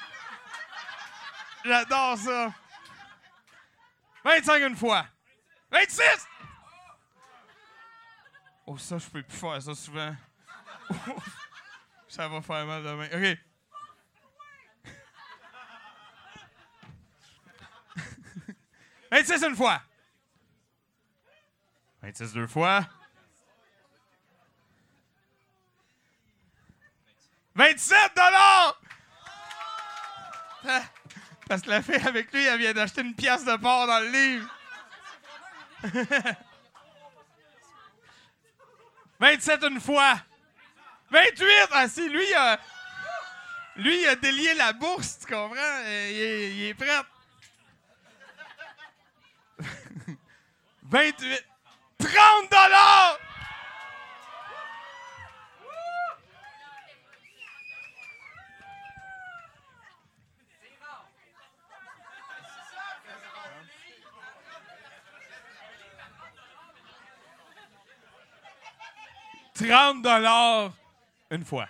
[1.65, 2.53] J'adore ça.
[4.25, 5.07] 25 une fois.
[5.71, 6.03] 26!
[8.67, 10.15] Oh, ça, je peux plus faire ça souvent.
[12.09, 13.07] ça va faire mal demain.
[13.07, 13.39] OK.
[19.13, 19.81] «26 une fois.
[22.03, 22.87] 26 deux fois.
[27.57, 28.81] 27 dollars!
[31.49, 34.11] Parce que la fille avec lui, elle vient d'acheter une pièce de porc dans le
[34.11, 34.47] livre.
[39.21, 40.21] 27 une fois.
[41.11, 41.47] 28!
[41.73, 42.61] Ah si, lui, il a...
[43.77, 45.55] Lui, il a délié la bourse, tu comprends?
[45.57, 47.03] Euh, Il est, il est prêt.
[50.83, 51.45] 28.
[51.99, 53.19] 30 dollars!
[69.69, 70.73] «30 dollars
[71.31, 71.69] une fois.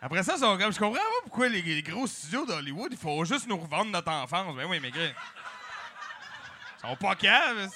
[0.00, 3.90] Après ça, je comprends pas pourquoi les, gros studios d'Hollywood, il faut juste nous revendre
[3.90, 4.54] notre enfance.
[4.54, 5.14] Ben oui, mais ils
[6.80, 7.68] sont pas caves.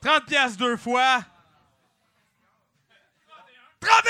[0.00, 1.22] 30 pièces deux fois.
[3.80, 4.02] 31!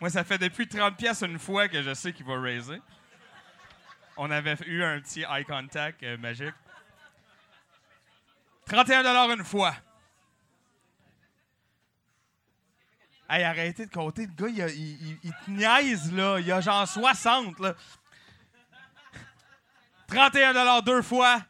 [0.00, 2.80] Moi, ça fait depuis 30 pièces une fois que je sais qu'il va raiser.
[4.18, 6.54] On avait eu un petit eye contact euh, magique.
[8.66, 9.74] 31 une fois.
[13.30, 14.26] Hey, arrêtez de compter.
[14.26, 16.38] Le gars, il, il- il te niaise, là.
[16.40, 17.74] Il a genre 60, là.
[20.08, 21.40] 31 deux fois.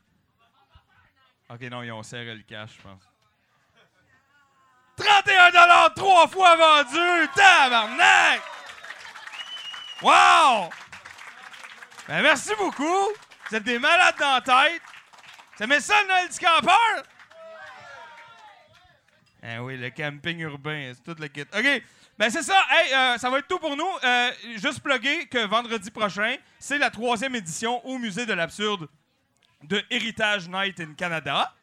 [1.48, 3.02] OK, non, ils ont serré le cash, je pense.
[4.96, 7.28] 31 trois fois vendu!
[7.34, 8.42] Tabarnak!
[10.02, 10.70] Wow!
[12.08, 13.12] Ben, merci beaucoup.
[13.50, 14.80] Vous êtes des malades dans la tête.
[15.58, 17.02] Ça met ça le Noël du campeur?
[19.42, 21.42] Ah oui, le camping urbain, c'est tout le kit.
[21.42, 21.82] OK,
[22.18, 22.56] ben c'est ça.
[22.70, 23.90] Hey, euh, ça va être tout pour nous.
[24.02, 28.88] Euh, juste plugger que vendredi prochain, c'est la troisième édition au Musée de l'Absurde
[29.64, 31.54] de Heritage Night in Canada.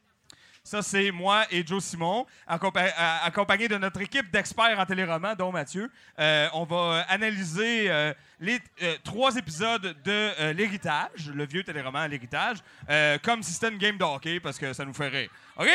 [0.62, 2.90] Ça, c'est moi et Joe Simon, euh,
[3.24, 5.90] accompagnés de notre équipe d'experts en téléroman, dont Mathieu.
[6.18, 12.58] On va analyser les euh, trois épisodes de euh, L'Héritage, le vieux téléroman L'Héritage,
[12.88, 15.30] euh, comme si c'était une game de hockey, parce que ça nous fait rire.
[15.56, 15.68] OK?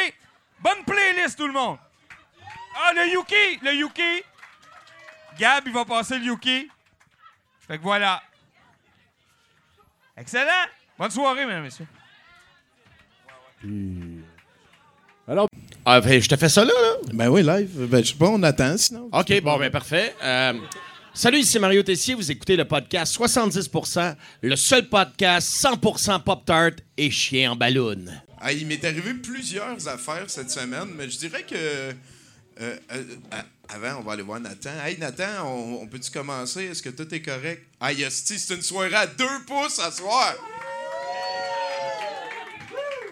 [0.60, 1.78] Bonne playlist, tout le monde!
[2.76, 3.60] Ah, le Yuki!
[3.64, 4.24] Le Yuki!
[5.40, 6.70] Gab, il va passer le Yuki.
[7.68, 8.22] Fait que voilà.
[10.16, 10.68] Excellent!
[10.98, 11.88] Bonne soirée, mesdames et messieurs.
[15.28, 15.48] Alors.
[15.84, 16.94] Ah, ben, je te fais ça là, là?
[17.14, 17.88] Ben oui, live.
[17.88, 19.10] Ben, je sais pas, on attend sinon.
[19.12, 20.16] OK, bon, ben parfait.
[20.22, 20.54] Euh,
[21.14, 22.16] salut, ici Mario Tessier.
[22.16, 28.06] Vous écoutez le podcast 70%, le seul podcast 100% Pop-Tart et chien en ballon.
[28.40, 31.56] Ah, il m'est arrivé plusieurs affaires cette semaine, mais je dirais que.
[31.56, 31.94] euh,
[32.60, 34.72] euh, euh, avant, on va aller voir Nathan.
[34.84, 36.66] Hey, Nathan, on, peut-tu commencer?
[36.66, 37.66] Est-ce que tout est correct?
[37.80, 40.36] Ah, Yosti, c'est une soirée à deux pouces à soir!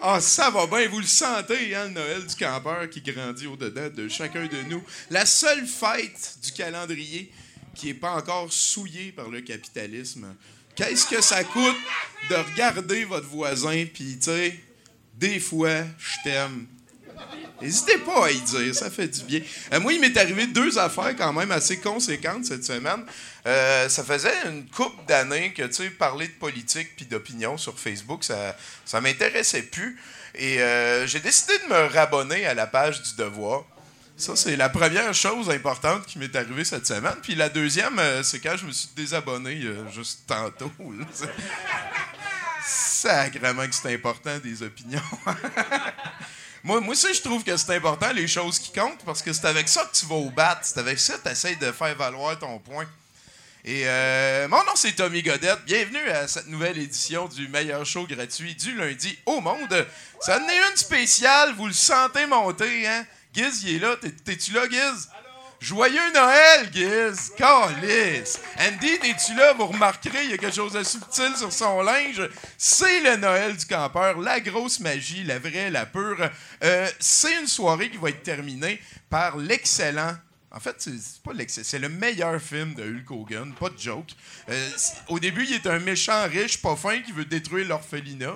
[0.02, 3.88] Ah, ça va bien, vous le sentez, hein, le Noël du campeur qui grandit au-dedans
[3.94, 4.82] de chacun de nous.
[5.10, 7.30] La seule fête du calendrier
[7.74, 10.34] qui n'est pas encore souillée par le capitalisme.
[10.74, 11.76] Qu'est-ce que ça coûte
[12.30, 14.60] de regarder votre voisin, puis, tu sais,
[15.14, 16.66] des fois, je t'aime.
[17.60, 19.40] N'hésitez pas à y dire, ça fait du bien.
[19.72, 23.04] Euh, moi, il m'est arrivé deux affaires quand même assez conséquentes cette semaine.
[23.46, 27.78] Euh, ça faisait une couple d'années que, tu sais, parler de politique puis d'opinion sur
[27.78, 28.56] Facebook, ça,
[28.86, 29.98] ça m'intéressait plus.
[30.34, 33.64] Et euh, j'ai décidé de me rabonner à la page du Devoir.
[34.20, 37.16] Ça, c'est la première chose importante qui m'est arrivée cette semaine.
[37.22, 40.70] Puis la deuxième, euh, c'est quand je me suis désabonné euh, juste tantôt.
[42.62, 45.00] Sacrément que c'est important, des opinions.
[46.62, 49.46] moi, moi aussi, je trouve que c'est important, les choses qui comptent, parce que c'est
[49.46, 50.60] avec ça que tu vas au bat.
[50.60, 52.86] C'est avec ça que tu essaies de faire valoir ton point.
[53.64, 55.64] Et euh, mon nom, c'est Tommy Godette.
[55.64, 59.86] Bienvenue à cette nouvelle édition du meilleur show gratuit du lundi au monde.
[60.20, 63.06] Ça en est une spéciale, vous le sentez monter, hein?
[63.32, 63.96] Giz, il est là.
[63.96, 65.08] T'es- T'es-tu là, Giz?
[65.60, 67.32] Joyeux Noël, Giz!
[67.36, 68.40] Calice!
[68.58, 69.52] Andy, es-tu là?
[69.52, 72.22] Vous remarquerez, il y a quelque chose de subtil sur son linge.
[72.56, 76.30] C'est le Noël du campeur, la grosse magie, la vraie, la pure.
[76.64, 78.80] Euh, c'est une soirée qui va être terminée
[79.10, 80.16] par l'excellent.
[80.50, 84.08] En fait, c'est pas l'excellent, c'est le meilleur film de Hulk Hogan, pas de joke.
[84.48, 84.70] Euh,
[85.08, 88.34] au début, il est un méchant riche, pas fin, qui veut détruire l'orphelinat.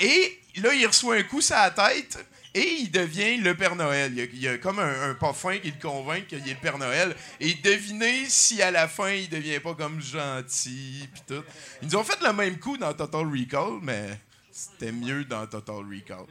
[0.00, 2.18] Et là, il reçoit un coup sur la tête
[2.54, 4.12] et il devient le Père Noël.
[4.16, 7.14] Il y a, comme un, fin qui le convainc qu'il est le Père Noël.
[7.40, 11.44] Et devinez si à la fin, il devient pas comme gentil puis tout.
[11.82, 14.18] Ils nous ont fait le même coup dans Total Recall, mais
[14.50, 16.26] c'était mieux dans Total Recall.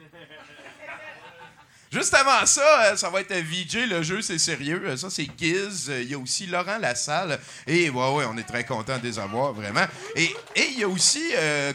[1.90, 4.82] Juste avant ça, euh, ça va être VJ, le jeu c'est sérieux.
[4.84, 5.88] Euh, Ça c'est Giz.
[5.88, 7.40] Euh, Il y a aussi Laurent Lassalle.
[7.66, 9.86] Et ouais, ouais, on est très content de les avoir, vraiment.
[10.14, 11.22] Et il y a aussi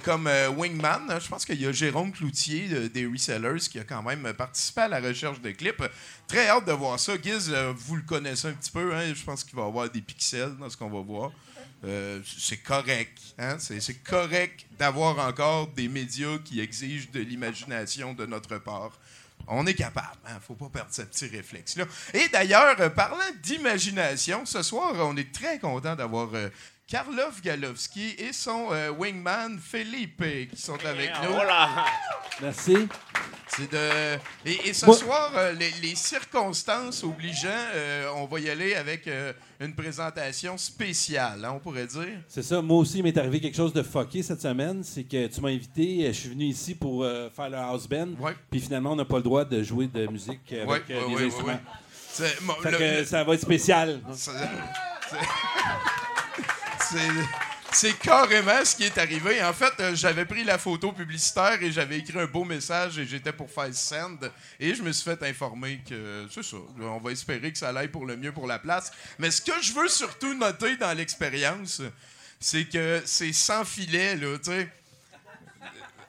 [0.03, 4.03] comme Wingman, hein, je pense qu'il y a Jérôme Cloutier des Resellers qui a quand
[4.03, 5.83] même participé à la recherche de clips.
[6.27, 7.13] Très hâte de voir ça.
[7.21, 8.93] Giz, vous le connaissez un petit peu.
[8.93, 9.13] Hein?
[9.15, 11.31] Je pense qu'il va avoir des pixels dans ce qu'on va voir.
[12.37, 13.19] C'est correct.
[13.37, 13.57] Hein?
[13.59, 18.99] C'est correct d'avoir encore des médias qui exigent de l'imagination de notre part.
[19.47, 21.85] On est capable, ne faut pas perdre ce petit réflexe-là.
[22.13, 26.49] Et d'ailleurs, euh, parlant d'imagination, ce soir, on est très content d'avoir euh,
[26.97, 31.33] Karlov Galowski et son euh, wingman Felipe qui sont avec nous.
[31.33, 31.85] Voilà.
[32.39, 32.87] Merci.
[33.47, 34.15] C'est de...
[34.45, 38.75] et, et ce Moi- soir, euh, les, les circonstances obligeant, euh, on va y aller
[38.75, 42.19] avec euh, une présentation spéciale, hein, on pourrait dire.
[42.27, 42.61] C'est ça.
[42.61, 44.83] Moi aussi, il m'est arrivé quelque chose de fucké cette semaine.
[44.83, 46.05] C'est que tu m'as invité.
[46.07, 48.09] Je suis venu ici pour euh, faire le house band.
[48.51, 51.07] Puis finalement, on n'a pas le droit de jouer de musique avec Ouais, euh, ouais,
[51.09, 51.47] des ouais, instruments.
[51.47, 51.59] ouais, ouais.
[52.11, 53.99] C'est- mon- Fait le- que le- ça va être spécial.
[57.71, 59.43] C'est carrément ce qui est arrivé.
[59.43, 63.05] En fait, euh, j'avais pris la photo publicitaire et j'avais écrit un beau message et
[63.05, 64.19] j'étais pour faire send.
[64.59, 66.57] Et je me suis fait informer que c'est ça.
[66.79, 68.91] On va espérer que ça aille pour le mieux pour la place.
[69.17, 71.81] Mais ce que je veux surtout noter dans l'expérience,
[72.39, 74.37] c'est que c'est sans filet, là.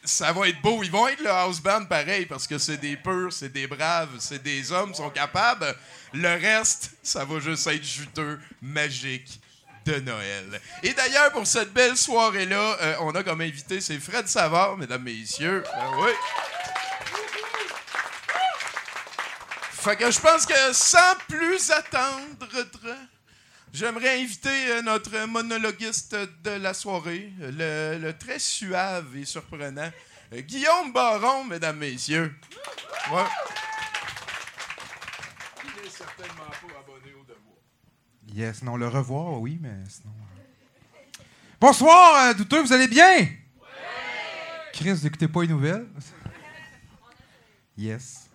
[0.05, 0.82] Ça va être beau.
[0.82, 4.11] Ils vont être le house band pareil parce que c'est des purs, c'est des braves,
[4.19, 5.74] c'est des hommes, sont capables.
[6.12, 9.40] Le reste, ça va juste être juteux, magique
[9.85, 10.61] de Noël.
[10.82, 15.02] Et d'ailleurs, pour cette belle soirée-là, euh, on a comme invité, c'est Fred Savard, mesdames,
[15.02, 15.62] messieurs.
[15.73, 16.11] Ben oui.
[19.73, 22.48] Fait que je pense que sans plus attendre,
[23.73, 29.90] j'aimerais inviter euh, notre monologuiste de la soirée, le, très suave et surprenant
[30.32, 32.35] euh, Guillaume Baron, mesdames, messieurs.
[33.12, 33.24] Ouais.
[35.65, 36.94] Il n'est certainement pas devoir.
[38.35, 40.12] Yes, non, le revoir, oui, mais sinon.
[40.12, 41.23] euh.
[41.61, 43.19] Bonsoir, euh, douteux, vous allez bien?
[43.19, 43.27] Oui!
[44.73, 45.86] Chris, vous écoutez pas les nouvelles?
[47.78, 48.28] Yes.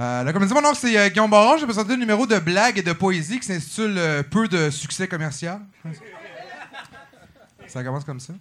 [0.00, 1.58] Euh, la comédie, mon nom, c'est euh, Guillaume Baron.
[1.58, 4.00] J'ai présenté un numéro de blague et de poésie qui s'intitule
[4.30, 5.60] Peu de succès commercial.
[7.66, 8.32] Ça commence comme ça.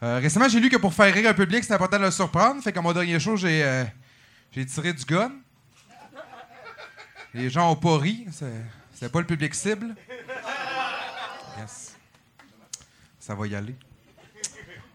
[0.00, 2.62] Récemment, j'ai lu que pour faire rire un public, c'est important de le surprendre.
[2.62, 3.84] Fait qu'à mon dernier show, j'ai
[4.52, 5.32] j'ai tiré du gun.
[7.34, 8.26] Les gens ont pas ri.
[8.30, 8.46] C'est-
[8.96, 9.94] C'était pas le public cible?
[11.58, 11.94] Yes.
[13.20, 13.74] Ça va y aller.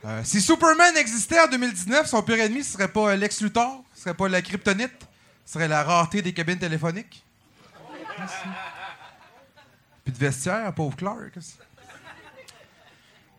[0.03, 3.83] Euh, si Superman existait en 2019, son pire ennemi, ce serait pas euh, Lex Luthor,
[3.93, 5.07] ce serait pas la kryptonite,
[5.45, 7.23] ce serait la rareté des cabines téléphoniques?
[10.03, 11.37] Puis de vestiaire, pauvre Clark.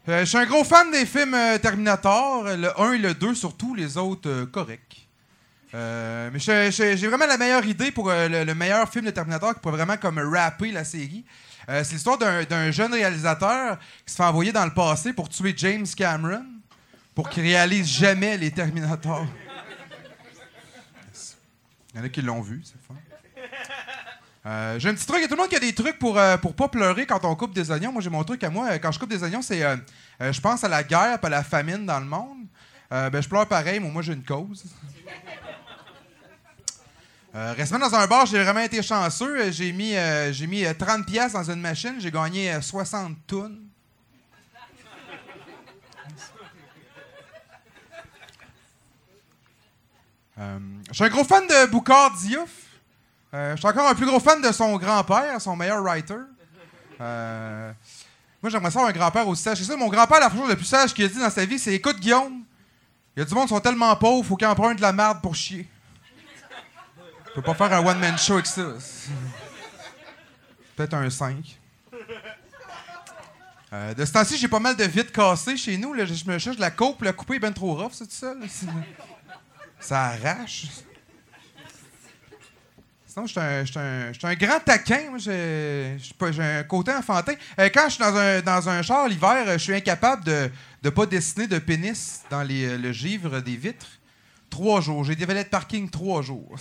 [0.08, 3.74] Euh, je suis un gros fan des films Terminator, le 1 et le 2 surtout,
[3.74, 5.08] les autres corrects.
[5.74, 6.38] Euh, mais
[6.70, 9.76] j'ai vraiment la meilleure idée pour euh, le, le meilleur film de Terminator qui pourrait
[9.76, 11.24] vraiment comme rapper la série.
[11.68, 15.54] Euh, c'est l'histoire d'un jeune réalisateur qui se fait envoyer dans le passé pour tuer
[15.56, 16.44] James Cameron
[17.14, 19.26] pour qu'il réalise jamais les Terminators.
[21.94, 22.94] Il y en a qui l'ont vu, c'est fun.
[24.78, 25.18] J'ai un petit truc.
[25.18, 27.24] Il y a tout le monde qui a des trucs pour, pour pas pleurer quand
[27.24, 27.92] on coupe des oignons.
[27.92, 28.78] Moi, j'ai mon truc à moi.
[28.78, 29.60] Quand je coupe des oignons, c'est.
[30.20, 32.46] je pense à la guerre et à la famine dans le monde.
[32.90, 34.64] Ben, je pleure pareil, mais moi, j'ai une cause.
[37.34, 39.40] Euh, récemment, dans un bar, j'ai vraiment été chanceux.
[39.40, 41.94] Euh, J'ai mis, euh, mis euh, 30 pièces dans une machine.
[41.98, 43.58] J'ai gagné euh, 60 tonnes.
[50.38, 52.50] Euh, je suis un gros fan de Boucard Diouf.
[53.34, 56.14] Euh, je suis encore un plus gros fan de son grand-père, son meilleur writer.
[57.00, 57.72] Euh,
[58.42, 59.60] moi, j'aimerais ça avoir un grand-père aussi sage.
[59.78, 61.98] Mon grand-père, la chose la plus sage qu'il a dit dans sa vie, c'est Écoute,
[61.98, 62.42] Guillaume,
[63.16, 65.20] il y a du monde qui sont tellement pauvres, faut qu'ils empruntent de la merde
[65.22, 65.66] pour chier.
[67.34, 68.62] Je peux pas faire un one-man show avec ça.
[70.76, 71.58] Peut-être un 5.
[73.72, 75.94] Euh, de ce temps-ci, j'ai pas mal de vitres cassées chez nous.
[75.96, 78.34] Je me cherche la coupe, la couper est bien trop rough, ça, tout ça.
[78.48, 78.66] C'est-
[79.80, 80.66] Ça arrache.
[83.06, 85.18] Sinon, je suis un, un- grand taquin.
[85.18, 85.96] J'ai
[86.38, 87.34] un côté enfantin.
[87.58, 90.50] Euh, quand je suis dans un, dans char l'hiver, je suis incapable de
[90.84, 93.86] ne pas dessiner de pénis dans euh, le givre des vitres.
[94.52, 95.02] Trois jours.
[95.02, 96.54] J'ai des valets de parking trois jours.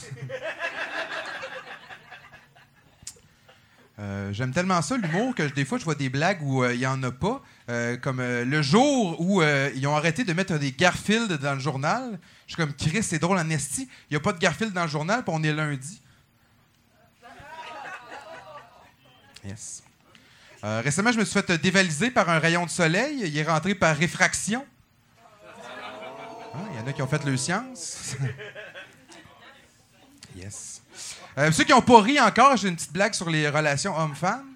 [4.00, 6.80] Euh, J'aime tellement ça, l'humour, que des fois, je vois des blagues où euh, il
[6.80, 7.44] n'y en a pas.
[7.70, 12.20] Euh, comme le jour où ils ont arrêté de mettre des Garfield dans le journal.
[12.48, 13.88] Je suis comme, Chris, c'est drôle en esti.
[14.10, 16.02] Il n'y a pas de Garfield dans le journal, puis on est lundi.
[19.46, 19.84] Yes.
[20.64, 23.22] Récemment, je me suis fait dévaliser par un rayon de soleil.
[23.24, 24.66] Il est rentré par réfraction.
[26.54, 28.16] Ah, Il y en a qui ont fait le science.
[30.36, 30.82] Yes.
[31.38, 34.48] Euh, ceux qui n'ont pas ri encore, j'ai une petite blague sur les relations hommes-femmes.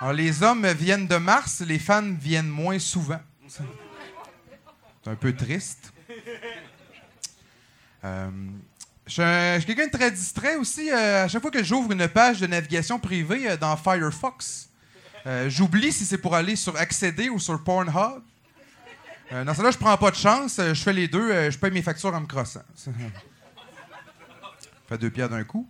[0.00, 3.20] Alors, les hommes viennent de Mars, les femmes viennent moins souvent.
[3.46, 5.92] C'est un peu triste.
[8.02, 8.30] Euh,
[9.06, 10.90] je suis quelqu'un de très distrait aussi.
[10.90, 14.70] euh, à chaque fois que j'ouvre une page de navigation privée dans Firefox,
[15.48, 18.22] j'oublie si c'est pour aller sur Accéder ou sur Pornhub.
[19.32, 20.58] Euh, dans celle-là, je prends pas de chance.
[20.58, 21.30] euh, je fais les deux.
[21.30, 22.62] euh, je paye mes factures en me crossant.
[22.76, 22.90] Ça
[24.88, 25.66] fait deux pierres d'un coup.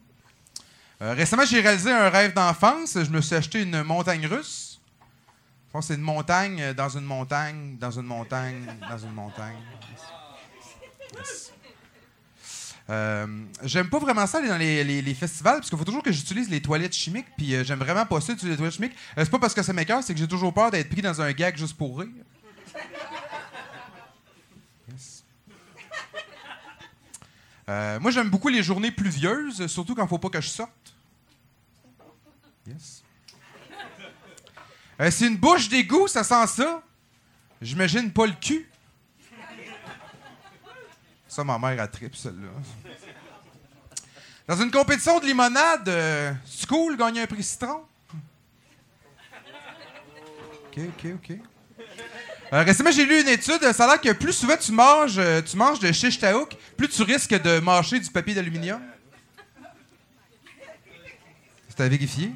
[1.00, 2.98] Euh, récemment, j'ai réalisé un rêve d'enfance.
[3.00, 4.80] Je me suis acheté une montagne russe.
[5.68, 9.56] Je pense c'est une montagne dans une montagne, dans une montagne, dans une montagne.
[13.64, 16.60] J'aime pas vraiment ça aller dans les, festivals parce qu'il faut toujours que j'utilise les
[16.60, 18.94] toilettes chimiques puis j'aime vraiment pas ça les toilettes chimiques.
[19.18, 21.20] Euh, c'est pas parce que ça m'écoeure, c'est que j'ai toujours peur d'être pris dans
[21.20, 22.08] un gag juste pour rire.
[27.68, 30.94] Euh, moi j'aime beaucoup les journées pluvieuses, surtout quand faut pas que je sorte.
[32.66, 33.02] Yes.
[35.00, 36.82] Euh, c'est une bouche d'égout, ça sent ça.
[37.60, 38.68] J'imagine pas le cul.
[41.26, 42.48] Ça, ma mère a trip, celle-là.
[44.46, 47.84] Dans une compétition de limonade, euh, c'est un prix citron.
[50.66, 51.38] OK, OK, OK.
[52.52, 53.60] Euh, récemment, j'ai lu une étude.
[53.72, 56.88] Ça a l'air que plus souvent tu manges, euh, tu manges de shish taouk, plus
[56.88, 58.80] tu risques de mâcher du papier d'aluminium.
[61.68, 62.32] C'est à vérifier.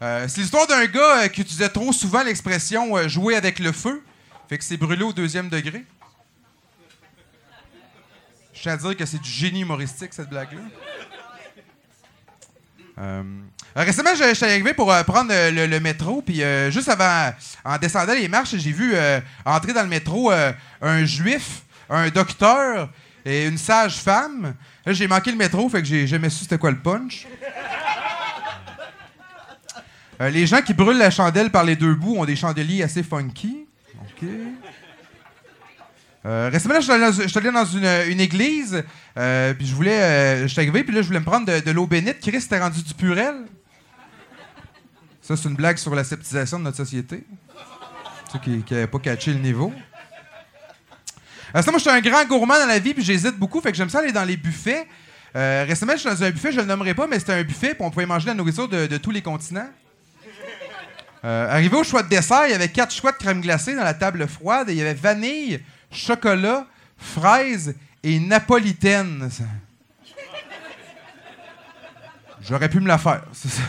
[0.00, 4.02] Euh, c'est l'histoire d'un gars qui utilisait trop souvent l'expression jouer avec le feu.
[4.48, 5.84] Fait que c'est brûlé au deuxième degré.
[8.54, 10.60] Je tiens à dire que c'est du génie humoristique, cette blague-là.
[12.98, 13.22] Euh,
[13.74, 17.32] récemment, je, suis arrivé pour euh, prendre euh, le, métro, puis euh, juste avant,
[17.64, 22.08] en descendant les marches, j'ai vu euh, entrer dans le métro euh, un juif, un
[22.08, 22.90] docteur
[23.24, 24.54] et une sage femme.
[24.86, 27.26] J'ai manqué le métro, fait que j'ai jamais su c'était quoi le punch.
[30.20, 33.02] Euh, les gens qui brûlent la chandelle par les deux bouts ont des chandeliers assez
[33.02, 33.66] funky.
[33.96, 34.28] OK.
[36.24, 38.84] Euh, récemment, là, je suis allé dans- une, église,
[39.18, 39.98] euh, puis je voulais.
[40.00, 42.20] euh, arrivé, puis là, je voulais me prendre de, l'eau bénite.
[42.20, 43.34] Christ était rendu du purel?
[45.36, 47.24] C'est une blague sur la septisation de notre société.
[48.32, 49.72] Ceux qui n'avaient pas catché le niveau.
[51.54, 53.76] Euh, moi, je suis un grand gourmand dans la vie, puis j'hésite beaucoup, fait que
[53.76, 54.86] j'aime ça aller dans les buffets.
[55.36, 57.74] Euh, récemment, je suis dans un buffet, je le nommerai pas, mais c'était un buffet,
[57.74, 59.68] puis on pouvait manger la nourriture de, de tous les continents.
[61.24, 63.84] Euh, arrivé au choix de dessert, il y avait quatre choix de crème glacée dans
[63.84, 64.68] la table froide.
[64.70, 65.60] et Il y avait vanille,
[65.90, 69.30] chocolat, fraise et napolitaine.
[72.42, 73.22] J'aurais pu me la faire.
[73.32, 73.62] c'est ça.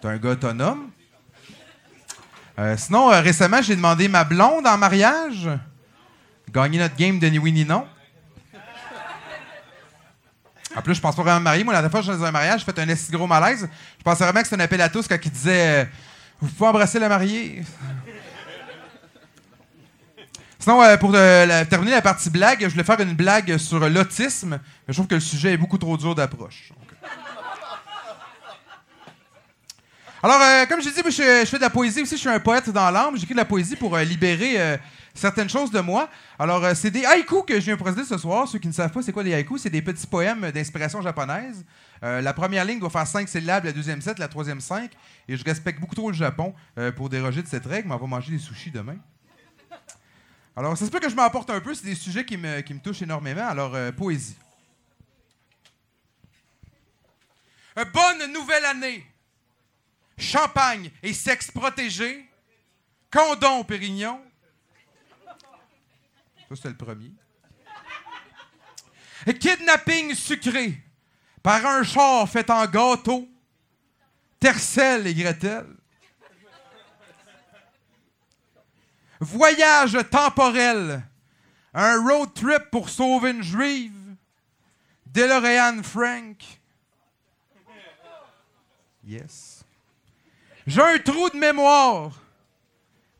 [0.00, 0.90] T'es un gars autonome.
[2.58, 5.48] Euh, sinon, euh, récemment, j'ai demandé ma blonde en mariage.
[6.50, 7.86] Gagner notre game de ni oui ni non.
[10.76, 11.64] En plus, je pense pas vraiment me marier.
[11.64, 13.26] Moi, la dernière fois que je suis dans un mariage, j'ai fait un esti gros
[13.26, 13.68] malaise.
[13.98, 15.84] Je pensais vraiment que c'était un appel à tous quand il disait euh,
[16.40, 17.62] Vous pouvez embrasser la mariée.
[20.58, 24.88] Sinon, euh, pour terminer la partie blague, je voulais faire une blague sur l'autisme, mais
[24.88, 26.72] je trouve que le sujet est beaucoup trop dur d'approche.
[26.78, 27.06] Donc, euh.
[30.22, 32.14] Alors, euh, comme dit, moi, je, je fais de la poésie aussi.
[32.14, 33.16] Je suis un poète dans l'âme.
[33.16, 34.76] J'écris de la poésie pour euh, libérer euh,
[35.14, 36.10] certaines choses de moi.
[36.38, 38.46] Alors, c'est des haïkus que je viens présenter ce soir.
[38.46, 41.64] Ceux qui ne savent pas c'est quoi des haïkus, c'est des petits poèmes d'inspiration japonaise.
[42.02, 44.90] La première ligne doit faire cinq syllabes, la deuxième sept, la troisième cinq.
[45.28, 46.54] Et je respecte beaucoup trop le Japon
[46.96, 48.96] pour déroger de cette règle, mais on va manger des sushis demain.
[50.56, 51.74] Alors, ça se peut que je m'emporte un peu.
[51.74, 53.46] C'est des sujets qui me, qui me touchent énormément.
[53.46, 54.36] Alors, poésie.
[57.76, 59.09] Bonne nouvelle année!
[60.20, 62.28] Champagne et sexe protégé,
[63.10, 64.20] condom Pérignon.
[66.48, 67.12] Ça, c'était le premier.
[69.38, 70.82] Kidnapping sucré
[71.42, 73.28] par un char fait en gâteau,
[74.38, 75.66] Tercel et Gretel.
[79.20, 81.02] Voyage temporel,
[81.74, 84.16] un road trip pour sauver une juive,
[85.06, 86.42] DeLorean Frank.
[89.04, 89.49] Yes.
[90.70, 92.12] J'ai un trou de mémoire.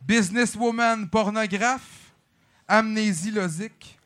[0.02, 2.12] Businesswoman pornographe.
[2.68, 3.98] Amnésie losique.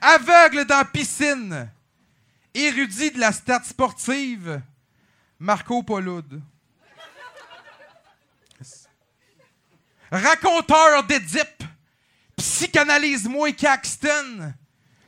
[0.00, 1.70] Aveugle dans piscine.
[2.52, 4.60] Érudit de la stat sportive.
[5.38, 6.42] Marco Poloud.
[10.10, 11.62] Raconteur d'Édipe.
[12.34, 14.54] Psychanalyse moins Caxton.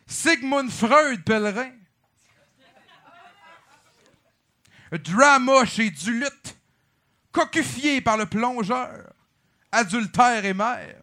[0.07, 1.73] Sigmund Freud pèlerin.
[4.99, 6.57] Drama chez Duluth.
[7.33, 9.13] Cocufié par le plongeur.
[9.73, 10.97] Adultère et mère.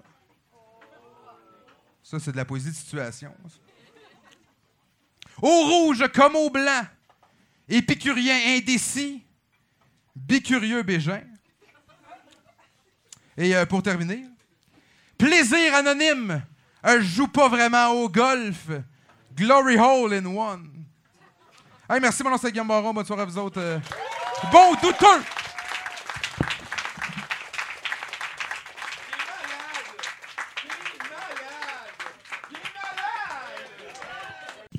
[2.04, 3.34] Ça, c'est de la poésie de situation.
[5.42, 6.86] Au rouge comme au blanc.
[7.70, 9.24] Épicurien indécis.
[10.16, 11.22] Bicurieux bégin.
[13.38, 14.26] Et euh, pour terminer,
[15.18, 16.42] plaisir anonyme.
[16.86, 18.70] Euh, joue pas vraiment au golf.
[19.36, 20.77] Glory hole in one.
[21.90, 22.94] Hey, merci, mon nom c'est Guillaume Baron.
[22.94, 23.62] Bonne soirée à vous autres.
[23.62, 23.80] Euh,
[24.52, 25.24] bon douteux!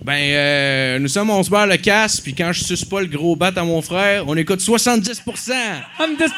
[0.04, 3.06] Ben, euh, nous sommes, on se barre le casse, puis quand je suce pas le
[3.06, 6.32] gros bat à mon frère, on écoute 70 70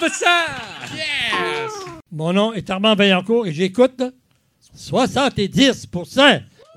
[0.95, 1.73] Yes!
[2.13, 4.03] Mon nom est Armand Vaillancourt et j'écoute
[4.77, 5.89] 70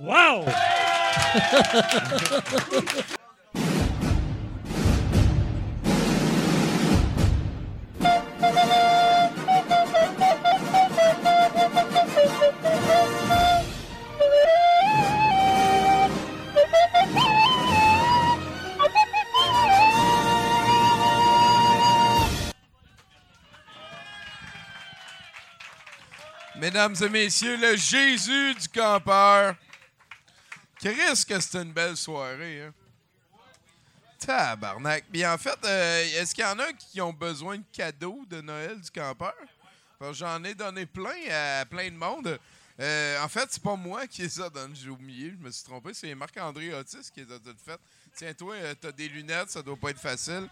[0.01, 0.45] Wow!
[26.63, 29.55] Mesdames et messieurs, le Jésus du campeur.
[30.80, 32.73] Qu'est-ce que c'est une belle soirée, hein?
[34.25, 35.05] Tabarnak.
[35.09, 38.41] Bien, en fait, euh, est-ce qu'il y en a qui ont besoin de cadeaux de
[38.41, 39.33] Noël du campeur?
[40.11, 42.39] J'en ai donné plein à plein de monde.
[42.79, 45.63] Euh, en fait, c'est pas moi qui les a donné, j'ai oublié, je me suis
[45.63, 45.93] trompé.
[45.93, 47.79] C'est Marc-André Otis qui a toutes faites.
[48.15, 50.49] Tiens, toi, euh, t'as des lunettes, ça doit pas être facile.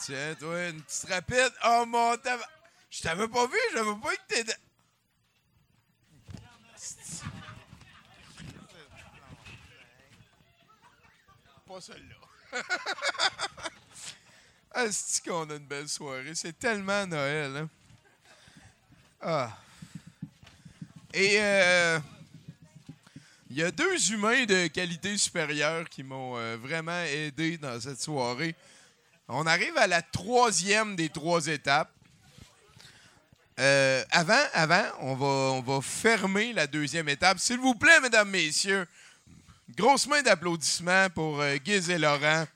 [0.00, 1.52] Tiens, toi, une petite rapide.
[1.66, 2.16] Oh mon.
[2.90, 4.44] Je t'avais pas vu, j'avais pas que t'es.
[11.80, 12.62] Celle-là.
[14.80, 16.34] Ah, c'est qu'on a une belle soirée?
[16.34, 17.68] C'est tellement Noël, hein?
[19.20, 19.58] Ah.
[21.12, 21.98] Et euh,
[23.50, 28.00] il y a deux humains de qualité supérieure qui m'ont euh, vraiment aidé dans cette
[28.00, 28.54] soirée.
[29.26, 31.90] On arrive à la troisième des trois étapes.
[33.58, 37.40] Euh, avant, avant, on va, on va fermer la deuxième étape.
[37.40, 38.86] S'il vous plaît, mesdames, messieurs,
[39.76, 42.46] grosse main d'applaudissements pour euh, Giz et Laurent.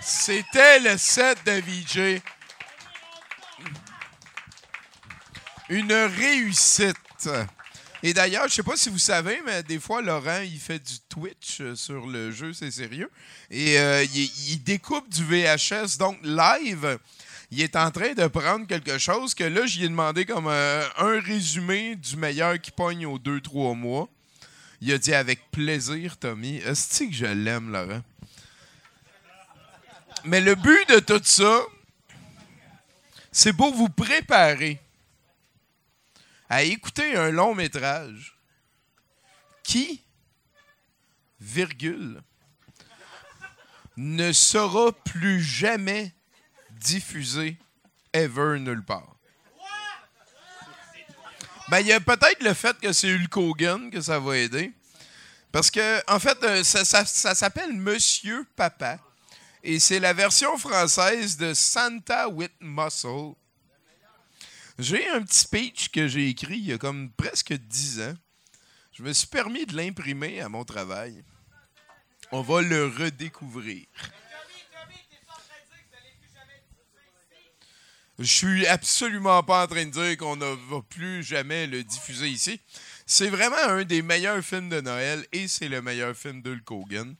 [0.00, 2.20] C'était le set de VJ.
[5.68, 6.96] Une réussite.
[8.02, 10.98] Et d'ailleurs, je sais pas si vous savez, mais des fois, Laurent, il fait du
[11.08, 13.10] Twitch euh, sur le jeu, c'est sérieux.
[13.50, 16.98] Et euh, il, découpe du VHS, donc live.
[17.50, 21.20] Il est en train de prendre quelque chose que là, j'y ai demandé comme un
[21.20, 24.08] résumé du meilleur qui pogne aux 2-3 mois.
[24.80, 26.56] Il a dit avec plaisir, Tommy.
[26.56, 28.02] Est-ce que je l'aime, Laurent?
[30.24, 31.62] Mais le but de tout ça,
[33.32, 34.80] c'est pour vous préparer
[36.48, 38.36] à écouter un long métrage
[39.62, 40.02] qui,
[41.40, 42.22] virgule,
[43.96, 46.14] ne sera plus jamais
[46.70, 47.58] diffusé
[48.12, 49.17] ever nulle part.
[51.70, 54.72] Ben, il y a peut-être le fait que c'est Hulk Hogan que ça va aider.
[55.52, 58.98] Parce que, en fait, euh, ça, ça- s'appelle Monsieur Papa.
[59.62, 63.34] Et c'est la version française de Santa with Muscle.
[64.78, 68.14] J'ai un petit speech que j'ai écrit il y a comme presque 10 ans.
[68.92, 71.24] Je me suis permis de l'imprimer à mon travail.
[72.30, 73.86] On va le redécouvrir.
[78.18, 82.28] Je suis absolument pas en train de dire qu'on ne va plus jamais le diffuser
[82.28, 82.60] ici.
[83.06, 87.14] C'est vraiment un des meilleurs films de Noël et c'est le meilleur film de Hogan.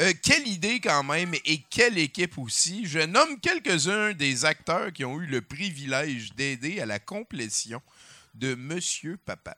[0.00, 2.84] Euh, quelle idée quand même et quelle équipe aussi.
[2.84, 7.80] Je nomme quelques-uns des acteurs qui ont eu le privilège d'aider à la complétion
[8.34, 9.56] de Monsieur Papa,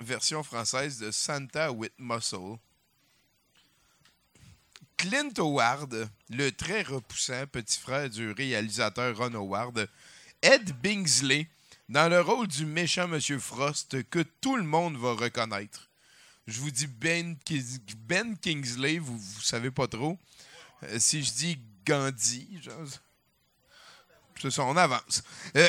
[0.00, 2.56] version française de Santa with Muscle.
[4.96, 9.88] Clint Howard, le très repoussant petit frère du réalisateur Ron Howard,
[10.40, 11.46] Ed Bingsley,
[11.88, 15.90] dans le rôle du méchant Monsieur Frost que tout le monde va reconnaître.
[16.46, 17.36] Je vous dis Ben,
[18.08, 20.18] ben Kingsley, vous ne savez pas trop.
[20.84, 22.60] Euh, si je dis Gandhi,
[24.40, 25.22] c'est ça, on avance.
[25.56, 25.68] Euh,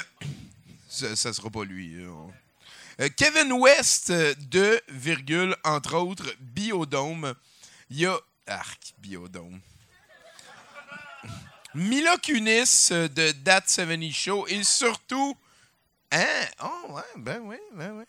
[0.88, 1.96] ça, sera pas lui.
[1.96, 7.36] euh, Kevin West de, virgule, entre autres, Biodome.
[7.90, 8.18] Il y a.
[8.46, 9.62] Arc, Biodome.
[11.76, 15.36] Mila Kunis de That 70 Show et surtout.
[16.12, 16.46] Hein?
[16.64, 18.04] Oh, ouais, ben oui, ben oui.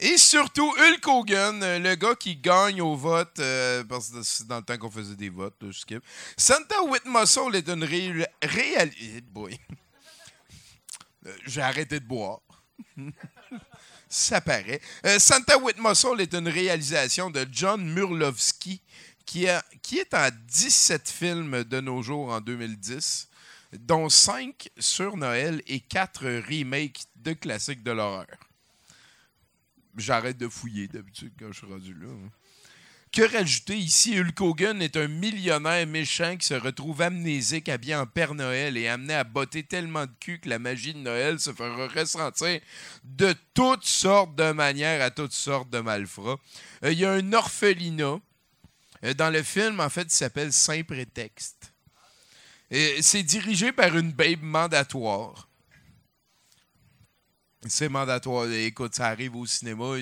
[0.00, 4.58] Et surtout Hulk Hogan, le gars qui gagne au vote, euh, parce que c'est dans
[4.58, 5.56] le temps qu'on faisait des votes.
[6.36, 9.20] Santa with Muscle est une réalité.
[9.22, 9.58] boy.
[11.26, 12.40] Euh, J'ai arrêté de boire.
[14.08, 14.80] Ça paraît.
[15.04, 18.80] Euh, Santa with Muscle est une réalisation de John Murlovsky
[19.28, 23.28] qui, est en 17 films de nos jours en 2010,
[23.80, 28.26] dont 5 sur Noël et 4 remakes de classiques de l'horreur.
[29.98, 32.08] J'arrête de fouiller d'habitude quand je suis rendu là.
[32.08, 32.30] hein.
[33.12, 34.18] Que rajouter ici?
[34.18, 38.88] Hulk Hogan est un millionnaire méchant qui se retrouve amnésique, habillé en Père Noël et
[38.88, 42.60] amené à botter tellement de cul que la magie de Noël se fera ressentir
[43.04, 46.38] de toutes sortes de manières à toutes sortes de malfrats.
[46.84, 48.20] Euh, Il y a un orphelinat.
[49.04, 51.72] Euh, dans le film, en fait, il s'appelle Saint Prétexte.
[53.00, 55.48] C'est dirigé par une babe mandatoire.
[57.66, 58.50] C'est mandatoire.
[58.50, 59.96] Écoute, ça arrive au cinéma.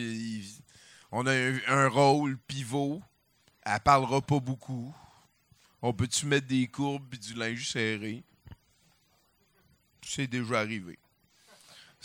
[1.13, 3.01] on a un, un rôle pivot.
[3.63, 4.93] Elle parlera pas beaucoup.
[5.81, 8.25] On peut-tu mettre des courbes et du linge serré?
[10.05, 10.99] C'est déjà arrivé.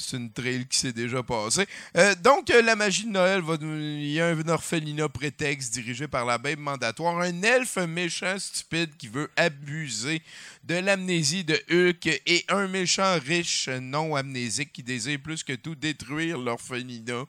[0.01, 1.65] C'est une trail qui s'est déjà passée.
[1.95, 6.07] Euh, donc, euh, la magie de Noël, va il y a un orphelinat prétexte dirigé
[6.07, 10.21] par la babe mandatoire, un elfe méchant stupide qui veut abuser
[10.63, 15.75] de l'amnésie de Hulk et un méchant riche non amnésique qui désire plus que tout
[15.75, 17.25] détruire l'orphelinat.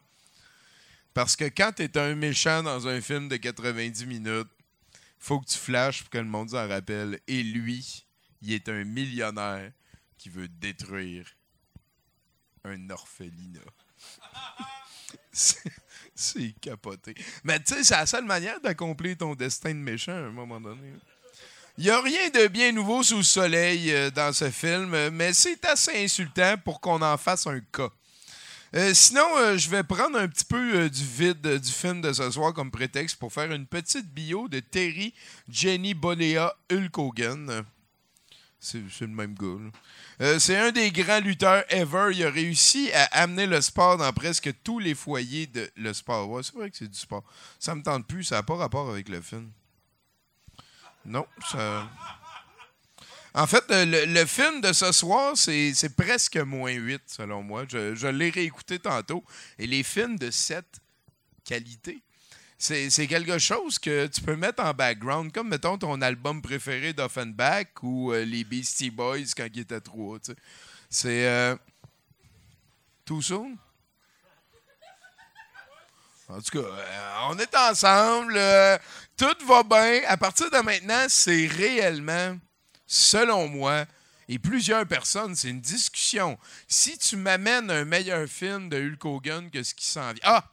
[1.15, 4.49] Parce que quand tu es un méchant dans un film de 90 minutes,
[5.19, 7.21] faut que tu flashes pour que le monde s'en rappelle.
[7.29, 8.05] Et lui,
[8.41, 9.71] il est un millionnaire
[10.19, 11.27] qui veut détruire
[12.65, 13.61] un orphelinat.
[16.15, 17.15] C'est- capoté.
[17.43, 20.61] Mais tu sais, c'est la seule manière d'accomplir ton destin de méchant à un moment
[20.61, 20.93] donné.
[21.79, 25.33] Il n'y a rien de bien nouveau sous le soleil euh, dans ce film, mais
[25.33, 27.89] c'est assez insultant pour qu'on en fasse un cas.
[28.75, 32.31] Euh, sinon, euh, je vais prendre un petit peu du vide du film de ce
[32.31, 35.15] soir comme prétexte pour faire une petite bio de Terry
[35.49, 37.65] Jenny Bollea Hulk Hogan.
[38.65, 39.59] C'est le même gars.
[40.21, 42.11] Euh, c'est un des grands lutteurs ever.
[42.13, 46.31] Il a réussi à amener le sport dans presque tous les foyers de le sport.
[46.31, 47.25] Ouais, c'est vrai que c'est du sport.
[47.59, 48.23] Ça me tente plus.
[48.23, 49.51] Ça n'a pas rapport avec le film.
[51.05, 51.89] Non, ça.
[53.35, 57.65] En fait, le, le film de ce soir, c'est c'est presque moins 8, selon moi.
[57.67, 59.25] Je, je l'ai réécouté tantôt.
[59.59, 60.81] Et les films de cette
[61.43, 62.03] qualité,
[62.65, 67.83] c'est quelque chose que tu peux mettre en background, comme, mettons, ton album préféré d'Offenbach
[67.83, 70.21] ou euh, les Beastie Boys quand ils étaient trois.
[70.21, 70.33] tu.
[70.89, 71.27] C'est...
[71.27, 71.57] euh,
[73.21, 73.59] soon?
[76.29, 78.35] En tout cas, euh, on est ensemble.
[78.37, 78.79] euh,
[79.17, 80.03] tout va bien.
[80.07, 82.39] À partir de maintenant, c'est réellement,
[82.87, 83.87] selon moi,
[84.29, 86.39] et plusieurs personnes, c'est une discussion.
[86.69, 90.23] Si tu m'amènes un meilleur film de Hulk Hogan que ce qui s'en vient.
[90.23, 90.45] Ah!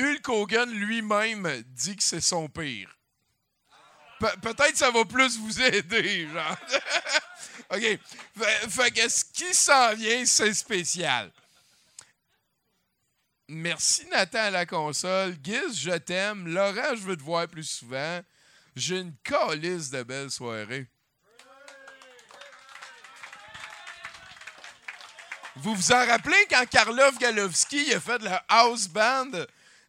[0.00, 2.94] Hulk Hogan lui-même dit que c'est son pire.
[4.18, 6.56] Pe- Peut-être ça va plus vous aider, genre.
[7.72, 7.98] OK.
[8.68, 11.30] Fait, que ce qui s'en vient, c'est spécial.
[13.48, 15.36] Merci Nathan à la console.
[15.42, 16.46] Giz, je t'aime.
[16.48, 18.20] Laurent, je veux te voir plus souvent.
[18.76, 20.86] J'ai une calice de belles soirées.
[25.56, 29.30] Vous vous en rappelez quand Karlov Galowski a fait de la house band?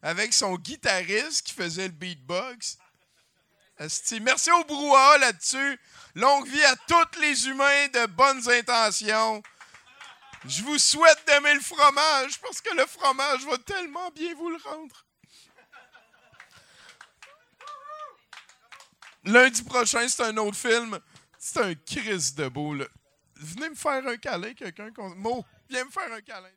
[0.02, 2.78] Avec son guitariste qui faisait le beatbox?
[4.20, 5.80] Merci au brouhaha là-dessus.
[6.14, 9.42] Longue vie à tous les humains de bonnes intentions.
[10.44, 14.58] Je vous souhaite d'aimer le fromage parce que le fromage va tellement bien vous le
[14.58, 15.06] rendre.
[19.24, 20.98] Lundi prochain, c'est un autre film.
[21.38, 22.74] C'est un Chris de beau.
[23.36, 24.90] Venez me faire un câlin, quelqu'un.
[25.16, 26.50] Mo, viens me faire un câlin.